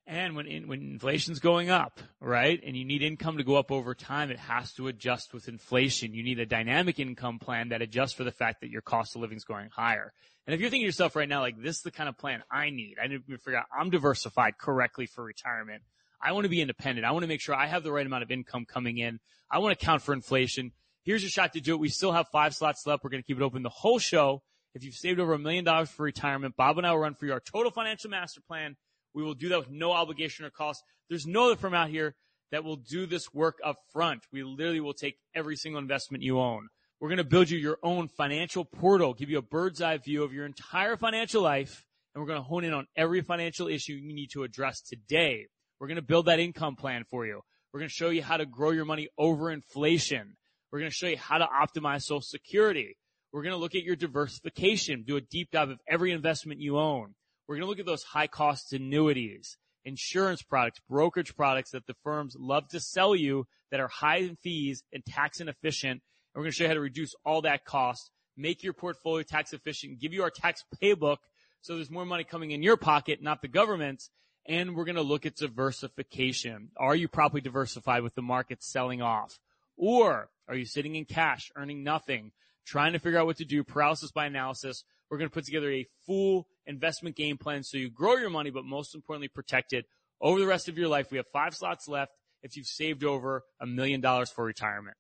And 0.05 0.35
when 0.35 0.47
in, 0.47 0.67
when 0.67 0.81
inflation's 0.81 1.39
going 1.39 1.71
up, 1.71 2.01
right, 2.21 2.61
and 2.67 2.77
you 2.77 2.85
need 2.85 3.03
income 3.03 3.39
to 3.39 3.45
go 3.45 3.55
up 3.55 3.71
over 3.71 3.95
time, 3.95 4.33
it 4.33 4.39
has 4.39 4.73
to 4.75 4.89
adjust 4.89 5.33
with 5.33 5.47
inflation. 5.47 6.13
You 6.13 6.25
need 6.25 6.41
a 6.41 6.47
dynamic 6.47 6.99
income 6.99 7.39
plan 7.39 7.69
that 7.69 7.83
adjusts 7.83 8.13
for 8.13 8.25
the 8.25 8.33
fact 8.33 8.63
that 8.63 8.71
your 8.71 8.83
cost 8.83 9.15
of 9.15 9.23
living 9.23 9.37
is 9.37 9.45
going 9.45 9.71
higher. 9.71 10.13
And 10.47 10.55
if 10.55 10.61
you're 10.61 10.71
thinking 10.71 10.85
to 10.85 10.89
yourself 10.89 11.15
right 11.15 11.29
now, 11.29 11.41
like 11.41 11.63
this 11.63 11.77
is 11.77 11.83
the 11.83 11.93
kind 11.93 12.09
of 12.09 12.19
plan 12.19 12.43
I 12.51 12.71
need, 12.71 12.97
I 13.01 13.07
need 13.07 13.25
to 13.29 13.39
figure 13.39 13.59
out 13.59 13.67
I'm 13.77 13.91
diversified 13.91 14.59
correctly 14.59 15.07
for 15.07 15.23
retirement. 15.23 15.83
I 16.23 16.33
want 16.33 16.45
to 16.45 16.49
be 16.49 16.61
independent. 16.61 17.05
I 17.05 17.11
want 17.11 17.23
to 17.23 17.29
make 17.29 17.41
sure 17.41 17.55
I 17.55 17.67
have 17.67 17.83
the 17.83 17.93
right 17.93 18.07
amount 18.07 18.23
of 18.23 18.31
income 18.31 18.65
coming 18.65 18.99
in. 18.99 19.19
I 19.51 19.59
want 19.59 19.79
to 19.79 19.85
count 19.85 20.03
for 20.03 20.13
inflation. 20.13 20.73
Here's 21.05 21.23
your 21.23 21.31
shot 21.31 21.53
to 21.55 21.61
do 21.61 21.75
it. 21.75 21.81
We 21.81 21.89
still 21.89 22.13
have 22.13 22.29
five 22.29 22.55
slots 22.55 22.87
left. 22.87 23.03
We're 23.03 23.11
going 23.11 23.23
to 23.23 23.27
keep 23.27 23.39
it 23.39 23.43
open 23.43 23.63
the 23.63 23.69
whole 23.69 23.99
show. 23.99 24.43
If 24.75 24.85
you've 24.85 24.95
saved 24.95 25.19
over 25.19 25.35
a 25.35 25.39
million 25.39 25.65
dollars 25.65 25.91
for 25.91 26.05
retirement, 26.05 26.57
Bob 26.57 26.79
and 26.79 26.87
I 26.87 26.93
will 26.93 27.01
run 27.01 27.15
for 27.15 27.27
you 27.27 27.33
our 27.33 27.41
total 27.41 27.71
financial 27.71 28.09
master 28.09 28.41
plan. 28.41 28.77
We 29.15 29.23
will 29.23 29.35
do 29.35 29.49
that 29.51 29.59
with 29.59 29.71
no 29.71 29.93
obligation 29.93 30.47
or 30.47 30.51
cost. 30.51 30.83
There's 31.09 31.27
no 31.27 31.47
other 31.47 31.57
firm 31.57 31.75
out 31.75 31.91
here 31.91 32.15
that 32.53 32.65
will 32.65 32.77
do 32.77 33.07
this 33.07 33.35
work 33.35 33.59
up 33.65 33.79
front. 33.93 34.23
We 34.33 34.45
literally 34.45 34.81
will 34.81 34.95
take 34.95 35.19
every 35.35 35.57
single 35.57 35.81
investment 35.81 36.23
you 36.23 36.39
own. 36.39 36.69
We're 37.01 37.09
going 37.09 37.19
to 37.19 37.25
build 37.25 37.51
you 37.51 37.59
your 37.59 37.79
own 37.83 38.09
financial 38.09 38.65
portal, 38.65 39.13
give 39.13 39.29
you 39.29 39.39
a 39.39 39.43
bird's 39.43 39.83
eye 39.83 39.97
view 39.97 40.23
of 40.23 40.33
your 40.33 40.47
entire 40.47 40.97
financial 40.97 41.43
life, 41.43 41.85
and 42.15 42.23
we're 42.23 42.29
going 42.29 42.39
to 42.39 42.45
hone 42.45 42.65
in 42.65 42.73
on 42.73 42.87
every 42.97 43.23
financial 43.23 43.67
issue 43.67 43.95
you 43.95 44.15
need 44.15 44.31
to 44.35 44.45
address 44.45 44.81
today. 44.81 45.49
We're 45.83 45.89
going 45.89 45.97
to 45.97 46.03
build 46.03 46.27
that 46.27 46.39
income 46.39 46.77
plan 46.77 47.03
for 47.11 47.27
you. 47.27 47.41
We're 47.73 47.81
going 47.81 47.89
to 47.89 47.93
show 47.93 48.11
you 48.11 48.23
how 48.23 48.37
to 48.37 48.47
grow 48.47 48.71
your 48.71 48.85
money 48.85 49.09
over 49.19 49.51
inflation. 49.51 50.37
We're 50.71 50.79
going 50.79 50.93
to 50.93 50.95
show 50.95 51.09
you 51.09 51.17
how 51.17 51.39
to 51.39 51.47
optimize 51.47 52.03
social 52.03 52.21
security. 52.21 52.97
We're 53.33 53.43
going 53.43 53.55
to 53.55 53.59
look 53.59 53.75
at 53.75 53.83
your 53.83 53.97
diversification, 53.97 55.03
do 55.05 55.17
a 55.17 55.21
deep 55.21 55.51
dive 55.51 55.71
of 55.71 55.81
every 55.89 56.13
investment 56.13 56.61
you 56.61 56.79
own. 56.79 57.17
We're 57.49 57.57
going 57.57 57.65
to 57.65 57.69
look 57.69 57.81
at 57.81 57.87
those 57.87 58.05
high 58.05 58.29
cost 58.29 58.73
annuities, 58.73 59.57
insurance 59.85 60.41
products, 60.41 60.79
brokerage 60.89 61.35
products 61.35 61.73
that 61.73 61.89
the 61.89 61.97
firms 62.05 62.37
love 62.39 62.69
to 62.69 62.79
sell 62.79 63.17
you 63.17 63.49
that 63.73 63.81
are 63.81 63.89
high 63.89 64.19
in 64.19 64.37
fees 64.37 64.85
and 64.93 65.05
tax 65.05 65.41
inefficient. 65.41 65.95
And 65.95 66.01
we're 66.37 66.43
going 66.43 66.53
to 66.53 66.57
show 66.59 66.65
you 66.65 66.69
how 66.69 66.75
to 66.75 66.81
reduce 66.81 67.13
all 67.25 67.43
that 67.43 67.65
cost, 67.65 68.09
make 68.37 68.63
your 68.63 68.73
portfolio 68.73 69.25
tax 69.25 69.53
efficient, 69.53 70.01
give 70.01 70.13
you 70.13 70.23
our 70.23 70.31
tax 70.31 70.63
playbook 70.81 71.17
so 71.61 71.75
there's 71.75 71.91
more 71.91 72.07
money 72.07 72.23
coming 72.23 72.53
in 72.53 72.63
your 72.63 72.77
pocket, 72.77 73.21
not 73.21 73.43
the 73.43 73.49
government's, 73.49 74.11
and 74.47 74.75
we're 74.75 74.85
going 74.85 74.97
to 74.97 75.03
look 75.03 75.27
at 75.27 75.37
diversification. 75.37 76.71
Are 76.77 76.97
you 76.97 77.09
properly 77.09 77.41
diversified 77.41 78.03
with 78.03 78.15
the 78.15 78.23
market 78.23 78.63
selling 78.63 79.03
off? 79.03 79.39
Or 79.77 80.31
are 80.49 80.55
you 80.55 80.65
sitting 80.65 80.97
in 80.97 81.05
cash, 81.05 81.51
earning 81.57 81.83
nothing, 81.83 82.33
trying 82.67 82.93
to 82.93 82.99
figure 82.99 83.19
out 83.19 83.27
what 83.27 83.39
to 83.39 83.45
do, 83.45 83.65
paralysis 83.65 84.11
by 84.11 84.27
analysis? 84.27 84.85
We're 85.11 85.19
going 85.19 85.31
to 85.31 85.35
put 85.35 85.45
together 85.45 85.71
a 85.71 85.87
full 86.07 86.47
investment 86.67 87.17
game 87.17 87.39
plan 87.39 87.63
so 87.63 87.77
you 87.77 87.91
grow 87.91 88.17
your 88.17 88.31
money, 88.31 88.51
but 88.51 88.65
most 88.65 88.95
importantly, 88.95 89.29
protect 89.29 89.73
it 89.73 89.87
over 90.21 90.39
the 90.39 90.47
rest 90.47 90.69
of 90.69 90.79
your 90.79 90.89
life. 90.89 91.11
We 91.11 91.19
have 91.19 91.27
five 91.33 91.55
slots 91.55 91.89
left 91.89 92.13
if 92.43 92.57
you've 92.57 92.67
saved 92.67 93.05
over 93.05 93.45
a 93.61 93.67
million 93.67 94.01
dollars 94.01 94.31
for 94.31 94.45
retirement. 94.45 94.97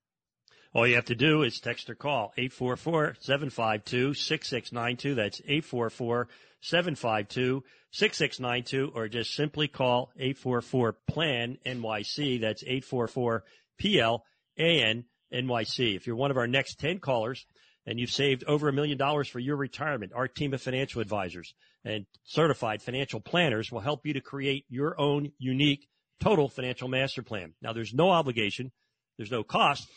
All 0.74 0.86
you 0.86 0.94
have 0.94 1.04
to 1.06 1.14
do 1.14 1.42
is 1.42 1.60
text 1.60 1.90
or 1.90 1.94
call 1.94 2.32
844-752-6692. 2.38 5.14
That's 5.14 5.42
844-752-6692 5.42 7.62
or 8.94 9.08
just 9.08 9.34
simply 9.34 9.68
call 9.68 10.10
844 10.16 10.96
plan 11.08 11.58
NYC. 11.66 12.40
That's 12.40 12.62
844 12.62 13.44
PLAN 13.80 15.04
NYC. 15.32 15.96
If 15.96 16.06
you're 16.06 16.16
one 16.16 16.30
of 16.30 16.36
our 16.36 16.46
next 16.46 16.78
10 16.80 16.98
callers 16.98 17.46
and 17.86 17.98
you've 17.98 18.10
saved 18.10 18.44
over 18.44 18.68
a 18.68 18.72
million 18.72 18.98
dollars 18.98 19.28
for 19.28 19.38
your 19.38 19.56
retirement, 19.56 20.12
our 20.14 20.28
team 20.28 20.54
of 20.54 20.62
financial 20.62 21.00
advisors 21.00 21.54
and 21.84 22.06
certified 22.24 22.80
financial 22.80 23.20
planners 23.20 23.72
will 23.72 23.80
help 23.80 24.06
you 24.06 24.14
to 24.14 24.20
create 24.20 24.64
your 24.68 24.98
own 25.00 25.32
unique 25.38 25.88
total 26.20 26.48
financial 26.48 26.88
master 26.88 27.22
plan. 27.22 27.52
Now 27.60 27.72
there's 27.72 27.92
no 27.92 28.10
obligation. 28.10 28.70
There's 29.18 29.30
no 29.30 29.42
cost 29.42 29.88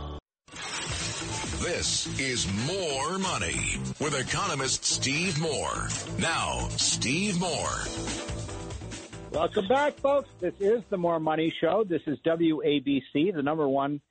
With 3.99 4.19
economist 4.19 4.85
Steve 4.85 5.39
Moore. 5.39 5.87
Now, 6.19 6.67
Steve 6.77 7.39
Moore. 7.39 7.79
Welcome 9.31 9.67
back, 9.67 9.97
folks. 9.99 10.29
This 10.39 10.53
is 10.59 10.83
the 10.89 10.97
More 10.97 11.19
Money 11.19 11.53
Show. 11.61 11.85
This 11.87 12.01
is 12.07 12.17
WABC, 12.25 13.33
the 13.33 13.41
number 13.41 13.67
one 13.67 14.01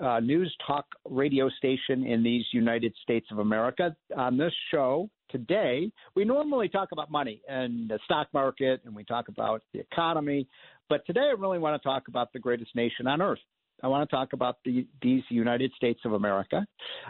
uh, 0.00 0.20
news 0.20 0.54
talk 0.66 0.86
radio 1.08 1.48
station 1.50 2.04
in 2.04 2.22
these 2.22 2.44
United 2.52 2.94
States 3.02 3.26
of 3.30 3.38
America. 3.38 3.94
On 4.16 4.36
this 4.36 4.52
show 4.70 5.08
today, 5.30 5.90
we 6.14 6.24
normally 6.24 6.68
talk 6.68 6.90
about 6.92 7.10
money 7.10 7.42
and 7.48 7.88
the 7.88 7.98
stock 8.04 8.28
market 8.32 8.80
and 8.84 8.94
we 8.94 9.04
talk 9.04 9.28
about 9.28 9.62
the 9.72 9.80
economy. 9.80 10.48
But 10.88 11.04
today, 11.06 11.28
I 11.30 11.34
really 11.38 11.58
want 11.58 11.80
to 11.80 11.86
talk 11.86 12.08
about 12.08 12.32
the 12.32 12.38
greatest 12.38 12.74
nation 12.74 13.06
on 13.06 13.20
earth. 13.20 13.40
I 13.84 13.86
want 13.86 14.08
to 14.08 14.16
talk 14.16 14.32
about 14.32 14.56
the, 14.64 14.86
these 15.02 15.22
United 15.28 15.70
States 15.76 16.00
of 16.06 16.14
America. 16.14 16.66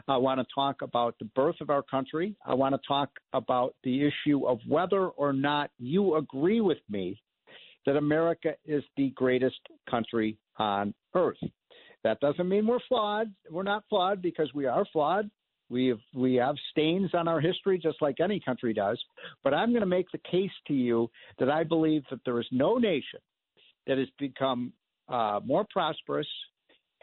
I 0.08 0.16
want 0.16 0.40
to 0.40 0.46
talk 0.52 0.82
about 0.82 1.14
the 1.20 1.26
birth 1.26 1.54
of 1.60 1.70
our 1.70 1.84
country. 1.84 2.34
I 2.44 2.54
want 2.54 2.74
to 2.74 2.80
talk 2.86 3.10
about 3.32 3.76
the 3.84 4.04
issue 4.04 4.44
of 4.44 4.58
whether 4.66 5.06
or 5.10 5.32
not 5.32 5.70
you 5.78 6.16
agree 6.16 6.60
with 6.60 6.78
me 6.90 7.22
that 7.86 7.94
America 7.96 8.54
is 8.66 8.82
the 8.96 9.10
greatest 9.10 9.60
country 9.88 10.36
on 10.58 10.92
earth. 11.14 11.38
That 12.02 12.18
doesn't 12.18 12.48
mean 12.48 12.66
we're 12.66 12.80
flawed. 12.88 13.32
We're 13.48 13.62
not 13.62 13.84
flawed 13.88 14.20
because 14.20 14.52
we 14.52 14.66
are 14.66 14.84
flawed. 14.92 15.30
We 15.70 15.86
have, 15.86 16.00
we 16.12 16.34
have 16.34 16.56
stains 16.72 17.10
on 17.14 17.28
our 17.28 17.40
history 17.40 17.78
just 17.78 18.02
like 18.02 18.16
any 18.18 18.40
country 18.40 18.74
does. 18.74 19.00
But 19.44 19.54
I'm 19.54 19.70
going 19.70 19.82
to 19.82 19.86
make 19.86 20.10
the 20.10 20.20
case 20.28 20.50
to 20.66 20.74
you 20.74 21.08
that 21.38 21.48
I 21.48 21.62
believe 21.62 22.02
that 22.10 22.20
there 22.24 22.40
is 22.40 22.46
no 22.50 22.78
nation 22.78 23.20
that 23.86 23.96
has 23.96 24.08
become 24.18 24.72
uh, 25.08 25.38
more 25.44 25.64
prosperous, 25.70 26.26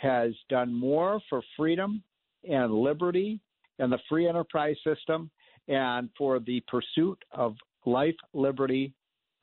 has 0.01 0.31
done 0.49 0.73
more 0.73 1.19
for 1.29 1.41
freedom 1.55 2.03
and 2.49 2.73
liberty 2.73 3.39
and 3.79 3.91
the 3.91 3.99
free 4.09 4.27
enterprise 4.27 4.75
system 4.83 5.29
and 5.67 6.09
for 6.17 6.39
the 6.39 6.61
pursuit 6.67 7.17
of 7.31 7.55
life, 7.85 8.15
liberty, 8.33 8.93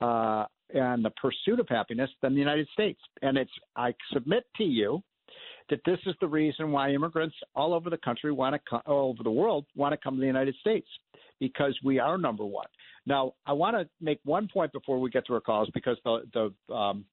uh, 0.01 0.45
and 0.75 1.05
the 1.05 1.11
pursuit 1.11 1.61
of 1.61 1.69
happiness 1.69 2.11
than 2.23 2.35
the 2.35 2.39
United 2.39 2.69
States. 2.73 3.01
And 3.23 3.39
it's 3.39 3.51
I 3.77 3.95
submit 4.13 4.45
to 4.57 4.65
you 4.65 5.03
that 5.71 5.81
this 5.85 5.99
is 6.07 6.15
the 6.21 6.27
reason 6.27 6.73
why 6.73 6.91
immigrants 6.91 7.37
all 7.55 7.73
over 7.73 7.91
the 7.91 7.99
country 7.99 8.33
want 8.33 8.55
to 8.55 8.61
come, 8.69 8.83
all 8.87 9.11
over 9.11 9.23
the 9.23 9.31
world 9.31 9.67
want 9.77 9.93
to 9.93 9.99
come 10.03 10.15
to 10.15 10.21
the 10.21 10.27
United 10.27 10.55
States 10.61 10.89
because 11.41 11.79
we 11.85 11.99
are 11.99 12.19
number 12.19 12.45
one. 12.45 12.67
Now, 13.07 13.35
I 13.47 13.53
want 13.53 13.77
to 13.77 13.89
make 14.01 14.21
one 14.25 14.49
point 14.53 14.73
before 14.73 14.99
we 14.99 15.11
get 15.11 15.27
to 15.27 15.35
our 15.35 15.41
calls 15.41 15.71
because 15.73 15.97
the 16.05 16.53
the 16.69 16.75
um, 16.75 17.05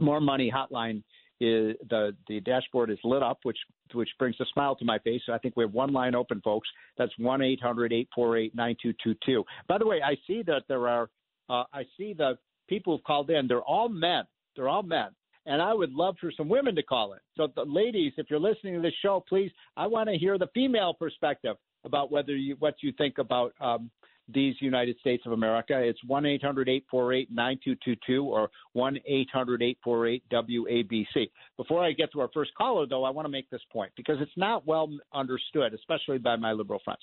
more 0.00 0.20
money 0.20 0.52
hotline 0.54 1.02
is 1.40 1.76
the 1.88 2.16
the 2.28 2.40
dashboard 2.40 2.90
is 2.90 2.98
lit 3.04 3.22
up, 3.22 3.38
which 3.42 3.58
which 3.92 4.08
brings 4.18 4.36
a 4.40 4.44
smile 4.52 4.76
to 4.76 4.84
my 4.84 4.98
face. 4.98 5.22
I 5.30 5.38
think 5.38 5.56
we 5.56 5.64
have 5.64 5.72
one 5.72 5.92
line 5.92 6.14
open, 6.14 6.40
folks. 6.42 6.68
That's 6.96 7.12
one 7.18 7.42
eight 7.42 7.62
hundred 7.62 7.92
eight 7.92 8.08
four 8.14 8.36
eight 8.36 8.54
nine 8.54 8.76
two 8.82 8.94
two 9.02 9.14
two. 9.24 9.44
By 9.68 9.78
the 9.78 9.86
way, 9.86 10.00
I 10.04 10.16
see 10.26 10.42
that 10.42 10.62
there 10.68 10.88
are 10.88 11.10
uh, 11.48 11.64
I 11.72 11.84
see 11.96 12.12
the 12.12 12.38
people 12.68 12.96
who've 12.96 13.04
called 13.04 13.30
in. 13.30 13.48
They're 13.48 13.62
all 13.62 13.88
men. 13.88 14.24
They're 14.56 14.68
all 14.68 14.82
men 14.82 15.08
and 15.46 15.62
I 15.62 15.72
would 15.72 15.92
love 15.92 16.16
for 16.20 16.30
some 16.36 16.48
women 16.48 16.76
to 16.76 16.82
call 16.82 17.14
in. 17.14 17.18
So, 17.36 17.48
the 17.56 17.64
ladies, 17.64 18.12
if 18.18 18.26
you're 18.28 18.38
listening 18.38 18.74
to 18.74 18.80
this 18.80 18.92
show, 19.00 19.24
please, 19.26 19.50
I 19.76 19.86
want 19.86 20.08
to 20.10 20.18
hear 20.18 20.36
the 20.36 20.48
female 20.52 20.92
perspective 20.92 21.56
about 21.84 22.12
whether 22.12 22.36
you 22.36 22.56
what 22.58 22.74
you 22.82 22.92
think 22.98 23.18
about 23.18 23.54
um, 23.60 23.90
these 24.28 24.54
United 24.60 24.98
States 24.98 25.24
of 25.26 25.32
America. 25.32 25.78
It's 25.80 26.02
one 26.04 26.26
eight 26.26 26.42
hundred 26.42 26.68
eight 26.68 26.84
four 26.90 27.12
eight 27.12 27.30
nine 27.30 27.58
two 27.64 27.76
two 27.84 27.96
two 28.06 28.24
or 28.24 28.50
one 28.72 28.98
eight 29.06 29.28
hundred 29.32 29.62
eight 29.62 29.78
four 29.82 30.06
eight 30.06 30.22
WABC. 30.30 31.30
Before 31.56 31.82
I 31.82 31.92
get 31.92 32.12
to 32.12 32.20
our 32.20 32.30
first 32.34 32.52
caller, 32.56 32.86
though, 32.86 33.04
I 33.04 33.10
want 33.10 33.26
to 33.26 33.30
make 33.30 33.48
this 33.50 33.62
point 33.72 33.92
because 33.96 34.16
it's 34.20 34.30
not 34.36 34.66
well 34.66 34.90
understood, 35.12 35.74
especially 35.74 36.18
by 36.18 36.36
my 36.36 36.52
liberal 36.52 36.80
friends. 36.84 37.00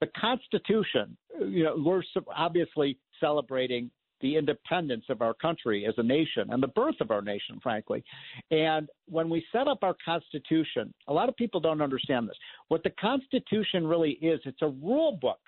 The 0.00 0.08
Constitution, 0.18 1.16
you 1.40 1.64
know, 1.64 1.74
we're 1.76 2.02
obviously 2.34 2.98
celebrating 3.18 3.90
the 4.20 4.36
independence 4.36 5.04
of 5.10 5.22
our 5.22 5.34
country 5.34 5.86
as 5.86 5.94
a 5.96 6.02
nation 6.02 6.48
and 6.50 6.62
the 6.62 6.68
birth 6.68 6.96
of 7.00 7.10
our 7.10 7.22
nation, 7.22 7.58
frankly. 7.62 8.02
And 8.50 8.88
when 9.08 9.28
we 9.28 9.44
set 9.52 9.68
up 9.68 9.78
our 9.82 9.96
Constitution, 10.04 10.92
a 11.06 11.12
lot 11.12 11.28
of 11.28 11.36
people 11.36 11.60
don't 11.60 11.80
understand 11.80 12.28
this. 12.28 12.36
What 12.68 12.82
the 12.82 12.90
Constitution 12.90 13.86
really 13.86 14.12
is, 14.12 14.40
it's 14.44 14.62
a 14.62 14.68
rule 14.68 15.18
book. 15.20 15.38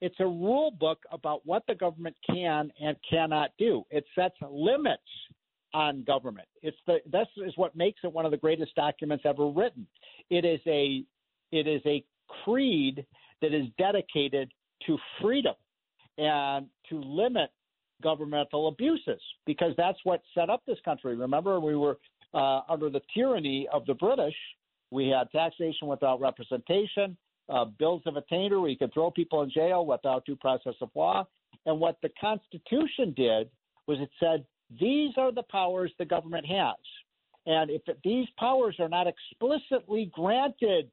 It's 0.00 0.16
a 0.20 0.26
rule 0.26 0.70
book 0.70 0.98
about 1.10 1.40
what 1.44 1.62
the 1.66 1.74
government 1.74 2.16
can 2.28 2.70
and 2.80 2.96
cannot 3.08 3.50
do. 3.58 3.84
It 3.90 4.04
sets 4.14 4.36
limits 4.50 5.02
on 5.72 6.04
government. 6.04 6.48
It's 6.62 6.76
the 6.86 6.98
this 7.10 7.28
is 7.38 7.52
what 7.56 7.74
makes 7.76 8.00
it 8.04 8.12
one 8.12 8.24
of 8.24 8.30
the 8.30 8.36
greatest 8.36 8.74
documents 8.74 9.24
ever 9.26 9.48
written. 9.48 9.86
It 10.30 10.44
is 10.44 10.60
a 10.66 11.04
it 11.52 11.66
is 11.66 11.82
a 11.86 12.04
creed 12.44 13.04
that 13.42 13.54
is 13.54 13.66
dedicated 13.78 14.50
to 14.86 14.98
freedom 15.20 15.54
and 16.18 16.66
to 16.88 17.00
limit 17.00 17.50
governmental 18.02 18.68
abuses 18.68 19.20
because 19.46 19.72
that's 19.76 19.98
what 20.04 20.22
set 20.34 20.50
up 20.50 20.62
this 20.66 20.78
country. 20.84 21.16
Remember, 21.16 21.60
we 21.60 21.76
were 21.76 21.98
uh, 22.34 22.60
under 22.68 22.90
the 22.90 23.00
tyranny 23.14 23.66
of 23.72 23.84
the 23.86 23.94
British. 23.94 24.34
We 24.90 25.08
had 25.08 25.30
taxation 25.30 25.88
without 25.88 26.20
representation, 26.20 27.16
uh, 27.48 27.64
bills 27.64 28.02
of 28.06 28.16
attainder 28.16 28.60
where 28.60 28.70
you 28.70 28.76
could 28.76 28.92
throw 28.92 29.10
people 29.10 29.42
in 29.42 29.50
jail 29.50 29.86
without 29.86 30.24
due 30.24 30.36
process 30.36 30.74
of 30.80 30.90
law. 30.94 31.26
And 31.64 31.80
what 31.80 31.98
the 32.02 32.10
Constitution 32.20 33.12
did 33.16 33.48
was 33.86 33.98
it 34.00 34.10
said 34.20 34.44
these 34.80 35.12
are 35.16 35.32
the 35.32 35.44
powers 35.44 35.92
the 35.98 36.04
government 36.04 36.46
has. 36.46 36.76
And 37.46 37.70
if 37.70 37.82
these 38.02 38.26
powers 38.38 38.76
are 38.80 38.88
not 38.88 39.06
explicitly 39.06 40.10
granted 40.12 40.90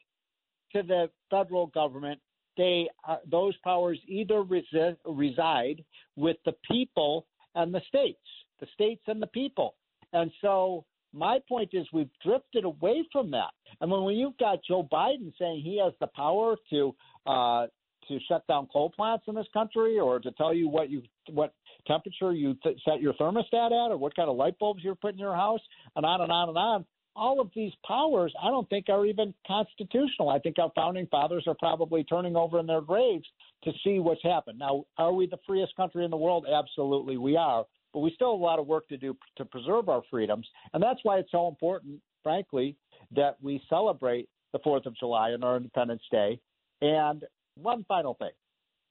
to 0.73 0.83
the 0.83 1.09
federal 1.29 1.67
government, 1.67 2.19
they 2.57 2.87
uh, 3.07 3.17
those 3.29 3.55
powers 3.63 3.99
either 4.07 4.43
resi- 4.43 4.97
reside 5.05 5.83
with 6.15 6.37
the 6.45 6.53
people 6.69 7.25
and 7.55 7.73
the 7.73 7.81
states, 7.87 8.19
the 8.59 8.67
states 8.73 9.01
and 9.07 9.21
the 9.21 9.27
people. 9.27 9.75
And 10.13 10.31
so 10.41 10.85
my 11.13 11.39
point 11.47 11.69
is 11.73 11.85
we've 11.93 12.09
drifted 12.25 12.65
away 12.65 13.03
from 13.11 13.31
that. 13.31 13.51
And 13.81 13.91
when 13.91 14.15
you've 14.15 14.37
got 14.37 14.59
Joe 14.67 14.87
Biden 14.91 15.31
saying 15.39 15.61
he 15.63 15.79
has 15.83 15.93
the 15.99 16.07
power 16.07 16.55
to 16.71 16.95
uh, 17.25 17.67
to 18.09 18.19
shut 18.27 18.45
down 18.47 18.67
coal 18.71 18.89
plants 18.89 19.25
in 19.27 19.35
this 19.35 19.47
country, 19.53 19.97
or 19.97 20.19
to 20.19 20.31
tell 20.31 20.53
you 20.53 20.67
what 20.67 20.89
you 20.89 21.03
what 21.29 21.53
temperature 21.87 22.33
you 22.33 22.55
th- 22.63 22.77
set 22.83 23.01
your 23.01 23.13
thermostat 23.13 23.67
at, 23.67 23.91
or 23.91 23.97
what 23.97 24.15
kind 24.15 24.29
of 24.29 24.35
light 24.35 24.57
bulbs 24.59 24.83
you're 24.83 24.95
putting 24.95 25.19
in 25.19 25.23
your 25.23 25.35
house, 25.35 25.61
and 25.95 26.05
on 26.05 26.21
and 26.21 26.31
on 26.31 26.49
and 26.49 26.57
on 26.57 26.85
all 27.15 27.39
of 27.39 27.49
these 27.55 27.71
powers, 27.85 28.33
I 28.41 28.49
don't 28.49 28.67
think 28.69 28.89
are 28.89 29.05
even 29.05 29.33
constitutional. 29.45 30.29
I 30.29 30.39
think 30.39 30.57
our 30.59 30.71
founding 30.75 31.07
fathers 31.07 31.43
are 31.47 31.55
probably 31.59 32.03
turning 32.03 32.35
over 32.35 32.59
in 32.59 32.65
their 32.65 32.81
graves 32.81 33.25
to 33.63 33.71
see 33.83 33.99
what's 33.99 34.23
happened. 34.23 34.59
Now, 34.59 34.85
are 34.97 35.13
we 35.13 35.27
the 35.27 35.37
freest 35.45 35.75
country 35.75 36.05
in 36.05 36.11
the 36.11 36.17
world? 36.17 36.45
Absolutely, 36.51 37.17
we 37.17 37.37
are. 37.37 37.65
But 37.93 37.99
we 37.99 38.11
still 38.15 38.33
have 38.33 38.39
a 38.39 38.43
lot 38.43 38.59
of 38.59 38.67
work 38.67 38.87
to 38.89 38.97
do 38.97 39.15
to 39.37 39.45
preserve 39.45 39.87
our 39.89 40.01
freedoms. 40.09 40.47
And 40.73 40.81
that's 40.81 40.99
why 41.03 41.17
it's 41.19 41.31
so 41.31 41.47
important, 41.47 41.99
frankly, 42.23 42.75
that 43.15 43.37
we 43.41 43.61
celebrate 43.69 44.27
the 44.51 44.59
4th 44.59 44.85
of 44.85 44.95
July 44.97 45.29
and 45.29 45.43
our 45.43 45.57
Independence 45.57 46.03
Day. 46.11 46.39
And 46.81 47.23
one 47.55 47.85
final 47.87 48.15
thing 48.15 48.31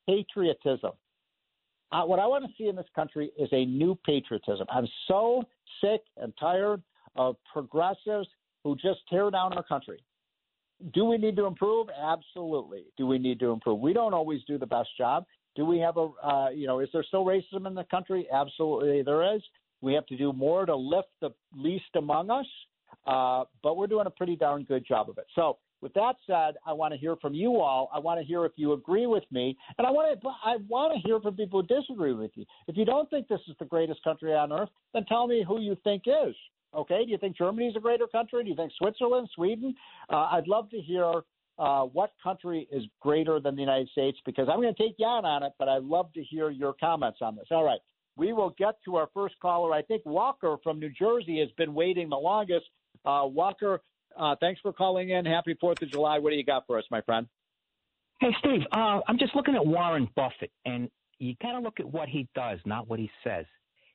patriotism. 0.08 0.92
Uh, 1.92 2.02
what 2.04 2.18
I 2.18 2.26
want 2.26 2.44
to 2.44 2.50
see 2.56 2.68
in 2.68 2.76
this 2.76 2.86
country 2.94 3.30
is 3.38 3.48
a 3.52 3.64
new 3.66 3.98
patriotism. 4.06 4.66
I'm 4.70 4.88
so 5.06 5.44
sick 5.82 6.00
and 6.16 6.32
tired 6.40 6.82
of 7.16 7.36
progressives 7.52 8.28
who 8.64 8.74
just 8.76 9.00
tear 9.10 9.30
down 9.30 9.52
our 9.52 9.62
country. 9.62 10.02
Do 10.94 11.04
we 11.04 11.18
need 11.18 11.36
to 11.36 11.46
improve? 11.46 11.88
Absolutely. 11.96 12.84
Do 12.96 13.06
we 13.06 13.18
need 13.18 13.38
to 13.40 13.50
improve? 13.50 13.78
We 13.78 13.92
don't 13.92 14.14
always 14.14 14.40
do 14.48 14.58
the 14.58 14.66
best 14.66 14.88
job. 14.96 15.24
Do 15.54 15.64
we 15.64 15.78
have 15.78 15.96
a, 15.96 16.08
uh, 16.22 16.50
you 16.50 16.66
know, 16.66 16.80
is 16.80 16.88
there 16.92 17.04
still 17.04 17.24
racism 17.24 17.66
in 17.66 17.74
the 17.74 17.84
country? 17.84 18.26
Absolutely, 18.32 19.02
there 19.02 19.34
is. 19.34 19.42
We 19.80 19.94
have 19.94 20.06
to 20.06 20.16
do 20.16 20.32
more 20.32 20.64
to 20.64 20.74
lift 20.74 21.08
the 21.20 21.30
least 21.54 21.96
among 21.96 22.30
us, 22.30 22.46
uh, 23.06 23.44
but 23.62 23.76
we're 23.76 23.88
doing 23.88 24.06
a 24.06 24.10
pretty 24.10 24.36
darn 24.36 24.64
good 24.64 24.86
job 24.86 25.10
of 25.10 25.18
it. 25.18 25.26
So, 25.34 25.58
with 25.82 25.92
that 25.94 26.14
said, 26.28 26.54
I 26.64 26.72
want 26.72 26.94
to 26.94 26.98
hear 26.98 27.16
from 27.16 27.34
you 27.34 27.56
all. 27.56 27.90
I 27.92 27.98
want 27.98 28.20
to 28.20 28.24
hear 28.24 28.44
if 28.44 28.52
you 28.54 28.72
agree 28.72 29.06
with 29.06 29.24
me, 29.32 29.56
and 29.78 29.86
I 29.86 29.90
want 29.90 30.20
to 30.20 30.28
I 30.44 30.56
want 30.68 30.94
to 30.94 31.00
hear 31.00 31.20
from 31.20 31.34
people 31.34 31.60
who 31.60 31.66
disagree 31.66 32.12
with 32.12 32.30
you. 32.36 32.44
If 32.68 32.76
you 32.76 32.84
don't 32.84 33.10
think 33.10 33.26
this 33.26 33.40
is 33.48 33.56
the 33.58 33.64
greatest 33.64 34.02
country 34.04 34.32
on 34.32 34.52
earth, 34.52 34.68
then 34.94 35.04
tell 35.06 35.26
me 35.26 35.44
who 35.46 35.60
you 35.60 35.76
think 35.82 36.04
is. 36.06 36.36
Okay, 36.74 37.04
do 37.04 37.10
you 37.10 37.18
think 37.18 37.36
Germany 37.36 37.66
is 37.66 37.76
a 37.76 37.80
greater 37.80 38.06
country? 38.06 38.44
Do 38.44 38.48
you 38.48 38.56
think 38.56 38.72
Switzerland, 38.78 39.28
Sweden? 39.34 39.74
Uh, 40.08 40.28
I'd 40.30 40.46
love 40.46 40.70
to 40.70 40.80
hear 40.80 41.22
uh, 41.58 41.82
what 41.82 42.12
country 42.22 42.68
is 42.72 42.82
greater 43.00 43.40
than 43.40 43.54
the 43.54 43.60
United 43.60 43.88
States 43.90 44.18
because 44.24 44.48
I'm 44.50 44.60
going 44.60 44.74
to 44.74 44.82
take 44.82 44.98
Jan 44.98 45.24
on 45.24 45.42
it, 45.42 45.52
but 45.58 45.68
I'd 45.68 45.84
love 45.84 46.12
to 46.14 46.22
hear 46.22 46.50
your 46.50 46.74
comments 46.78 47.18
on 47.20 47.36
this. 47.36 47.46
All 47.50 47.64
right, 47.64 47.80
we 48.16 48.32
will 48.32 48.54
get 48.58 48.76
to 48.84 48.96
our 48.96 49.08
first 49.14 49.34
caller. 49.40 49.72
I 49.72 49.82
think 49.82 50.04
Walker 50.04 50.56
from 50.62 50.80
New 50.80 50.90
Jersey 50.90 51.40
has 51.40 51.50
been 51.56 51.74
waiting 51.74 52.08
the 52.08 52.16
longest. 52.16 52.66
Uh, 53.04 53.24
Walker, 53.26 53.80
uh, 54.18 54.34
thanks 54.40 54.60
for 54.60 54.72
calling 54.72 55.10
in. 55.10 55.24
Happy 55.24 55.56
Fourth 55.60 55.82
of 55.82 55.90
July. 55.90 56.18
What 56.18 56.30
do 56.30 56.36
you 56.36 56.44
got 56.44 56.66
for 56.66 56.78
us, 56.78 56.84
my 56.90 57.00
friend? 57.02 57.26
Hey, 58.20 58.34
Steve. 58.38 58.60
Uh, 58.72 59.00
I'm 59.08 59.18
just 59.18 59.34
looking 59.34 59.54
at 59.54 59.66
Warren 59.66 60.08
Buffett, 60.14 60.52
and 60.64 60.88
you 61.18 61.34
got 61.42 61.52
to 61.52 61.58
look 61.58 61.80
at 61.80 61.86
what 61.86 62.08
he 62.08 62.28
does, 62.34 62.58
not 62.64 62.88
what 62.88 62.98
he 62.98 63.10
says. 63.24 63.46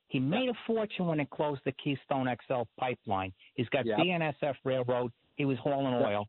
He 0.10 0.20
made 0.20 0.50
a 0.50 0.54
fortune 0.66 1.08
when 1.08 1.20
it 1.20 1.30
closed 1.30 1.62
the 1.66 1.74
Keystone 1.74 2.28
XL 2.48 2.64
pipeline. 2.80 3.34
He's 3.56 3.68
got 3.70 3.86
yep. 3.86 3.98
BNSF 4.00 4.56
Railroad. 4.64 5.12
He 5.36 5.46
was 5.46 5.58
hauling 5.60 5.94
oil. 5.94 6.28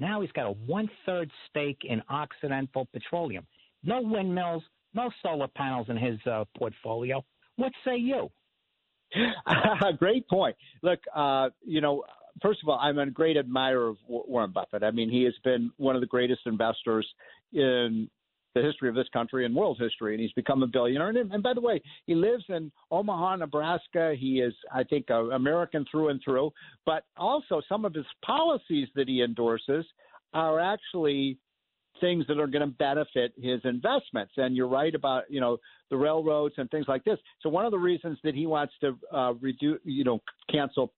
Now 0.00 0.22
he's 0.22 0.32
got 0.32 0.46
a 0.46 0.52
one 0.52 0.88
third 1.06 1.30
stake 1.48 1.82
in 1.84 2.02
Occidental 2.08 2.88
Petroleum. 2.92 3.46
No 3.84 4.00
windmills, 4.00 4.62
no 4.94 5.10
solar 5.22 5.48
panels 5.48 5.86
in 5.88 5.96
his 5.96 6.18
uh, 6.26 6.44
portfolio. 6.56 7.24
What 7.56 7.72
say 7.84 7.96
you? 7.96 8.30
great 9.98 10.26
point. 10.28 10.56
Look, 10.82 11.00
uh, 11.14 11.50
you 11.64 11.80
know, 11.80 12.04
first 12.42 12.60
of 12.62 12.68
all, 12.68 12.78
I'm 12.78 12.98
a 12.98 13.10
great 13.10 13.36
admirer 13.36 13.88
of 13.88 13.96
Warren 14.06 14.52
Buffett. 14.52 14.82
I 14.82 14.90
mean, 14.90 15.10
he 15.10 15.24
has 15.24 15.34
been 15.44 15.70
one 15.76 15.94
of 15.94 16.00
the 16.00 16.06
greatest 16.06 16.42
investors 16.46 17.06
in 17.52 18.08
the 18.54 18.62
history 18.62 18.88
of 18.88 18.94
this 18.94 19.08
country 19.12 19.44
and 19.44 19.54
world 19.54 19.78
history, 19.80 20.14
and 20.14 20.20
he's 20.20 20.32
become 20.32 20.62
a 20.62 20.66
billionaire. 20.66 21.08
And, 21.08 21.32
and 21.32 21.42
by 21.42 21.54
the 21.54 21.60
way, 21.60 21.80
he 22.06 22.14
lives 22.14 22.44
in 22.48 22.70
Omaha, 22.90 23.36
Nebraska. 23.36 24.14
He 24.18 24.40
is, 24.40 24.54
I 24.72 24.82
think, 24.84 25.06
a 25.10 25.30
American 25.30 25.84
through 25.90 26.08
and 26.08 26.20
through. 26.24 26.50
But 26.84 27.04
also, 27.16 27.60
some 27.68 27.84
of 27.84 27.94
his 27.94 28.06
policies 28.24 28.88
that 28.94 29.08
he 29.08 29.22
endorses 29.22 29.84
are 30.34 30.58
actually 30.60 31.38
things 32.00 32.24
that 32.28 32.38
are 32.38 32.46
going 32.46 32.66
to 32.66 32.74
benefit 32.74 33.32
his 33.36 33.60
investments. 33.64 34.32
And 34.36 34.56
you're 34.56 34.68
right 34.68 34.94
about 34.94 35.24
you 35.28 35.40
know 35.40 35.58
the 35.90 35.96
railroads 35.96 36.54
and 36.58 36.70
things 36.70 36.86
like 36.88 37.04
this. 37.04 37.18
So 37.40 37.48
one 37.48 37.64
of 37.64 37.70
the 37.70 37.78
reasons 37.78 38.18
that 38.24 38.34
he 38.34 38.46
wants 38.46 38.72
to 38.80 38.98
uh, 39.12 39.34
reduce, 39.40 39.80
you 39.84 40.04
know, 40.04 40.20
cancel 40.50 40.92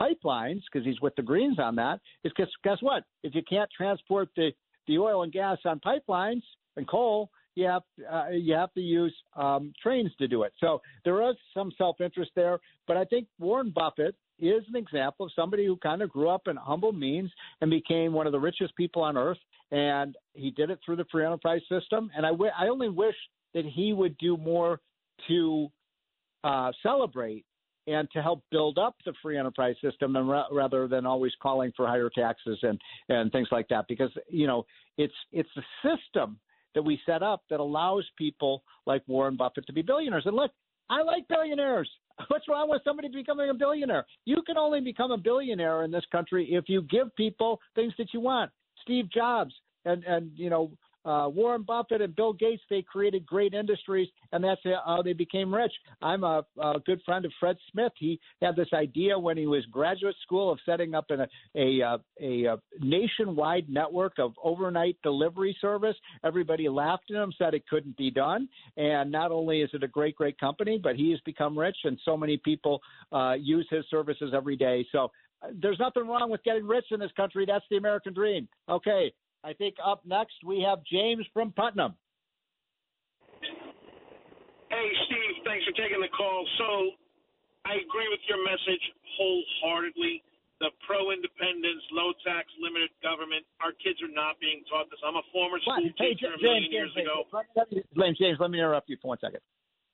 pipelines 0.00 0.62
because 0.72 0.84
he's 0.84 1.00
with 1.00 1.14
the 1.16 1.22
Greens 1.22 1.58
on 1.58 1.76
that 1.76 2.00
is 2.24 2.32
because 2.36 2.52
guess 2.62 2.78
what? 2.80 3.04
If 3.22 3.34
you 3.34 3.42
can't 3.48 3.70
transport 3.76 4.28
the 4.36 4.52
the 4.86 4.98
oil 4.98 5.22
and 5.22 5.32
gas 5.32 5.58
on 5.64 5.80
pipelines 5.80 6.42
and 6.76 6.86
coal, 6.88 7.30
you 7.54 7.66
have 7.66 7.82
uh, 8.10 8.28
you 8.30 8.54
have 8.54 8.72
to 8.74 8.80
use 8.80 9.14
um, 9.36 9.72
trains 9.82 10.10
to 10.18 10.28
do 10.28 10.42
it. 10.42 10.52
So 10.58 10.80
there 11.04 11.28
is 11.28 11.36
some 11.52 11.72
self 11.78 12.00
interest 12.00 12.32
there, 12.34 12.58
but 12.86 12.96
I 12.96 13.04
think 13.04 13.28
Warren 13.38 13.72
Buffett 13.74 14.16
is 14.40 14.64
an 14.68 14.76
example 14.76 15.26
of 15.26 15.32
somebody 15.36 15.64
who 15.64 15.76
kind 15.76 16.02
of 16.02 16.10
grew 16.10 16.28
up 16.28 16.48
in 16.48 16.56
humble 16.56 16.92
means 16.92 17.30
and 17.60 17.70
became 17.70 18.12
one 18.12 18.26
of 18.26 18.32
the 18.32 18.40
richest 18.40 18.74
people 18.76 19.02
on 19.02 19.16
earth, 19.16 19.38
and 19.70 20.16
he 20.34 20.50
did 20.50 20.70
it 20.70 20.80
through 20.84 20.96
the 20.96 21.04
free 21.10 21.24
enterprise 21.24 21.62
system. 21.68 22.10
And 22.16 22.26
I, 22.26 22.30
w- 22.30 22.50
I 22.58 22.66
only 22.66 22.88
wish 22.88 23.14
that 23.54 23.64
he 23.64 23.92
would 23.92 24.18
do 24.18 24.36
more 24.36 24.80
to 25.28 25.68
uh, 26.42 26.72
celebrate 26.82 27.44
and 27.86 28.10
to 28.12 28.22
help 28.22 28.42
build 28.50 28.78
up 28.78 28.96
the 29.04 29.12
free 29.22 29.38
enterprise 29.38 29.76
system 29.82 30.16
and 30.16 30.28
ra- 30.28 30.46
rather 30.50 30.88
than 30.88 31.06
always 31.06 31.32
calling 31.40 31.72
for 31.76 31.86
higher 31.86 32.10
taxes 32.14 32.58
and 32.62 32.80
and 33.08 33.30
things 33.30 33.48
like 33.52 33.68
that 33.68 33.84
because 33.88 34.10
you 34.28 34.46
know 34.46 34.64
it's 34.96 35.14
it's 35.32 35.48
the 35.54 35.62
system 35.82 36.38
that 36.74 36.82
we 36.82 37.00
set 37.06 37.22
up 37.22 37.42
that 37.50 37.60
allows 37.60 38.04
people 38.16 38.62
like 38.86 39.02
Warren 39.06 39.36
Buffett 39.36 39.66
to 39.66 39.72
be 39.72 39.82
billionaires. 39.82 40.26
And 40.26 40.36
look 40.36 40.50
I 40.90 41.02
like 41.02 41.26
billionaires. 41.28 41.90
What's 42.28 42.48
wrong 42.48 42.68
with 42.68 42.82
somebody 42.84 43.08
becoming 43.08 43.50
a 43.50 43.54
billionaire? 43.54 44.06
You 44.24 44.42
can 44.46 44.56
only 44.56 44.80
become 44.80 45.10
a 45.10 45.18
billionaire 45.18 45.82
in 45.84 45.90
this 45.90 46.04
country 46.12 46.48
if 46.50 46.64
you 46.68 46.82
give 46.82 47.14
people 47.16 47.60
things 47.74 47.92
that 47.98 48.12
you 48.12 48.20
want. 48.20 48.50
Steve 48.82 49.10
Jobs 49.10 49.54
and 49.84 50.04
and 50.04 50.30
you 50.34 50.50
know 50.50 50.70
uh, 51.04 51.28
Warren 51.28 51.62
Buffett 51.62 52.00
and 52.00 52.14
Bill 52.14 52.32
Gates, 52.32 52.62
they 52.70 52.82
created 52.82 53.26
great 53.26 53.54
industries, 53.54 54.08
and 54.32 54.42
that's 54.42 54.60
how 54.64 55.02
they 55.02 55.12
became 55.12 55.54
rich. 55.54 55.72
I'm 56.00 56.24
a, 56.24 56.44
a 56.60 56.80
good 56.84 57.00
friend 57.04 57.24
of 57.24 57.32
Fred 57.38 57.56
Smith. 57.70 57.92
He 57.98 58.20
had 58.42 58.56
this 58.56 58.68
idea 58.72 59.18
when 59.18 59.36
he 59.36 59.46
was 59.46 59.64
graduate 59.66 60.16
school 60.22 60.50
of 60.50 60.58
setting 60.64 60.94
up 60.94 61.06
an, 61.10 61.26
a, 61.56 61.80
a, 61.80 62.44
a, 62.46 62.56
nationwide 62.80 63.68
network 63.68 64.14
of 64.18 64.32
overnight 64.42 64.96
delivery 65.02 65.56
service. 65.60 65.96
Everybody 66.24 66.68
laughed 66.68 67.10
at 67.10 67.16
him, 67.16 67.32
said 67.36 67.54
it 67.54 67.66
couldn't 67.68 67.96
be 67.96 68.10
done. 68.10 68.48
And 68.76 69.10
not 69.10 69.30
only 69.30 69.60
is 69.60 69.70
it 69.72 69.82
a 69.82 69.88
great, 69.88 70.16
great 70.16 70.38
company, 70.38 70.78
but 70.82 70.96
he 70.96 71.10
has 71.10 71.20
become 71.20 71.58
rich, 71.58 71.76
and 71.84 71.98
so 72.04 72.16
many 72.16 72.36
people 72.36 72.80
uh, 73.12 73.34
use 73.38 73.66
his 73.70 73.84
services 73.90 74.32
every 74.34 74.56
day. 74.56 74.86
So 74.92 75.10
uh, 75.42 75.48
there's 75.60 75.78
nothing 75.78 76.06
wrong 76.06 76.30
with 76.30 76.42
getting 76.44 76.66
rich 76.66 76.86
in 76.90 77.00
this 77.00 77.12
country. 77.16 77.44
That's 77.46 77.64
the 77.70 77.76
American 77.76 78.14
dream. 78.14 78.48
Okay, 78.68 79.12
I 79.44 79.52
think 79.52 79.76
up 79.84 80.00
next 80.08 80.40
we 80.44 80.64
have 80.64 80.80
James 80.88 81.26
from 81.36 81.52
Putnam. 81.52 81.94
Hey, 84.72 84.88
Steve, 85.06 85.44
thanks 85.44 85.64
for 85.68 85.76
taking 85.76 86.00
the 86.00 86.08
call. 86.16 86.48
So 86.56 86.96
I 87.68 87.76
agree 87.76 88.08
with 88.08 88.24
your 88.26 88.40
message 88.42 88.80
wholeheartedly. 89.20 90.24
The 90.60 90.70
pro 90.86 91.10
independence, 91.12 91.82
low 91.92 92.16
tax, 92.24 92.48
limited 92.62 92.88
government, 93.02 93.44
our 93.60 93.72
kids 93.84 94.00
are 94.00 94.08
not 94.08 94.40
being 94.40 94.64
taught 94.70 94.88
this. 94.88 94.98
I'm 95.04 95.16
a 95.16 95.26
former 95.28 95.58
school 95.60 95.76
what? 95.76 95.98
teacher 95.98 96.32
hey, 96.32 96.40
James, 96.40 96.40
a 96.40 96.42
million 96.42 96.62
James, 96.62 96.72
years 96.72 96.92
James, 96.96 97.08
ago. 97.10 97.84
James, 98.00 98.18
James, 98.18 98.38
let 98.40 98.50
me 98.50 98.58
interrupt 98.58 98.88
you 98.88 98.96
for 99.02 99.08
one 99.08 99.18
second. 99.20 99.40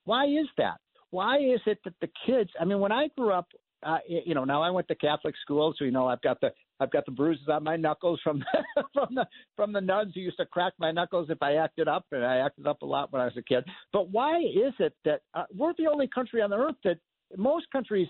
Why 0.05 0.27
is 0.27 0.47
that? 0.59 0.79
Why 1.11 1.39
is 1.39 1.61
it 1.67 1.79
that 1.85 1.95
the 2.01 2.09
kids? 2.25 2.51
I 2.61 2.65
mean, 2.65 2.79
when 2.79 2.93
I 2.93 3.09
grew 3.17 3.33
up, 3.33 3.49
uh, 3.83 3.99
you 4.07 4.35
know, 4.35 4.45
now 4.45 4.63
I 4.63 4.71
went 4.71 4.87
to 4.89 4.95
Catholic 4.95 5.35
school, 5.43 5.75
so 5.77 5.85
you 5.85 5.91
know 5.91 6.07
I've 6.07 6.23
got 6.23 6.41
the 6.41 6.53
I've 6.81 6.91
got 6.91 7.05
the 7.05 7.13
bruises 7.13 7.47
on 7.49 7.63
my 7.63 7.77
knuckles 7.77 8.21
from 8.25 8.43
from 8.95 9.15
the 9.15 9.27
from 9.55 9.73
the 9.73 9.81
nuns 9.81 10.13
who 10.15 10.21
used 10.21 10.39
to 10.39 10.47
crack 10.47 10.73
my 10.79 10.91
knuckles 10.91 11.29
if 11.31 11.43
I 11.43 11.57
acted 11.57 11.87
up, 11.89 12.07
and 12.11 12.25
I 12.25 12.39
acted 12.39 12.67
up 12.67 12.81
a 12.83 12.87
lot 12.87 13.13
when 13.13 13.21
I 13.21 13.27
was 13.27 13.37
a 13.37 13.43
kid. 13.43 13.65
But 13.93 14.11
why 14.11 14.39
is 14.39 14.73
it 14.79 14.95
that 15.05 15.21
uh, 15.35 15.45
we're 15.55 15.75
the 15.79 15.87
only 15.87 16.09
country 16.09 16.41
on 16.41 16.51
the 16.51 16.57
earth 16.57 16.77
that 16.85 16.99
most 17.37 17.71
countries 17.71 18.09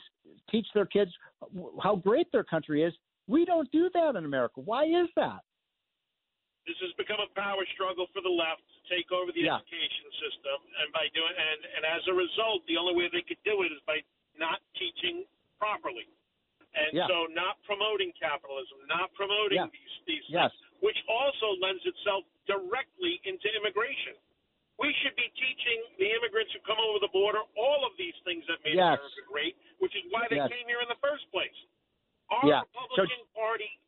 teach 0.50 0.66
their 0.72 0.86
kids 0.86 1.10
how 1.82 1.96
great 1.96 2.30
their 2.32 2.44
country 2.44 2.84
is? 2.84 2.94
We 3.26 3.44
don't 3.44 3.70
do 3.70 3.90
that 3.92 4.16
in 4.16 4.24
America. 4.24 4.60
Why 4.60 4.84
is 4.84 5.08
that? 5.16 5.42
This 6.66 6.76
has 6.86 6.92
become 6.94 7.18
a 7.18 7.30
power 7.34 7.66
struggle 7.74 8.06
for 8.14 8.22
the 8.22 8.30
left 8.30 8.62
to 8.62 8.78
take 8.94 9.10
over 9.10 9.32
the 9.32 9.42
Yeah. 9.42 9.56
education 9.58 10.06
system, 10.22 10.58
and 10.78 10.92
by 10.92 11.08
doing 11.12 11.34
and 11.36 11.60
and 11.76 11.84
as 11.84 12.06
a 12.06 12.14
result, 12.14 12.64
the 12.66 12.76
only 12.76 12.94
way 12.94 13.08
they 13.10 13.22
could 13.22 13.42
do 13.42 13.62
it 13.62 13.72
is 13.72 13.80
by 13.86 13.98
not 14.38 14.62
teaching 14.78 15.26
properly. 15.58 16.06
And 16.74 16.92
Yeah. 16.94 17.06
so 17.08 17.26
not 17.26 17.60
promoting 17.64 18.12
capitalism, 18.14 18.86
not 18.86 19.12
promoting 19.14 19.58
Yeah. 19.58 19.66
these 19.72 19.90
these 20.06 20.24
Yes. 20.30 20.50
things, 20.52 20.80
which 20.80 20.98
also 21.08 21.52
lends 21.56 21.84
itself 21.84 22.24
directly 22.46 23.20
into 23.24 23.52
immigration. 23.56 24.16
We 24.78 24.92
should 24.94 25.14
be 25.16 25.28
teaching 25.36 25.82
the 25.98 26.10
immigrants 26.12 26.52
who 26.52 26.60
come 26.60 26.78
over 26.78 26.98
the 27.00 27.08
border 27.08 27.42
all 27.56 27.84
of 27.84 27.96
these 27.96 28.16
things 28.24 28.46
that 28.46 28.62
made 28.64 28.74
Yes. 28.76 28.98
America 28.98 29.22
great, 29.26 29.56
which 29.78 29.94
is 29.94 30.04
why 30.10 30.26
they 30.28 30.36
Yes. 30.36 30.50
came 30.50 30.66
here 30.68 30.80
in 30.80 30.88
the 30.88 30.96
first 30.96 31.30
place. 31.30 31.54
Our 32.30 32.48
Yeah. 32.48 32.60
Republican 32.60 33.26
Party 33.34 33.78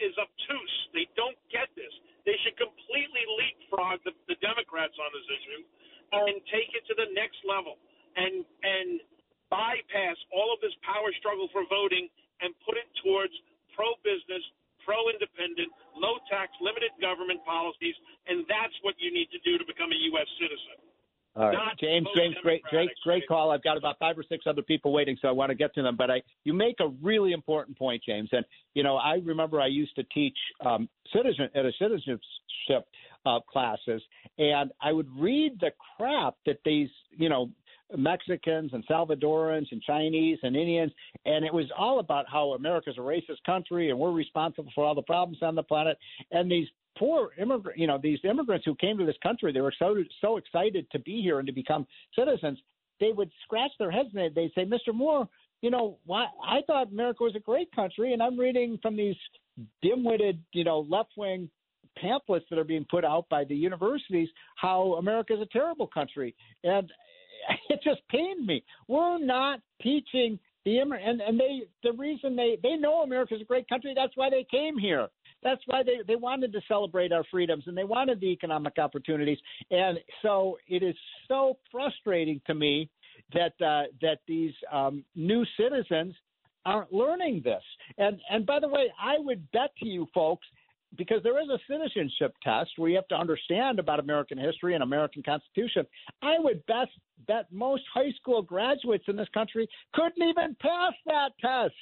is 0.00 0.16
obtuse. 0.18 0.88
They 0.92 1.04
don't 1.14 1.38
get 1.50 1.72
this. 1.74 1.92
They 2.24 2.36
should 2.38 2.56
completely 2.56 3.24
leapfrog 3.26 4.02
the, 4.04 4.14
the 4.26 4.34
Democrats 4.36 4.98
on 4.98 5.12
this 5.12 5.28
issue 5.30 5.64
and 6.12 6.46
take 6.46 6.74
it 6.74 6.84
to 6.86 6.94
the 6.94 7.06
next 7.06 7.44
level 7.44 7.78
and 8.16 8.44
and 8.62 9.00
bypass 9.48 10.16
all 10.30 10.52
of 10.52 10.60
this 10.60 10.74
power 10.76 11.12
struggle 11.14 11.46
for 11.48 11.64
voting 11.64 12.08
and 12.42 12.50
put 12.66 12.76
it 12.76 12.90
towards 13.00 13.32
pro 13.72 13.94
business, 14.04 14.42
pro 14.84 15.08
independent, 15.08 15.70
low 15.96 16.18
tax, 16.28 16.52
limited 16.60 16.90
government 17.00 17.40
policies, 17.46 17.94
and 18.26 18.44
that's 18.50 18.74
what 18.82 18.98
you 18.98 19.14
need 19.14 19.30
to 19.30 19.40
do 19.46 19.56
to 19.56 19.64
become 19.64 19.94
a 19.94 20.00
U.S. 20.12 20.28
citizen. 20.36 20.76
All 21.34 21.46
right, 21.46 21.54
Not 21.54 21.78
James. 21.78 22.06
James, 22.14 22.36
great, 22.42 22.62
great, 22.64 22.90
great 23.04 23.26
call. 23.26 23.50
I've 23.50 23.62
got 23.62 23.78
about 23.78 23.98
five 23.98 24.18
or 24.18 24.24
six 24.28 24.44
other 24.46 24.60
people 24.60 24.92
waiting, 24.92 25.16
so 25.22 25.28
I 25.28 25.30
want 25.30 25.48
to 25.48 25.54
get 25.54 25.74
to 25.76 25.82
them. 25.82 25.96
But 25.96 26.10
I, 26.10 26.22
you 26.44 26.52
make 26.52 26.76
a 26.80 26.88
really 27.00 27.32
important 27.32 27.78
point, 27.78 28.02
James. 28.04 28.28
And 28.32 28.44
you 28.74 28.82
know, 28.82 28.96
I 28.96 29.14
remember 29.24 29.58
I 29.58 29.68
used 29.68 29.94
to 29.96 30.02
teach 30.12 30.36
um, 30.64 30.90
citizen 31.14 31.48
at 31.54 31.64
a 31.64 31.72
citizenship 31.78 32.84
uh, 33.24 33.40
classes, 33.50 34.02
and 34.36 34.72
I 34.82 34.92
would 34.92 35.08
read 35.16 35.58
the 35.60 35.70
crap 35.96 36.34
that 36.44 36.58
these, 36.66 36.90
you 37.12 37.30
know, 37.30 37.50
Mexicans 37.96 38.72
and 38.72 38.86
Salvadorans 38.86 39.66
and 39.70 39.82
Chinese 39.82 40.38
and 40.42 40.56
Indians, 40.56 40.92
and 41.24 41.44
it 41.44 41.52
was 41.52 41.66
all 41.76 41.98
about 41.98 42.26
how 42.28 42.52
America's 42.52 42.96
a 42.98 43.00
racist 43.00 43.42
country 43.44 43.90
and 43.90 43.98
we're 43.98 44.12
responsible 44.12 44.70
for 44.74 44.84
all 44.84 44.94
the 44.94 45.02
problems 45.02 45.38
on 45.42 45.54
the 45.54 45.62
planet. 45.62 45.98
And 46.30 46.50
these 46.50 46.68
poor 46.98 47.30
immigrant, 47.38 47.78
you 47.78 47.86
know, 47.86 47.98
these 48.02 48.18
immigrants 48.24 48.64
who 48.64 48.74
came 48.76 48.98
to 48.98 49.04
this 49.04 49.16
country, 49.22 49.52
they 49.52 49.60
were 49.60 49.74
so 49.78 49.96
so 50.20 50.36
excited 50.36 50.90
to 50.92 50.98
be 50.98 51.22
here 51.22 51.38
and 51.38 51.46
to 51.46 51.52
become 51.52 51.86
citizens. 52.16 52.58
They 53.00 53.12
would 53.12 53.30
scratch 53.44 53.72
their 53.78 53.90
heads 53.90 54.10
and 54.14 54.34
they'd 54.34 54.52
say, 54.54 54.64
"Mr. 54.64 54.94
Moore, 54.94 55.28
you 55.60 55.70
know, 55.70 55.98
why 56.04 56.28
I 56.42 56.62
thought 56.66 56.88
America 56.88 57.24
was 57.24 57.36
a 57.36 57.40
great 57.40 57.70
country, 57.72 58.12
and 58.12 58.22
I'm 58.22 58.38
reading 58.38 58.78
from 58.78 58.96
these 58.96 59.16
dim-witted, 59.82 60.42
you 60.52 60.64
know, 60.64 60.80
left-wing." 60.80 61.50
pamphlets 61.96 62.46
that 62.48 62.58
are 62.58 62.64
being 62.64 62.86
put 62.90 63.04
out 63.04 63.28
by 63.28 63.44
the 63.44 63.54
universities 63.54 64.26
how 64.56 64.94
America 64.94 65.34
is 65.34 65.40
a 65.40 65.46
terrible 65.52 65.86
country 65.86 66.34
and 66.64 66.90
it 67.68 67.80
just 67.82 68.00
pained 68.08 68.46
me. 68.46 68.64
We're 68.88 69.18
not 69.18 69.60
teaching 69.82 70.38
the 70.64 70.78
and 70.78 71.20
and 71.20 71.38
they 71.38 71.62
the 71.82 71.92
reason 71.92 72.36
they 72.36 72.56
they 72.62 72.76
know 72.76 73.02
America's 73.02 73.40
a 73.40 73.44
great 73.44 73.68
country 73.68 73.92
that's 73.96 74.16
why 74.16 74.30
they 74.30 74.46
came 74.50 74.78
here. 74.78 75.08
That's 75.42 75.62
why 75.66 75.82
they 75.82 75.98
they 76.06 76.16
wanted 76.16 76.52
to 76.52 76.60
celebrate 76.68 77.12
our 77.12 77.24
freedoms 77.30 77.64
and 77.66 77.76
they 77.76 77.84
wanted 77.84 78.20
the 78.20 78.28
economic 78.28 78.78
opportunities. 78.78 79.38
And 79.70 79.98
so 80.22 80.58
it 80.68 80.82
is 80.82 80.94
so 81.28 81.58
frustrating 81.70 82.40
to 82.46 82.54
me 82.54 82.88
that 83.34 83.54
uh, 83.60 83.84
that 84.00 84.20
these 84.28 84.52
um, 84.70 85.04
new 85.16 85.44
citizens 85.58 86.14
aren't 86.64 86.92
learning 86.92 87.42
this. 87.44 87.62
And 87.98 88.20
and 88.30 88.46
by 88.46 88.60
the 88.60 88.68
way 88.68 88.92
I 89.00 89.18
would 89.18 89.50
bet 89.50 89.70
to 89.80 89.86
you 89.86 90.06
folks 90.14 90.46
because 90.96 91.22
there 91.22 91.40
is 91.40 91.48
a 91.48 91.58
citizenship 91.68 92.34
test 92.42 92.70
where 92.76 92.90
you 92.90 92.96
have 92.96 93.08
to 93.08 93.14
understand 93.14 93.78
about 93.78 94.00
American 94.00 94.38
history 94.38 94.74
and 94.74 94.82
American 94.82 95.22
Constitution. 95.22 95.86
I 96.22 96.34
would 96.38 96.64
best 96.66 96.90
bet 97.26 97.46
most 97.50 97.82
high 97.92 98.12
school 98.20 98.42
graduates 98.42 99.04
in 99.08 99.16
this 99.16 99.28
country 99.32 99.68
couldn't 99.94 100.22
even 100.22 100.56
pass 100.60 100.92
that 101.06 101.30
test. 101.40 101.74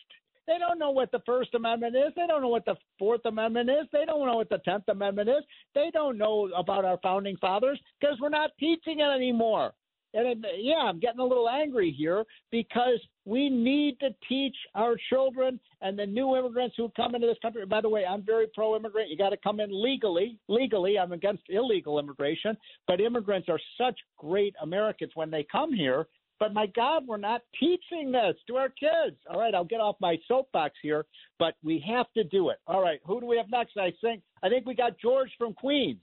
They 0.46 0.58
don't 0.58 0.78
know 0.78 0.90
what 0.90 1.12
the 1.12 1.20
First 1.26 1.54
Amendment 1.54 1.94
is. 1.94 2.12
They 2.16 2.26
don't 2.26 2.42
know 2.42 2.48
what 2.48 2.64
the 2.64 2.74
Fourth 2.98 3.24
Amendment 3.24 3.70
is. 3.70 3.86
They 3.92 4.04
don't 4.04 4.26
know 4.26 4.36
what 4.36 4.48
the 4.48 4.58
Tenth 4.58 4.88
Amendment 4.88 5.28
is. 5.28 5.44
They 5.74 5.90
don't 5.92 6.18
know 6.18 6.50
about 6.56 6.84
our 6.84 6.98
founding 7.02 7.36
fathers 7.36 7.78
because 8.00 8.18
we're 8.20 8.30
not 8.30 8.50
teaching 8.58 8.98
it 9.00 9.04
anymore. 9.04 9.72
And 10.12 10.44
yeah, 10.58 10.78
I'm 10.78 10.98
getting 10.98 11.20
a 11.20 11.24
little 11.24 11.48
angry 11.48 11.94
here 11.96 12.24
because 12.50 13.00
we 13.24 13.48
need 13.48 13.98
to 14.00 14.11
teach 14.28 14.56
our 14.74 14.96
children 15.08 15.61
and 15.82 15.98
the 15.98 16.06
new 16.06 16.36
immigrants 16.36 16.74
who 16.76 16.90
come 16.96 17.14
into 17.14 17.26
this 17.26 17.38
country. 17.40 17.64
By 17.64 17.80
the 17.80 17.88
way, 17.88 18.04
I'm 18.04 18.24
very 18.24 18.46
pro 18.54 18.76
immigrant. 18.76 19.08
You 19.08 19.16
got 19.16 19.30
to 19.30 19.36
come 19.36 19.61
in 19.61 19.68
legally. 19.70 20.38
Legally, 20.48 20.98
I'm 20.98 21.12
against 21.12 21.44
illegal 21.48 21.98
immigration, 21.98 22.56
but 22.88 23.00
immigrants 23.00 23.48
are 23.48 23.61
such 23.78 23.98
great 24.18 24.54
Americans 24.62 25.12
when 25.14 25.30
they 25.30 25.46
come 25.50 25.72
here. 25.72 26.06
But 26.40 26.54
my 26.54 26.66
God, 26.74 27.06
we're 27.06 27.18
not 27.18 27.42
teaching 27.58 28.11
this 28.11 28.34
to 28.46 28.56
our 28.56 28.70
kids. 28.70 29.16
All 29.28 29.38
right, 29.38 29.54
I'll 29.54 29.62
get 29.62 29.80
off 29.80 29.96
my 30.00 30.16
soapbox 30.26 30.74
here, 30.82 31.04
but 31.38 31.54
we 31.62 31.84
have 31.86 32.06
to 32.14 32.24
do 32.24 32.48
it. 32.48 32.56
All 32.66 32.82
right, 32.82 32.98
who 33.04 33.20
do 33.20 33.26
we 33.26 33.36
have 33.36 33.50
next? 33.50 33.76
I 33.76 33.92
think 34.00 34.22
I 34.42 34.48
think 34.48 34.64
we 34.64 34.74
got 34.74 34.98
George 34.98 35.30
from 35.38 35.52
Queens. 35.52 36.00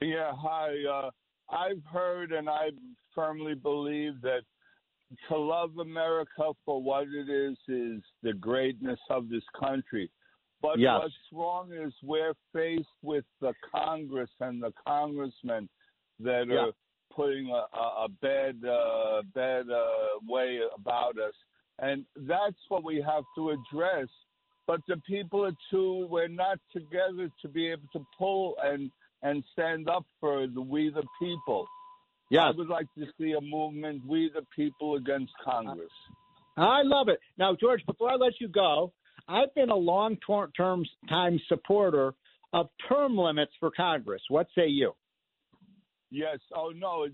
Yeah, 0.00 0.32
hi. 0.34 0.72
Uh, 0.90 1.10
I've 1.50 1.84
heard 1.90 2.32
and 2.32 2.48
I 2.48 2.70
firmly 3.14 3.54
believe 3.54 4.20
that 4.22 4.42
to 5.28 5.36
love 5.36 5.78
America 5.78 6.52
for 6.64 6.82
what 6.82 7.06
it 7.08 7.28
is 7.28 7.56
is 7.68 8.02
the 8.22 8.32
greatness 8.32 8.98
of 9.10 9.28
this 9.28 9.44
country. 9.58 10.10
But 10.60 10.78
Yes. 10.78 10.98
what's 11.02 11.32
wrong 11.32 11.72
is 11.72 11.92
we're 12.02 12.34
faced 12.52 12.88
with 13.02 13.24
the 13.40 13.52
Congress 13.70 14.30
and 14.40 14.62
the 14.62 14.72
congressmen 14.86 15.68
that 16.20 16.48
Yeah. 16.48 16.68
are 16.68 16.72
putting 17.10 17.50
a, 17.50 17.66
a, 17.72 18.04
a 18.04 18.08
bad 18.08 18.64
uh, 18.64 19.22
bad 19.34 19.70
uh, 19.70 20.18
way 20.26 20.60
about 20.74 21.18
us, 21.18 21.34
and 21.78 22.06
that's 22.16 22.58
what 22.68 22.82
we 22.82 23.00
have 23.00 23.24
to 23.36 23.50
address. 23.50 24.08
But 24.66 24.80
the 24.88 24.96
people 25.06 25.44
are 25.44 25.56
too. 25.70 26.06
We're 26.08 26.28
not 26.28 26.58
together 26.72 27.28
to 27.42 27.48
be 27.48 27.68
able 27.68 27.88
to 27.92 28.04
pull 28.16 28.56
and 28.62 28.90
and 29.24 29.42
stand 29.52 29.88
up 29.88 30.06
for 30.20 30.46
the 30.46 30.60
we 30.60 30.90
the 30.90 31.02
people. 31.20 31.66
Yeah, 32.30 32.44
I 32.44 32.50
would 32.52 32.68
like 32.68 32.86
to 32.96 33.06
see 33.18 33.32
a 33.32 33.40
movement, 33.40 34.02
we 34.06 34.30
the 34.32 34.46
people 34.54 34.94
against 34.94 35.32
Congress. 35.44 35.90
I 36.56 36.82
love 36.82 37.08
it. 37.08 37.18
Now, 37.36 37.56
George, 37.60 37.84
before 37.86 38.10
I 38.10 38.14
let 38.14 38.34
you 38.40 38.48
go, 38.48 38.92
I've 39.28 39.52
been 39.54 39.70
a 39.70 39.76
long 39.76 40.16
term 40.56 40.84
time 41.08 41.40
supporter 41.48 42.14
of 42.52 42.68
term 42.88 43.16
limits 43.16 43.52
for 43.58 43.72
Congress. 43.72 44.22
What 44.28 44.46
say 44.54 44.68
you? 44.68 44.92
Yes. 46.10 46.38
Oh 46.56 46.70
no. 46.74 47.08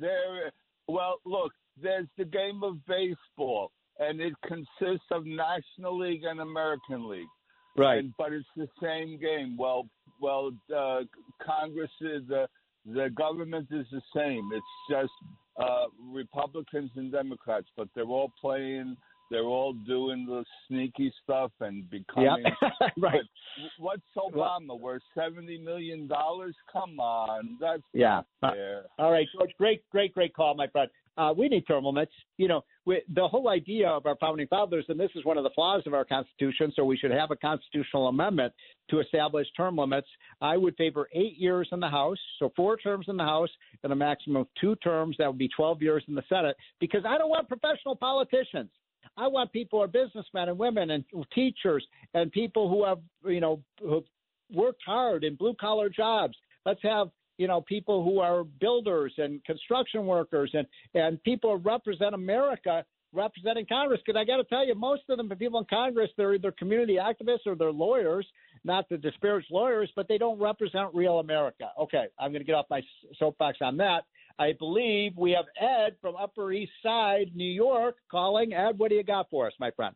There? 0.00 0.52
Well, 0.86 1.16
look. 1.26 1.52
There's 1.80 2.08
the 2.16 2.24
game 2.24 2.64
of 2.64 2.84
baseball, 2.86 3.70
and 4.00 4.20
it 4.20 4.32
consists 4.44 5.06
of 5.12 5.24
National 5.24 5.96
League 5.96 6.24
and 6.24 6.40
American 6.40 7.08
League. 7.08 7.28
Right. 7.76 7.98
And, 7.98 8.12
but 8.18 8.32
it's 8.32 8.48
the 8.56 8.66
same 8.82 9.20
game. 9.20 9.56
Well, 9.56 9.86
well, 10.20 10.50
uh, 10.76 11.00
Congress 11.44 11.90
is 12.00 12.22
the 12.28 12.46
the 12.86 13.10
government 13.16 13.68
is 13.70 13.86
the 13.92 14.00
same. 14.14 14.48
It's 14.54 14.66
just 14.90 15.12
uh, 15.60 15.86
Republicans 16.12 16.90
and 16.96 17.12
Democrats, 17.12 17.66
but 17.76 17.88
they're 17.94 18.04
all 18.04 18.32
playing. 18.40 18.96
They're 19.30 19.42
all 19.44 19.74
doing 19.86 20.24
the 20.24 20.42
sneaky 20.66 21.12
stuff 21.22 21.50
and 21.60 21.88
becoming. 21.90 22.44
right. 22.98 23.20
But 23.22 23.70
what's 23.78 24.02
Obama? 24.16 24.78
Worth 24.80 25.02
seventy 25.14 25.58
million 25.58 26.06
dollars? 26.06 26.54
Come 26.72 26.98
on, 26.98 27.58
that's 27.60 27.82
Yeah. 27.92 28.22
fair. 28.40 28.84
All 28.98 29.12
right, 29.12 29.26
George. 29.36 29.50
Great, 29.58 29.82
great, 29.90 30.14
great 30.14 30.34
call, 30.34 30.54
my 30.54 30.66
friend. 30.68 30.88
Uh, 31.18 31.34
we 31.36 31.48
need 31.48 31.66
term 31.66 31.84
limits. 31.84 32.12
You 32.36 32.46
know, 32.46 32.64
we, 32.86 33.02
the 33.12 33.26
whole 33.26 33.48
idea 33.48 33.88
of 33.88 34.06
our 34.06 34.16
founding 34.20 34.46
fathers, 34.46 34.84
and 34.88 34.98
this 34.98 35.10
is 35.16 35.24
one 35.24 35.36
of 35.36 35.42
the 35.42 35.50
flaws 35.50 35.82
of 35.84 35.92
our 35.92 36.04
Constitution, 36.04 36.72
so 36.76 36.84
we 36.84 36.96
should 36.96 37.10
have 37.10 37.32
a 37.32 37.36
constitutional 37.36 38.06
amendment 38.06 38.54
to 38.90 39.00
establish 39.00 39.48
term 39.56 39.76
limits. 39.76 40.06
I 40.40 40.56
would 40.56 40.76
favor 40.76 41.08
eight 41.12 41.36
years 41.36 41.68
in 41.72 41.80
the 41.80 41.88
House, 41.88 42.18
so 42.38 42.52
four 42.54 42.76
terms 42.76 43.06
in 43.08 43.16
the 43.16 43.24
House, 43.24 43.50
and 43.82 43.92
a 43.92 43.96
maximum 43.96 44.42
of 44.42 44.46
two 44.60 44.76
terms. 44.76 45.16
That 45.18 45.26
would 45.26 45.38
be 45.38 45.48
12 45.48 45.82
years 45.82 46.04
in 46.06 46.14
the 46.14 46.22
Senate, 46.28 46.56
because 46.78 47.02
I 47.04 47.18
don't 47.18 47.30
want 47.30 47.48
professional 47.48 47.96
politicians. 47.96 48.70
I 49.16 49.26
want 49.26 49.52
people 49.52 49.80
who 49.80 49.84
are 49.84 49.88
businessmen 49.88 50.48
and 50.48 50.58
women 50.58 50.90
and 50.90 51.04
teachers 51.34 51.84
and 52.14 52.30
people 52.30 52.68
who 52.68 52.84
have, 52.84 53.00
you 53.24 53.40
know, 53.40 53.60
who've 53.80 54.04
worked 54.52 54.82
hard 54.86 55.24
in 55.24 55.34
blue 55.34 55.54
collar 55.60 55.88
jobs. 55.88 56.36
Let's 56.64 56.82
have 56.84 57.08
you 57.38 57.46
know 57.48 57.60
people 57.62 58.04
who 58.04 58.18
are 58.20 58.44
builders 58.44 59.14
and 59.16 59.42
construction 59.44 60.06
workers 60.06 60.50
and 60.52 60.66
and 60.94 61.22
people 61.22 61.56
who 61.56 61.62
represent 61.62 62.14
America 62.14 62.84
representing 63.12 63.66
Congress. 63.66 64.00
Because 64.04 64.18
I 64.18 64.24
got 64.24 64.36
to 64.36 64.44
tell 64.44 64.66
you, 64.66 64.74
most 64.74 65.02
of 65.08 65.16
them, 65.16 65.28
the 65.28 65.36
people 65.36 65.58
in 65.58 65.66
Congress, 65.66 66.10
they're 66.16 66.34
either 66.34 66.52
community 66.52 66.96
activists 66.96 67.46
or 67.46 67.54
they're 67.54 67.72
lawyers. 67.72 68.26
Not 68.64 68.88
to 68.88 68.98
disparage 68.98 69.46
lawyers, 69.50 69.90
but 69.94 70.08
they 70.08 70.18
don't 70.18 70.38
represent 70.38 70.94
real 70.94 71.20
America. 71.20 71.70
Okay, 71.80 72.06
I'm 72.18 72.32
going 72.32 72.40
to 72.40 72.46
get 72.46 72.54
off 72.54 72.66
my 72.68 72.82
soapbox 73.18 73.58
on 73.60 73.76
that. 73.78 74.02
I 74.40 74.52
believe 74.58 75.16
we 75.16 75.32
have 75.32 75.46
Ed 75.60 75.96
from 76.00 76.16
Upper 76.16 76.52
East 76.52 76.72
Side, 76.82 77.32
New 77.34 77.50
York, 77.50 77.96
calling. 78.10 78.52
Ed, 78.52 78.78
what 78.78 78.90
do 78.90 78.96
you 78.96 79.02
got 79.04 79.30
for 79.30 79.46
us, 79.46 79.52
my 79.58 79.70
friend? 79.72 79.94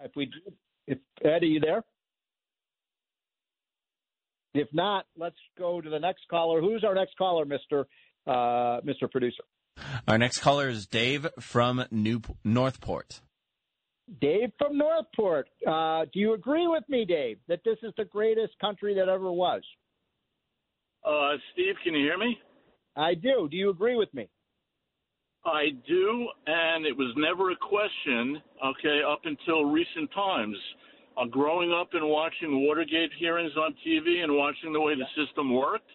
If 0.00 0.12
we, 0.16 0.30
if 0.86 0.98
Ed, 1.24 1.42
are 1.42 1.46
you 1.46 1.60
there? 1.60 1.82
If 4.54 4.68
not, 4.72 5.06
let's 5.16 5.36
go 5.58 5.80
to 5.80 5.90
the 5.90 5.98
next 5.98 6.22
caller. 6.30 6.60
Who's 6.60 6.84
our 6.84 6.94
next 6.94 7.18
caller, 7.18 7.44
Mister 7.44 7.86
uh, 8.26 8.80
Mister 8.84 9.08
Producer? 9.08 9.42
Our 10.06 10.18
next 10.18 10.38
caller 10.38 10.68
is 10.68 10.86
Dave 10.86 11.26
from 11.40 11.84
New 11.90 12.22
Northport. 12.44 13.20
Dave 14.20 14.50
from 14.58 14.78
Northport. 14.78 15.48
Uh, 15.66 16.04
do 16.12 16.20
you 16.20 16.34
agree 16.34 16.68
with 16.68 16.84
me, 16.88 17.04
Dave, 17.04 17.38
that 17.48 17.60
this 17.64 17.78
is 17.82 17.92
the 17.96 18.04
greatest 18.04 18.52
country 18.60 18.94
that 18.94 19.08
ever 19.08 19.32
was? 19.32 19.62
Uh, 21.04 21.32
Steve, 21.52 21.74
can 21.82 21.94
you 21.94 22.04
hear 22.04 22.18
me? 22.18 22.38
I 22.96 23.14
do. 23.14 23.48
Do 23.50 23.56
you 23.56 23.70
agree 23.70 23.96
with 23.96 24.12
me? 24.14 24.28
I 25.44 25.70
do, 25.86 26.28
and 26.46 26.86
it 26.86 26.96
was 26.96 27.12
never 27.16 27.50
a 27.50 27.56
question, 27.56 28.40
okay, 28.64 29.00
up 29.06 29.22
until 29.24 29.64
recent 29.64 30.10
times. 30.14 30.56
Uh, 31.16 31.26
growing 31.26 31.72
up 31.72 31.94
and 31.94 32.04
watching 32.08 32.66
Watergate 32.66 33.12
hearings 33.18 33.52
on 33.56 33.74
TV 33.86 34.24
and 34.24 34.34
watching 34.34 34.72
the 34.72 34.80
way 34.80 34.94
the 34.96 35.06
system 35.14 35.52
worked, 35.54 35.90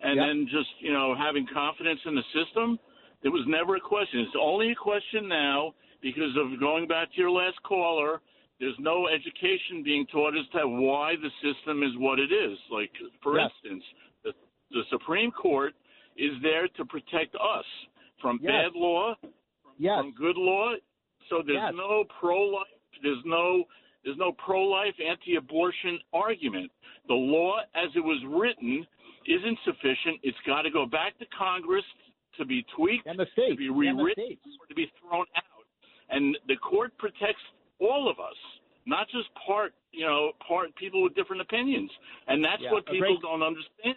and 0.00 0.16
Yeah. 0.16 0.26
then 0.26 0.46
just, 0.48 0.70
you 0.80 0.92
know, 0.92 1.14
having 1.14 1.46
confidence 1.46 2.00
in 2.04 2.14
the 2.16 2.24
system, 2.32 2.78
there 3.22 3.30
was 3.30 3.46
never 3.46 3.76
a 3.76 3.80
question. 3.80 4.20
It's 4.20 4.34
only 4.34 4.72
a 4.72 4.74
question 4.74 5.28
now 5.28 5.74
because 6.00 6.36
of 6.36 6.58
going 6.58 6.86
back 6.88 7.12
to 7.12 7.16
your 7.20 7.30
last 7.30 7.62
caller. 7.62 8.20
There's 8.58 8.78
no 8.78 9.06
education 9.06 9.82
being 9.82 10.06
taught 10.06 10.36
as 10.36 10.48
to 10.48 10.66
why 10.66 11.14
the 11.16 11.30
system 11.42 11.82
is 11.82 11.96
what 11.98 12.18
it 12.18 12.32
is. 12.32 12.58
Like, 12.68 12.90
for 13.22 13.38
Yes. 13.38 13.52
instance, 13.62 13.84
the, 14.24 14.34
the 14.70 14.84
Supreme 14.90 15.30
Court 15.30 15.74
is 16.16 16.32
there 16.42 16.66
to 16.68 16.84
protect 16.84 17.36
us 17.36 17.66
from 18.18 18.40
Yes. 18.42 18.50
bad 18.50 18.74
law, 18.74 19.14
Yes. 19.78 19.98
from 19.98 20.10
good 20.12 20.36
law. 20.36 20.74
So 21.28 21.42
there's 21.42 21.56
Yes. 21.58 21.74
no 21.74 22.04
pro-life. 22.18 22.66
There's 23.02 23.24
no 23.24 23.68
there's 24.06 24.16
no 24.16 24.32
pro-life, 24.32 24.94
anti-abortion 25.04 25.98
argument. 26.14 26.70
The 27.08 27.14
law, 27.14 27.58
as 27.74 27.90
it 27.94 28.00
was 28.00 28.22
written, 28.26 28.86
isn't 29.26 29.58
sufficient. 29.66 30.20
It's 30.22 30.38
got 30.46 30.62
to 30.62 30.70
go 30.70 30.86
back 30.86 31.18
to 31.18 31.26
Congress 31.36 31.84
to 32.38 32.44
be 32.46 32.64
tweaked, 32.76 33.06
And 33.06 33.18
the 33.18 33.26
states. 33.32 33.52
to 33.52 33.56
be 33.56 33.68
rewritten, 33.68 34.38
or 34.60 34.66
to 34.68 34.74
be 34.74 34.86
thrown 35.02 35.26
out. 35.36 35.66
And 36.08 36.38
the 36.46 36.56
court 36.56 36.96
protects 36.98 37.42
all 37.80 38.08
of 38.08 38.18
us, 38.20 38.36
not 38.86 39.08
just 39.10 39.26
part, 39.44 39.74
you 39.90 40.06
know, 40.06 40.30
part 40.46 40.74
people 40.76 41.02
with 41.02 41.14
different 41.16 41.42
opinions. 41.42 41.90
And 42.28 42.44
that's 42.44 42.62
Yeah, 42.62 42.72
what 42.72 42.86
people 42.86 43.00
great- 43.00 43.20
don't 43.20 43.42
understand. 43.42 43.96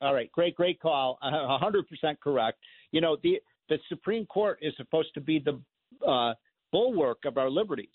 All 0.00 0.12
right, 0.12 0.30
great, 0.32 0.56
great 0.56 0.80
call. 0.80 1.18
A 1.22 1.58
hundred 1.58 1.88
percent 1.88 2.18
correct. 2.20 2.58
You 2.90 3.00
know, 3.00 3.16
the 3.22 3.40
the 3.68 3.78
Supreme 3.88 4.26
Court 4.26 4.58
is 4.60 4.74
supposed 4.76 5.14
to 5.14 5.20
be 5.20 5.38
the 5.38 5.60
uh, 6.04 6.34
bulwark 6.72 7.24
of 7.24 7.38
our 7.38 7.48
liberties, 7.48 7.88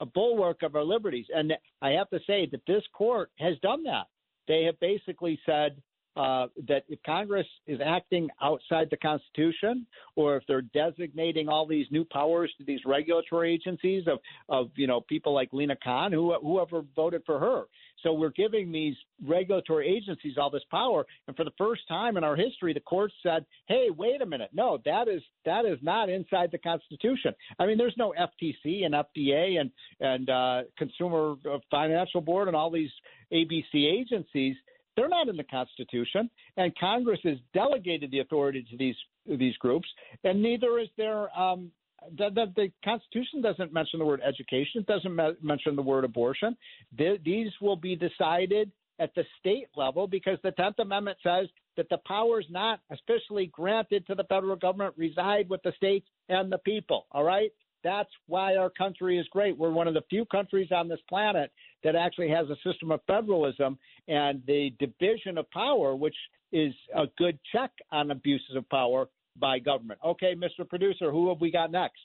a 0.00 0.06
bulwark 0.06 0.62
of 0.62 0.76
our 0.76 0.84
liberties, 0.84 1.26
and 1.34 1.52
I 1.82 1.90
have 1.90 2.10
to 2.10 2.20
say 2.26 2.46
that 2.52 2.60
this 2.66 2.82
court 2.92 3.30
has 3.38 3.58
done 3.62 3.82
that. 3.84 4.06
They 4.48 4.64
have 4.64 4.78
basically 4.80 5.38
said 5.46 5.80
uh, 6.16 6.46
that 6.66 6.84
if 6.88 6.98
Congress 7.04 7.46
is 7.66 7.78
acting 7.84 8.28
outside 8.40 8.88
the 8.90 8.96
Constitution, 8.96 9.86
or 10.14 10.36
if 10.36 10.44
they're 10.48 10.62
designating 10.62 11.48
all 11.48 11.66
these 11.66 11.86
new 11.90 12.04
powers 12.04 12.50
to 12.58 12.64
these 12.64 12.80
regulatory 12.86 13.52
agencies 13.52 14.04
of, 14.06 14.18
of 14.48 14.70
you 14.76 14.86
know 14.86 15.00
people 15.02 15.34
like 15.34 15.52
Lina 15.52 15.76
Khan, 15.82 16.12
who 16.12 16.34
whoever 16.40 16.82
voted 16.94 17.22
for 17.26 17.38
her. 17.38 17.64
So 18.02 18.12
we're 18.12 18.30
giving 18.30 18.70
these 18.72 18.94
regulatory 19.26 19.88
agencies 19.88 20.34
all 20.38 20.50
this 20.50 20.62
power, 20.70 21.04
and 21.26 21.36
for 21.36 21.44
the 21.44 21.50
first 21.58 21.82
time 21.88 22.16
in 22.16 22.24
our 22.24 22.36
history, 22.36 22.72
the 22.72 22.80
court 22.80 23.12
said, 23.22 23.44
"Hey, 23.66 23.88
wait 23.94 24.22
a 24.22 24.26
minute, 24.26 24.50
no, 24.54 24.78
that 24.84 25.08
is 25.08 25.22
that 25.44 25.66
is 25.66 25.78
not 25.82 26.08
inside 26.08 26.50
the 26.50 26.58
Constitution." 26.58 27.34
I 27.58 27.66
mean, 27.66 27.76
there's 27.76 27.96
no 27.98 28.14
FTC 28.18 28.86
and 28.86 28.94
FDA 28.94 29.60
and 29.60 29.70
and 30.00 30.30
uh, 30.30 30.62
Consumer 30.78 31.34
Financial 31.70 32.22
Board 32.22 32.48
and 32.48 32.56
all 32.56 32.70
these 32.70 32.90
ABC 33.32 33.74
agencies 33.74 34.56
they're 34.96 35.08
not 35.08 35.28
in 35.28 35.36
the 35.36 35.44
Constitution, 35.44 36.30
and 36.56 36.76
Congress 36.78 37.20
has 37.24 37.36
delegated 37.54 38.10
the 38.10 38.20
authority 38.20 38.66
to 38.70 38.76
these 38.76 38.96
these 39.26 39.56
groups, 39.58 39.88
and 40.24 40.42
neither 40.42 40.78
is 40.78 40.88
there. 40.96 41.36
Um, 41.38 41.70
the, 42.16 42.28
the, 42.30 42.52
the, 42.54 42.72
Constitution 42.84 43.42
doesn't 43.42 43.72
mention 43.72 43.98
the 43.98 44.04
word 44.04 44.20
education. 44.24 44.82
It 44.82 44.86
doesn't 44.86 45.14
me- 45.14 45.34
mention 45.42 45.74
the 45.74 45.82
word 45.82 46.04
abortion. 46.04 46.56
The, 46.96 47.18
these 47.24 47.50
will 47.60 47.74
be 47.74 47.96
decided 47.96 48.70
at 48.98 49.14
the 49.14 49.24
state 49.40 49.68
level 49.76 50.06
because 50.06 50.38
the 50.42 50.52
Tenth 50.52 50.78
Amendment 50.78 51.18
says 51.22 51.48
that 51.76 51.88
the 51.88 51.98
powers 52.06 52.46
not 52.48 52.80
officially 52.90 53.46
granted 53.46 54.06
to 54.06 54.14
the 54.14 54.24
federal 54.24 54.56
government 54.56 54.94
reside 54.96 55.48
with 55.48 55.62
the 55.62 55.72
states 55.76 56.06
and 56.28 56.50
the 56.50 56.58
people. 56.58 57.06
All 57.12 57.24
right. 57.24 57.52
That's 57.86 58.10
why 58.26 58.56
our 58.56 58.68
country 58.68 59.16
is 59.16 59.28
great. 59.30 59.56
We're 59.56 59.70
one 59.70 59.86
of 59.86 59.94
the 59.94 60.02
few 60.10 60.24
countries 60.24 60.72
on 60.72 60.88
this 60.88 60.98
planet 61.08 61.52
that 61.84 61.94
actually 61.94 62.28
has 62.30 62.48
a 62.50 62.56
system 62.68 62.90
of 62.90 63.00
federalism 63.06 63.78
and 64.08 64.42
the 64.44 64.74
division 64.80 65.38
of 65.38 65.48
power, 65.52 65.94
which 65.94 66.16
is 66.50 66.74
a 66.96 67.04
good 67.16 67.38
check 67.52 67.70
on 67.92 68.10
abuses 68.10 68.56
of 68.56 68.68
power 68.70 69.06
by 69.38 69.60
government. 69.60 70.00
Okay, 70.04 70.34
Mr. 70.34 70.68
Producer, 70.68 71.12
who 71.12 71.28
have 71.28 71.40
we 71.40 71.52
got 71.52 71.70
next? 71.70 72.00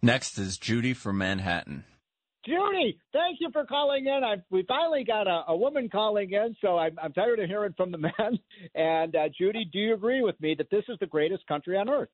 Next 0.00 0.38
is 0.38 0.56
Judy 0.56 0.94
from 0.94 1.18
Manhattan. 1.18 1.82
Judy, 2.46 3.00
thank 3.12 3.38
you 3.40 3.50
for 3.52 3.66
calling 3.66 4.06
in. 4.06 4.22
I, 4.22 4.36
we 4.50 4.62
finally 4.68 5.02
got 5.02 5.26
a, 5.26 5.46
a, 5.48 5.56
woman 5.56 5.88
calling 5.88 6.30
in, 6.30 6.54
so 6.60 6.78
I'm, 6.78 6.96
I'm, 7.02 7.12
tired 7.12 7.40
of 7.40 7.48
hearing 7.48 7.74
from 7.76 7.90
the 7.90 7.98
men. 7.98 8.38
And 8.76 9.16
uh, 9.16 9.28
Judy, 9.36 9.68
do 9.72 9.80
you 9.80 9.94
agree 9.94 10.22
with 10.22 10.40
me 10.40 10.54
that 10.58 10.70
this 10.70 10.84
is 10.88 10.96
the 11.00 11.06
greatest 11.06 11.44
country 11.48 11.76
on 11.76 11.90
earth? 11.90 12.08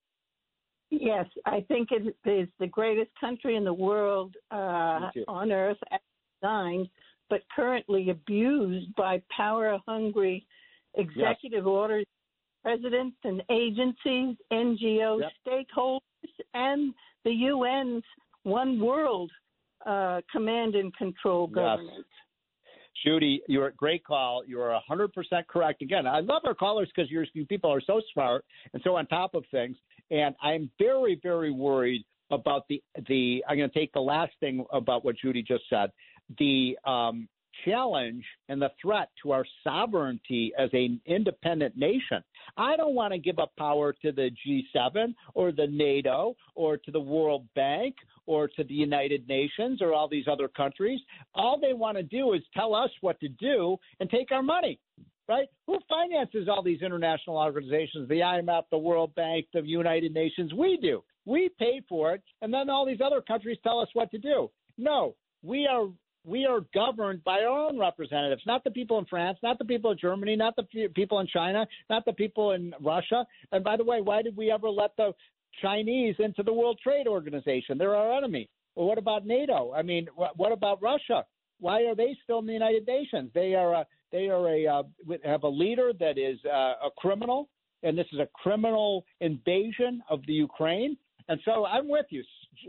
Yes, 0.91 1.27
I 1.47 1.65
think 1.69 1.89
it 1.91 2.17
is 2.25 2.49
the 2.61 2.67
greatest 2.67 3.11
country 3.21 3.57
in 3.57 3.65
the 3.65 3.75
world 3.75 4.35
uh, 4.51 5.11
on 5.29 5.51
earth, 5.51 5.79
as 5.91 6.01
designed, 6.41 6.89
but 7.31 7.41
currently 7.55 8.11
abused 8.11 8.95
by 8.95 9.23
power 9.35 9.79
hungry 9.87 10.47
executive 10.95 11.65
yes. 11.65 11.67
orders, 11.67 12.07
presidents 12.63 13.17
and 13.25 13.43
agencies, 13.51 14.37
NGOs, 14.53 15.21
yep. 15.21 15.33
stakeholders, 15.47 16.01
and 16.55 16.95
the 17.25 17.49
UN's 17.49 18.05
One 18.45 18.81
World 18.81 19.31
uh, 19.85 20.21
command 20.31 20.75
and 20.75 20.95
control 20.97 21.47
government. 21.47 21.91
Yes. 21.97 22.05
Judy, 23.05 23.43
you're 23.49 23.67
a 23.67 23.75
great 23.75 24.05
call. 24.05 24.43
You're 24.47 24.79
100% 24.91 25.11
correct. 25.49 25.83
Again, 25.83 26.07
I 26.07 26.21
love 26.21 26.43
our 26.47 26.55
callers 26.55 26.89
because 26.95 27.11
you 27.11 27.45
people 27.47 27.71
are 27.71 27.81
so 27.81 28.01
smart 28.13 28.45
and 28.73 28.81
so 28.83 28.97
on 28.97 29.07
top 29.07 29.35
of 29.35 29.45
things. 29.51 29.77
And 30.15 30.35
I'm 30.41 30.71
very, 30.79 31.19
very 31.23 31.51
worried 31.51 32.05
about 32.31 32.67
the 32.69 32.81
the. 33.09 33.45
I'm 33.49 33.59
going 33.59 33.69
to 33.69 33.79
take 33.79 33.93
the 33.93 34.01
last 34.01 34.33
thing 34.39 34.65
about 34.73 35.05
what 35.05 35.17
Judy 35.17 35.43
just 35.43 35.65
said. 35.69 35.91
The 36.39 36.79
um, 36.85 37.29
challenge 37.65 38.25
and 38.49 38.63
the 38.63 38.71
threat 38.81 39.09
to 39.23 39.33
our 39.33 39.45
sovereignty 39.65 40.53
as 40.57 40.71
an 40.73 41.01
independent 41.07 41.77
nation. 41.77 42.23
I 42.57 42.77
don't 42.77 42.95
want 42.95 43.13
to 43.13 43.19
give 43.19 43.39
up 43.39 43.53
power 43.59 43.93
to 44.03 44.13
the 44.13 44.31
G7 44.47 45.15
or 45.35 45.51
the 45.51 45.67
NATO 45.67 46.37
or 46.55 46.77
to 46.77 46.91
the 46.91 47.01
World 47.01 47.47
Bank 47.57 47.97
or 48.27 48.49
to 48.49 48.65
the 48.65 48.75
United 48.75 49.29
Nations 49.29 49.83
or 49.83 49.93
all 49.93 50.09
these 50.09 50.29
other 50.31 50.49
countries. 50.49 51.01
All 51.35 51.59
they 51.61 51.73
want 51.73 51.97
to 51.97 52.03
do 52.03 52.35
is 52.35 52.43
tell 52.55 52.75
us 52.75 52.91
what 53.01 53.19
to 53.21 53.29
do 53.29 53.77
and 54.01 54.09
take 54.09 54.31
our 54.33 54.43
money. 54.43 54.79
Right? 55.29 55.49
Who 55.67 55.79
finances 55.89 56.49
all 56.51 56.63
these 56.63 56.83
international 56.83 57.39
organizations, 57.39 58.09
the 58.09 58.21
IMF, 58.21 58.65
the 58.71 58.79
World 58.79 59.15
Bank, 59.15 59.47
the 59.55 59.63
United 59.63 60.13
Nations? 60.13 60.53
We 60.53 60.79
do. 60.81 61.03
We 61.25 61.51
pay 61.59 61.81
for 61.89 62.13
it, 62.13 62.23
and 62.43 62.53
then 62.53 62.69
all 62.69 62.85
these 62.85 63.01
other 63.03 63.23
countries 63.23 63.57
tell 63.63 63.81
us 63.81 63.89
what 63.95 64.11
to 64.11 64.19
do. 64.19 64.51
No, 64.77 65.15
we 65.43 65.67
are 65.67 65.89
we 66.27 66.47
are 66.47 66.61
governed 66.75 67.23
by 67.23 67.41
our 67.41 67.69
own 67.69 67.79
representatives, 67.79 68.43
not 68.47 68.65
the 68.65 68.71
people 68.71 68.99
in 68.99 69.05
France, 69.05 69.39
not 69.43 69.59
the 69.59 69.65
people 69.65 69.91
in 69.91 69.99
Germany, 69.99 70.37
not 70.37 70.57
the 70.57 70.89
people 70.95 71.21
in 71.21 71.27
China, 71.27 71.67
not 71.91 72.05
the 72.07 72.15
people 72.15 72.53
in 72.53 72.75
Russia. 72.81 73.27
And 73.53 73.63
by 73.63 73.77
the 73.77 73.85
way, 73.85 74.01
why 74.01 74.23
did 74.23 74.37
we 74.37 74.51
ever 74.51 74.71
let 74.71 74.97
the 74.97 75.13
Chinese 75.61 76.17
into 76.19 76.43
the 76.43 76.53
World 76.53 76.81
Trade 76.83 77.07
Organization? 77.07 77.77
They're 77.77 77.95
our 77.95 78.17
enemy. 78.17 78.49
Well, 78.75 78.87
what 78.87 78.99
about 78.99 79.27
NATO? 79.27 79.73
I 79.73 79.83
mean, 79.83 80.09
what 80.15 80.53
about 80.53 80.83
Russia? 80.83 81.25
Why 81.61 81.83
are 81.83 81.95
they 81.95 82.17
still 82.25 82.41
in 82.41 82.47
the 82.47 82.53
United 82.53 82.87
Nations? 82.87 83.31
They 83.35 83.55
are 83.55 83.75
a, 83.75 83.87
they 84.15 84.29
are 84.29 84.49
a 84.49 84.67
uh, 84.67 84.83
have 85.25 85.43
a 85.43 85.49
leader 85.49 85.93
that 85.99 86.17
is 86.17 86.39
uh, 86.47 86.87
a 86.87 86.91
criminal, 86.97 87.49
and 87.83 87.99
this 87.99 88.07
is 88.13 88.21
a 88.21 88.29
criminal 88.33 89.05
invasion 89.21 90.03
of 90.09 90.21
the 90.27 90.33
Ukraine. 90.33 90.97
And 91.29 91.41
so 91.45 91.67
I'm 91.67 91.89
with 91.89 92.07
you, 92.11 92.23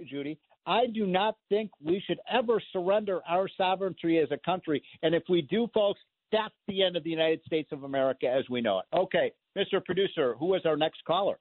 Judy. 0.10 0.40
I 0.66 0.88
do 0.88 1.06
not 1.06 1.36
think 1.50 1.70
we 1.84 2.02
should 2.08 2.20
ever 2.32 2.60
surrender 2.74 3.22
our 3.30 3.48
sovereignty 3.56 4.18
as 4.18 4.30
a 4.32 4.40
country. 4.44 4.82
And 5.04 5.14
if 5.14 5.22
we 5.30 5.44
do, 5.44 5.68
folks, 5.72 6.00
that's 6.32 6.56
the 6.68 6.82
end 6.82 6.98
of 6.98 7.04
the 7.04 7.12
United 7.12 7.42
States 7.46 7.70
of 7.72 7.84
America 7.84 8.28
as 8.28 8.50
we 8.50 8.62
know 8.62 8.80
it. 8.80 8.86
Okay, 8.98 9.32
Mr. 9.56 9.84
Producer, 9.86 10.36
who 10.40 10.56
is 10.56 10.64
our 10.66 10.76
next 10.76 11.04
caller? 11.06 11.38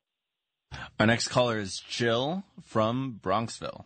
Our 1.01 1.07
next 1.07 1.29
caller 1.29 1.59
is 1.59 1.81
Jill 1.89 2.45
from 2.63 3.19
Bronxville. 3.23 3.85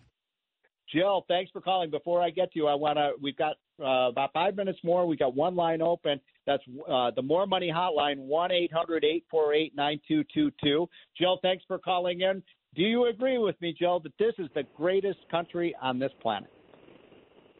Jill, 0.92 1.24
thanks 1.28 1.50
for 1.50 1.60
calling. 1.60 1.90
Before 1.90 2.22
I 2.22 2.30
get 2.30 2.52
to 2.52 2.58
you, 2.58 2.66
I 2.66 2.74
want 2.74 2.96
to. 2.96 3.12
We've 3.20 3.36
got 3.36 3.56
uh, 3.80 4.08
about 4.08 4.32
five 4.32 4.56
minutes 4.56 4.78
more. 4.82 5.06
We 5.06 5.16
got 5.16 5.34
one 5.34 5.54
line 5.54 5.82
open. 5.82 6.20
That's 6.46 6.62
uh, 6.90 7.10
the 7.14 7.22
More 7.22 7.46
Money 7.46 7.70
Hotline, 7.74 8.18
one 8.18 8.50
eight 8.50 8.72
hundred 8.72 9.04
eight 9.04 9.24
four 9.30 9.52
eight 9.52 9.74
nine 9.76 10.00
two 10.08 10.24
two 10.32 10.50
two. 10.62 10.88
Jill, 11.16 11.38
thanks 11.42 11.64
for 11.68 11.78
calling 11.78 12.22
in. 12.22 12.42
Do 12.74 12.82
you 12.82 13.06
agree 13.06 13.38
with 13.38 13.60
me, 13.60 13.74
Jill, 13.78 14.00
that 14.00 14.12
this 14.18 14.34
is 14.38 14.48
the 14.54 14.62
greatest 14.76 15.18
country 15.30 15.74
on 15.80 15.98
this 15.98 16.12
planet? 16.22 16.50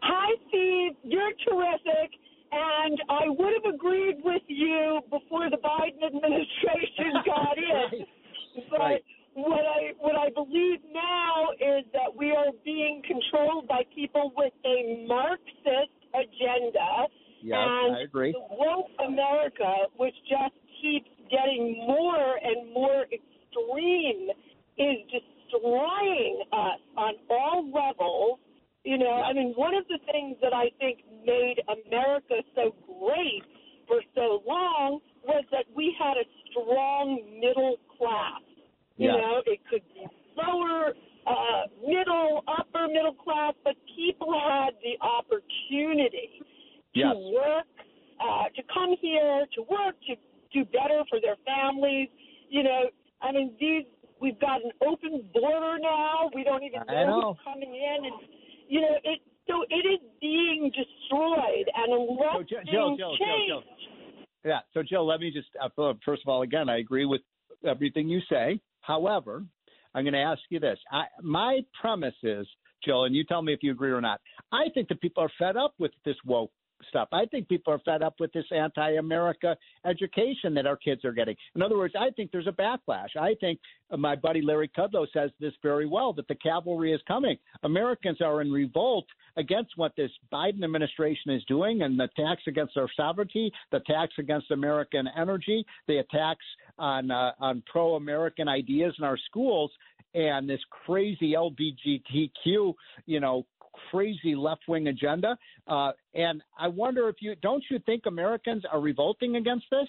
Hi, 0.03 0.35
Steve. 0.49 0.93
You're 1.03 1.33
terrific. 1.47 2.13
And 2.51 2.99
I 3.11 3.29
would 3.29 3.53
have 3.63 3.75
agreed 3.75 4.17
with 4.25 4.43
you 4.47 5.01
before 5.11 5.51
the 5.51 5.59
Biden 5.59 6.07
administration 6.07 7.13
got 7.27 7.59
in. 7.59 8.07
But 8.71 8.79
right. 8.79 9.05
What 9.43 9.65
I 9.65 9.93
what 9.99 10.17
I 10.17 10.31
believe 10.31 10.81
now 10.93 11.53
is 11.59 11.85
that 11.93 12.15
we 12.17 12.31
are 12.33 12.53
being 12.65 13.03
controlled 13.07 13.69
by 13.69 13.83
people 13.95 14.33
with 14.37 14.53
a 14.65 15.07
Marxist 15.07 15.95
agenda. 16.15 17.09
Yes, 17.43 17.57
and 17.59 17.97
I 17.97 18.01
agree. 18.03 18.33
The 18.33 18.57
woke 18.57 18.91
America, 19.07 19.87
which 19.97 20.15
just 20.29 20.55
keeps 20.83 21.11
getting 21.31 21.85
more 21.87 22.39
and 22.43 22.73
more 22.73 23.05
extreme 23.05 24.31
is 24.79 24.99
destroying 25.11 26.43
us 26.53 26.81
on 26.97 27.15
all 27.31 27.67
levels. 27.67 28.39
You 28.85 28.99
know, 28.99 29.23
I 29.23 29.33
mean, 29.33 29.53
one 29.57 29.75
of 29.75 29.85
the 29.89 29.99
things 30.11 30.37
that 30.41 30.55
I 30.55 30.71
think 30.79 31.01
made 31.27 31.57
America 31.67 32.37
so 32.55 32.75
great 32.87 33.43
for 33.87 34.01
so 34.15 34.43
long 34.47 35.01
was 35.25 35.45
that 35.51 35.65
we 35.77 35.95
had 35.99 36.17
a 36.17 36.25
strong 36.49 37.21
middle 37.41 37.77
class. 37.99 38.41
You 38.97 39.11
yeah. 39.11 39.17
know, 39.17 39.43
it 39.47 39.61
could 39.71 39.83
be 39.93 40.07
lower, 40.37 40.95
uh, 41.27 41.63
middle, 41.87 42.43
upper 42.47 42.89
middle 42.89 43.15
class, 43.15 43.55
but 43.65 43.75
people 43.95 44.33
had 44.33 44.75
the 44.81 44.97
opportunity 45.05 46.41
yes. 46.95 47.13
to 47.13 47.19
work, 47.35 47.69
uh, 48.21 48.49
to 48.55 48.63
come 48.73 48.95
here, 49.01 49.45
to 49.55 49.63
work, 49.69 49.97
to 50.07 50.15
do 50.55 50.65
better 50.65 51.03
for 51.11 51.21
their 51.21 51.37
families. 51.45 52.09
You 52.49 52.63
know, 52.63 52.89
I 53.21 53.33
mean, 53.33 53.55
these 53.61 53.85
We've 54.21 54.39
got 54.41 54.63
an 54.65 54.73
open 54.83 55.29
border 55.33 55.79
now. 55.81 56.31
We 56.35 56.43
don't 56.43 56.63
even 56.63 56.83
know, 56.87 57.07
know. 57.07 57.33
who's 57.35 57.45
coming 57.45 57.71
in, 57.71 58.05
and 58.05 58.15
you 58.69 58.81
know 58.81 58.97
it. 59.05 59.21
So 59.47 59.63
it 59.71 59.87
is 59.87 60.01
being 60.21 60.71
destroyed, 60.75 61.67
and 61.75 61.93
unless 61.93 62.37
so, 62.37 62.43
Jill, 62.43 62.61
Jill, 62.67 62.97
Jill, 62.97 63.17
change, 63.17 63.49
Jill, 63.49 63.63
So 64.99 65.05
let 65.05 65.21
me 65.21 65.31
just 65.31 65.47
uh, 65.63 65.93
first 66.05 66.23
of 66.25 66.29
all, 66.29 66.43
again, 66.43 66.69
I 66.69 66.79
agree 66.79 67.05
with 67.05 67.21
everything 67.65 68.09
you 68.09 68.21
say. 68.29 68.61
However, 68.81 69.45
I'm 69.95 70.03
going 70.03 70.13
to 70.13 70.19
ask 70.19 70.41
you 70.51 70.59
this. 70.59 70.77
I, 70.91 71.05
my 71.23 71.61
premise 71.81 72.17
is, 72.25 72.49
Jill, 72.85 73.05
and 73.05 73.15
you 73.15 73.23
tell 73.23 73.41
me 73.41 73.53
if 73.53 73.61
you 73.63 73.71
agree 73.71 73.93
or 73.93 74.01
not. 74.01 74.21
I 74.51 74.65
think 74.75 74.89
that 74.89 75.01
people 75.01 75.23
are 75.23 75.31
fed 75.39 75.57
up 75.57 75.73
with 75.79 75.93
this 76.05 76.17
woke 76.27 76.51
stuff. 76.89 77.09
I 77.13 77.27
think 77.27 77.49
people 77.49 77.73
are 77.73 77.79
fed 77.81 78.03
up 78.03 78.15
with 78.19 78.33
this 78.33 78.45
anti 78.51 78.93
America 78.93 79.57
education 79.85 80.55
that 80.55 80.67
our 80.67 80.77
kids 80.77 81.05
are 81.05 81.13
getting. 81.13 81.37
In 81.55 81.63
other 81.63 81.77
words, 81.77 81.95
I 81.99 82.11
think 82.11 82.31
there's 82.31 82.47
a 82.47 82.53
backlash. 82.53 83.17
I 83.19 83.35
think 83.41 83.61
my 83.97 84.17
buddy 84.17 84.43
Larry 84.43 84.71
Kudlow 84.77 85.07
says 85.13 85.31
this 85.41 85.53
very 85.63 85.87
well 85.87 86.13
that 86.15 86.29
the 86.29 86.35
cavalry 86.35 86.93
is 86.93 87.01
coming. 87.09 87.37
Americans 87.63 88.21
are 88.21 88.41
in 88.43 88.51
revolt 88.51 89.07
against 89.37 89.73
what 89.77 89.95
this 89.97 90.11
Biden 90.33 90.65
administration 90.65 91.33
is 91.33 91.43
doing 91.45 91.83
and 91.83 91.99
the 91.99 92.05
attacks 92.05 92.43
against 92.47 92.77
our 92.77 92.89
sovereignty, 92.97 93.53
the 93.71 93.79
attacks 93.79 94.15
against 94.19 94.51
American 94.51 95.09
energy, 95.17 95.65
the 95.87 95.99
attacks 95.99 96.45
on, 96.79 97.11
uh, 97.11 97.33
on 97.39 97.63
pro 97.71 97.95
American 97.95 98.49
ideas 98.49 98.95
in 98.99 99.05
our 99.05 99.19
schools 99.27 99.71
and 100.15 100.49
this 100.49 100.61
crazy 100.71 101.35
LGBTQ, 101.35 102.75
you 103.07 103.21
know, 103.21 103.47
crazy 103.91 104.35
left 104.35 104.63
wing 104.69 104.89
agenda. 104.89 105.37
Uh, 105.67 105.93
and 106.15 106.43
I 106.59 106.69
wonder 106.69 107.09
if 107.09 107.17
you 107.21 107.35
don't 107.37 107.65
you 107.71 107.79
think 107.87 108.05
Americans 108.07 108.65
are 108.71 108.81
revolting 108.81 109.37
against 109.37 109.67
this? 109.71 109.89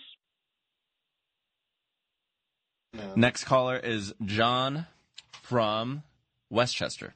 No. 2.93 3.13
Next 3.15 3.43
caller 3.43 3.77
is 3.77 4.13
John 4.25 4.87
from 5.43 6.03
Westchester. 6.49 7.13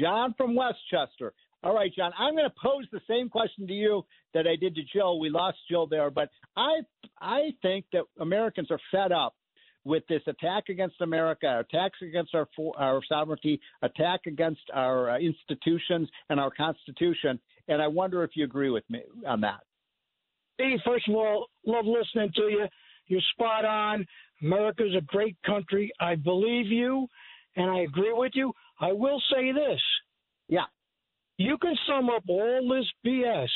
John 0.00 0.34
from 0.36 0.54
Westchester. 0.54 1.32
All 1.62 1.74
right, 1.74 1.90
John, 1.94 2.12
I'm 2.16 2.34
going 2.34 2.48
to 2.48 2.54
pose 2.62 2.86
the 2.92 3.00
same 3.08 3.28
question 3.28 3.66
to 3.66 3.72
you 3.72 4.04
that 4.32 4.46
I 4.46 4.54
did 4.54 4.76
to 4.76 4.82
Jill. 4.92 5.18
We 5.18 5.28
lost 5.28 5.58
Jill 5.68 5.86
there, 5.86 6.10
but 6.10 6.28
I 6.56 6.80
I 7.20 7.50
think 7.62 7.86
that 7.92 8.04
Americans 8.20 8.70
are 8.70 8.78
fed 8.92 9.10
up 9.10 9.34
with 9.88 10.06
this 10.06 10.20
attack 10.26 10.64
against 10.68 11.00
America, 11.00 11.60
attacks 11.60 11.98
against 12.02 12.34
our 12.34 12.46
our 12.76 13.00
sovereignty, 13.08 13.58
attack 13.82 14.20
against 14.26 14.60
our 14.74 15.10
uh, 15.10 15.18
institutions 15.18 16.08
and 16.28 16.38
our 16.38 16.50
Constitution. 16.50 17.40
And 17.68 17.80
I 17.80 17.88
wonder 17.88 18.22
if 18.22 18.32
you 18.34 18.44
agree 18.44 18.70
with 18.70 18.84
me 18.90 19.00
on 19.26 19.40
that. 19.40 19.60
Steve, 20.54 20.78
first 20.84 21.08
of 21.08 21.14
all, 21.14 21.46
love 21.66 21.86
listening 21.86 22.30
to 22.36 22.42
you. 22.42 22.66
You're 23.06 23.22
spot 23.32 23.64
on. 23.64 24.06
America's 24.42 24.94
a 24.96 25.00
great 25.00 25.36
country. 25.44 25.90
I 25.98 26.16
believe 26.16 26.66
you, 26.66 27.06
and 27.56 27.70
I 27.70 27.80
agree 27.80 28.12
with 28.12 28.32
you. 28.34 28.52
I 28.80 28.92
will 28.92 29.22
say 29.32 29.52
this. 29.52 29.80
Yeah. 30.48 30.66
You 31.38 31.56
can 31.58 31.74
sum 31.86 32.10
up 32.10 32.24
all 32.28 32.68
this 32.68 32.86
BS 33.06 33.48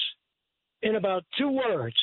in 0.81 0.97
about 0.97 1.25
two 1.37 1.51
words. 1.51 1.97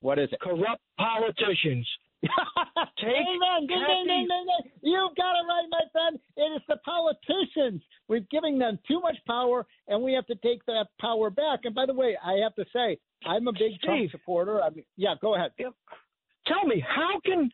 What 0.00 0.18
is 0.18 0.28
it? 0.32 0.40
Corrupt 0.40 0.80
politicians. 0.98 1.86
Take 2.98 3.12
Amen. 3.12 3.68
Happy... 3.68 4.70
You've 4.82 5.16
got 5.16 5.36
it 5.36 5.46
right, 5.46 5.66
my 5.70 5.82
friend. 5.92 6.18
It 6.36 6.56
is 6.56 6.62
the 6.68 6.76
politicians. 6.84 7.82
We're 8.08 8.26
giving 8.30 8.58
them 8.58 8.78
too 8.88 9.00
much 9.00 9.16
power, 9.26 9.66
and 9.88 10.02
we 10.02 10.12
have 10.14 10.26
to 10.26 10.34
take 10.36 10.64
that 10.66 10.86
power 11.00 11.30
back. 11.30 11.60
And 11.64 11.74
by 11.74 11.86
the 11.86 11.94
way, 11.94 12.16
I 12.24 12.34
have 12.42 12.54
to 12.54 12.64
say, 12.72 12.98
I'm 13.26 13.48
a 13.48 13.52
big 13.52 13.72
Steve, 13.78 13.80
Trump 13.84 14.10
supporter. 14.10 14.62
I 14.62 14.70
mean, 14.70 14.84
yeah, 14.96 15.14
go 15.20 15.34
ahead. 15.34 15.52
Tell 15.58 16.64
me, 16.66 16.84
how 16.86 17.20
can 17.24 17.50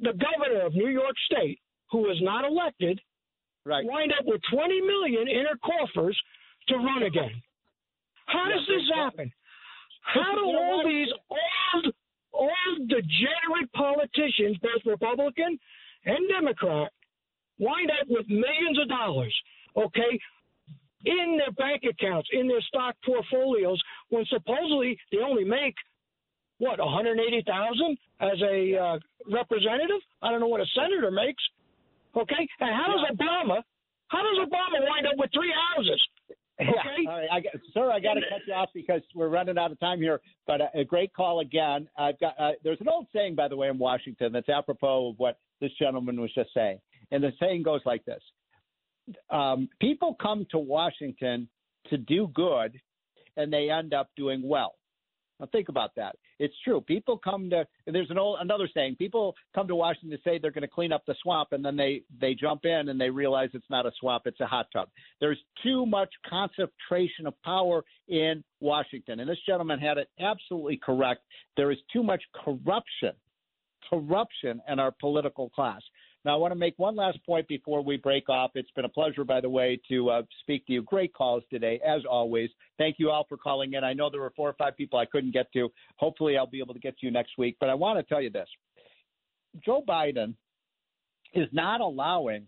the 0.00 0.12
governor 0.12 0.66
of 0.66 0.74
New 0.74 0.88
York 0.88 1.14
State, 1.30 1.60
who 1.90 2.10
is 2.10 2.18
not 2.20 2.44
elected, 2.44 3.00
right. 3.66 3.84
wind 3.84 4.12
up 4.18 4.24
with 4.26 4.40
20 4.52 4.80
million 4.80 5.28
in 5.28 5.44
her 5.46 5.58
coffers 5.64 6.18
to 6.68 6.76
run 6.76 7.02
again? 7.02 7.30
How 8.26 8.44
does 8.48 8.66
this 8.66 8.82
happen? 8.94 9.32
How 10.02 10.34
do 10.34 10.44
all 10.44 10.82
these 10.86 11.08
old 11.30 11.94
all 12.34 12.76
degenerate 12.86 13.72
politicians, 13.72 14.58
both 14.60 14.82
Republican 14.84 15.58
and 16.04 16.28
Democrat, 16.28 16.92
wind 17.58 17.90
up 17.90 18.08
with 18.08 18.28
millions 18.28 18.78
of 18.80 18.88
dollars, 18.88 19.34
okay, 19.76 20.18
in 21.04 21.38
their 21.38 21.52
bank 21.52 21.82
accounts, 21.88 22.28
in 22.32 22.48
their 22.48 22.62
stock 22.62 22.96
portfolios, 23.04 23.80
when 24.08 24.24
supposedly 24.26 24.98
they 25.12 25.18
only 25.18 25.44
make 25.44 25.74
what 26.58 26.78
180,000 26.78 27.98
as 28.20 28.40
a 28.42 28.76
uh, 28.76 28.98
representative. 29.30 30.00
I 30.22 30.30
don't 30.30 30.40
know 30.40 30.48
what 30.48 30.60
a 30.60 30.66
senator 30.74 31.10
makes. 31.10 31.42
Okay, 32.16 32.48
and 32.60 32.70
how 32.70 32.86
does 32.94 33.04
Obama? 33.10 33.60
How 34.08 34.22
does 34.22 34.46
Obama 34.46 34.78
wind 34.88 35.06
up 35.06 35.18
with 35.18 35.30
three 35.34 35.52
houses? 35.74 36.00
Yeah. 36.60 36.66
All 37.08 37.18
right, 37.18 37.28
I, 37.32 37.42
sir, 37.72 37.90
I 37.90 37.98
got 37.98 38.14
to 38.14 38.20
cut 38.20 38.40
you 38.46 38.54
off 38.54 38.68
because 38.72 39.00
we're 39.14 39.28
running 39.28 39.58
out 39.58 39.72
of 39.72 39.80
time 39.80 40.00
here. 40.00 40.20
But 40.46 40.60
a, 40.60 40.68
a 40.74 40.84
great 40.84 41.12
call 41.12 41.40
again. 41.40 41.88
I've 41.98 42.18
got. 42.20 42.34
Uh, 42.38 42.52
there's 42.62 42.80
an 42.80 42.88
old 42.88 43.06
saying, 43.12 43.34
by 43.34 43.48
the 43.48 43.56
way, 43.56 43.68
in 43.68 43.78
Washington 43.78 44.32
that's 44.32 44.48
apropos 44.48 45.10
of 45.10 45.18
what 45.18 45.38
this 45.60 45.72
gentleman 45.78 46.20
was 46.20 46.32
just 46.32 46.50
saying, 46.54 46.78
and 47.10 47.24
the 47.24 47.32
saying 47.40 47.64
goes 47.64 47.80
like 47.84 48.04
this: 48.04 48.22
um, 49.30 49.68
People 49.80 50.16
come 50.20 50.46
to 50.52 50.58
Washington 50.58 51.48
to 51.90 51.98
do 51.98 52.28
good, 52.32 52.80
and 53.36 53.52
they 53.52 53.70
end 53.70 53.92
up 53.92 54.10
doing 54.16 54.46
well. 54.46 54.74
Now 55.40 55.46
think 55.50 55.68
about 55.68 55.94
that. 55.96 56.16
It's 56.38 56.54
true. 56.62 56.80
People 56.80 57.18
come 57.18 57.50
to 57.50 57.66
there's 57.86 58.10
an 58.10 58.18
old 58.18 58.38
another 58.40 58.68
saying. 58.72 58.96
People 58.96 59.34
come 59.54 59.66
to 59.66 59.74
Washington 59.74 60.10
to 60.16 60.22
say 60.22 60.38
they're 60.38 60.50
going 60.50 60.62
to 60.62 60.68
clean 60.68 60.92
up 60.92 61.04
the 61.06 61.14
swamp, 61.22 61.48
and 61.52 61.64
then 61.64 61.76
they 61.76 62.02
they 62.20 62.34
jump 62.34 62.64
in 62.64 62.88
and 62.88 63.00
they 63.00 63.10
realize 63.10 63.50
it's 63.52 63.68
not 63.70 63.86
a 63.86 63.92
swamp, 63.98 64.24
it's 64.26 64.40
a 64.40 64.46
hot 64.46 64.66
tub. 64.72 64.88
There's 65.20 65.38
too 65.62 65.86
much 65.86 66.10
concentration 66.28 67.26
of 67.26 67.34
power 67.42 67.84
in 68.08 68.44
Washington, 68.60 69.20
and 69.20 69.28
this 69.28 69.38
gentleman 69.46 69.80
had 69.80 69.98
it 69.98 70.08
absolutely 70.20 70.76
correct. 70.76 71.22
There 71.56 71.70
is 71.70 71.78
too 71.92 72.02
much 72.02 72.22
corruption, 72.44 73.12
corruption 73.90 74.60
in 74.68 74.78
our 74.78 74.92
political 75.00 75.50
class. 75.50 75.82
Now, 76.24 76.32
I 76.32 76.36
want 76.36 76.52
to 76.52 76.58
make 76.58 76.74
one 76.78 76.96
last 76.96 77.18
point 77.26 77.46
before 77.48 77.82
we 77.82 77.98
break 77.98 78.28
off. 78.30 78.52
It's 78.54 78.70
been 78.70 78.86
a 78.86 78.88
pleasure, 78.88 79.24
by 79.24 79.40
the 79.40 79.48
way, 79.48 79.78
to 79.88 80.08
uh, 80.08 80.22
speak 80.40 80.66
to 80.66 80.72
you. 80.72 80.82
Great 80.82 81.12
calls 81.12 81.42
today, 81.50 81.80
as 81.86 82.02
always. 82.08 82.48
Thank 82.78 82.96
you 82.98 83.10
all 83.10 83.26
for 83.28 83.36
calling 83.36 83.74
in. 83.74 83.84
I 83.84 83.92
know 83.92 84.08
there 84.08 84.22
were 84.22 84.32
four 84.34 84.48
or 84.48 84.54
five 84.54 84.76
people 84.76 84.98
I 84.98 85.04
couldn't 85.04 85.32
get 85.32 85.52
to. 85.52 85.70
Hopefully, 85.96 86.38
I'll 86.38 86.46
be 86.46 86.60
able 86.60 86.74
to 86.74 86.80
get 86.80 86.98
to 86.98 87.06
you 87.06 87.12
next 87.12 87.32
week. 87.36 87.56
But 87.60 87.68
I 87.68 87.74
want 87.74 87.98
to 87.98 88.02
tell 88.02 88.22
you 88.22 88.30
this 88.30 88.48
Joe 89.64 89.82
Biden 89.86 90.34
is 91.34 91.48
not 91.52 91.82
allowing 91.82 92.46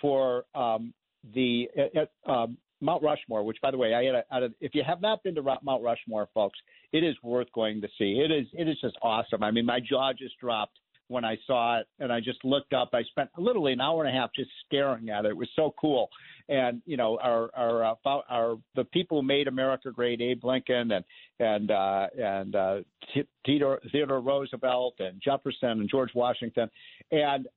for 0.00 0.44
um, 0.54 0.94
the 1.34 1.68
uh, 1.76 2.04
uh 2.28 2.32
um, 2.32 2.56
Mount 2.80 3.02
Rushmore, 3.02 3.42
which, 3.42 3.58
by 3.60 3.72
the 3.72 3.76
way, 3.76 3.92
I 3.94 4.04
had, 4.04 4.14
a, 4.14 4.24
had 4.30 4.42
a, 4.44 4.50
if 4.60 4.72
you 4.74 4.84
have 4.86 5.00
not 5.00 5.24
been 5.24 5.34
to 5.34 5.42
Mount 5.42 5.82
Rushmore, 5.82 6.28
folks, 6.32 6.58
it 6.92 7.02
is 7.02 7.16
worth 7.24 7.50
going 7.52 7.80
to 7.80 7.88
see. 7.98 8.22
It 8.24 8.30
is 8.30 8.46
it 8.52 8.68
is 8.68 8.76
just 8.80 8.96
awesome. 9.02 9.42
I 9.42 9.50
mean, 9.50 9.66
my 9.66 9.80
jaw 9.80 10.12
just 10.12 10.38
dropped 10.38 10.78
when 11.08 11.24
I 11.24 11.36
saw 11.46 11.80
it, 11.80 11.86
and 11.98 12.12
I 12.12 12.20
just 12.20 12.44
looked 12.44 12.72
up. 12.72 12.90
I 12.92 13.02
spent 13.04 13.30
literally 13.36 13.72
an 13.72 13.80
hour 13.80 14.04
and 14.04 14.14
a 14.14 14.18
half 14.18 14.30
just 14.34 14.50
staring 14.66 15.10
at 15.10 15.24
it. 15.24 15.30
It 15.30 15.36
was 15.36 15.48
so 15.56 15.74
cool. 15.80 16.08
And 16.48 16.80
you 16.86 16.96
know, 16.96 17.18
our 17.22 17.50
our 17.54 17.84
uh, 17.84 18.20
our 18.28 18.56
the 18.76 18.84
people 18.84 19.20
who 19.20 19.26
made 19.26 19.48
America 19.48 19.90
great, 19.90 20.20
Abe 20.20 20.44
Lincoln 20.44 20.92
and 20.92 21.04
and 21.40 21.70
uh, 21.70 22.06
and 22.18 22.54
uh, 22.54 22.76
Theodore, 23.44 23.80
Theodore 23.90 24.20
Roosevelt 24.20 24.94
and 24.98 25.20
Jefferson 25.22 25.70
and 25.70 25.90
George 25.90 26.10
Washington. 26.14 26.70
And 27.10 27.48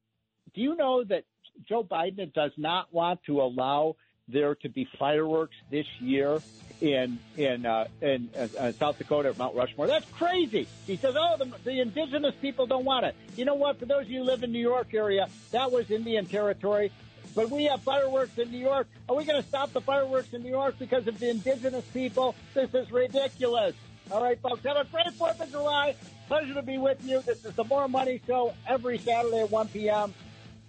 do 0.53 0.61
you 0.61 0.75
know 0.75 1.03
that 1.03 1.23
Joe 1.67 1.83
Biden 1.83 2.33
does 2.33 2.51
not 2.57 2.93
want 2.93 3.19
to 3.25 3.41
allow 3.41 3.95
there 4.31 4.55
to 4.55 4.69
be 4.69 4.87
fireworks 4.97 5.55
this 5.69 5.85
year 5.99 6.39
in 6.81 7.19
in 7.37 7.65
uh, 7.65 7.87
in 8.01 8.29
uh, 8.35 8.71
South 8.73 8.97
Dakota 8.97 9.29
at 9.29 9.37
Mount 9.37 9.55
Rushmore. 9.55 9.87
That's 9.87 10.09
crazy. 10.11 10.67
He 10.87 10.97
says, 10.97 11.15
"Oh, 11.17 11.35
the, 11.37 11.51
the 11.63 11.79
indigenous 11.79 12.33
people 12.41 12.65
don't 12.65 12.85
want 12.85 13.05
it." 13.05 13.15
You 13.35 13.45
know 13.45 13.55
what? 13.55 13.79
For 13.79 13.85
those 13.85 14.05
of 14.05 14.11
you 14.11 14.19
who 14.19 14.25
live 14.25 14.43
in 14.43 14.51
New 14.51 14.59
York 14.59 14.93
area, 14.93 15.27
that 15.51 15.71
was 15.71 15.89
Indian 15.91 16.25
territory. 16.25 16.91
But 17.33 17.49
we 17.49 17.65
have 17.65 17.81
fireworks 17.81 18.37
in 18.37 18.51
New 18.51 18.57
York. 18.57 18.87
Are 19.07 19.15
we 19.15 19.23
going 19.23 19.41
to 19.41 19.47
stop 19.47 19.71
the 19.71 19.79
fireworks 19.79 20.33
in 20.33 20.43
New 20.43 20.49
York 20.49 20.77
because 20.77 21.07
of 21.07 21.17
the 21.17 21.29
indigenous 21.29 21.85
people? 21.93 22.35
This 22.53 22.73
is 22.73 22.91
ridiculous. 22.91 23.73
All 24.11 24.21
right, 24.21 24.37
folks, 24.41 24.63
have 24.65 24.75
a 24.75 24.83
great 24.91 25.13
Fourth 25.13 25.39
of 25.39 25.49
July. 25.49 25.95
Pleasure 26.27 26.53
to 26.55 26.61
be 26.61 26.77
with 26.77 27.01
you. 27.05 27.21
This 27.21 27.45
is 27.45 27.55
the 27.55 27.63
More 27.63 27.87
Money 27.87 28.19
Show 28.27 28.53
every 28.67 28.97
Saturday 28.97 29.39
at 29.39 29.51
1 29.51 29.67
p.m. 29.69 30.13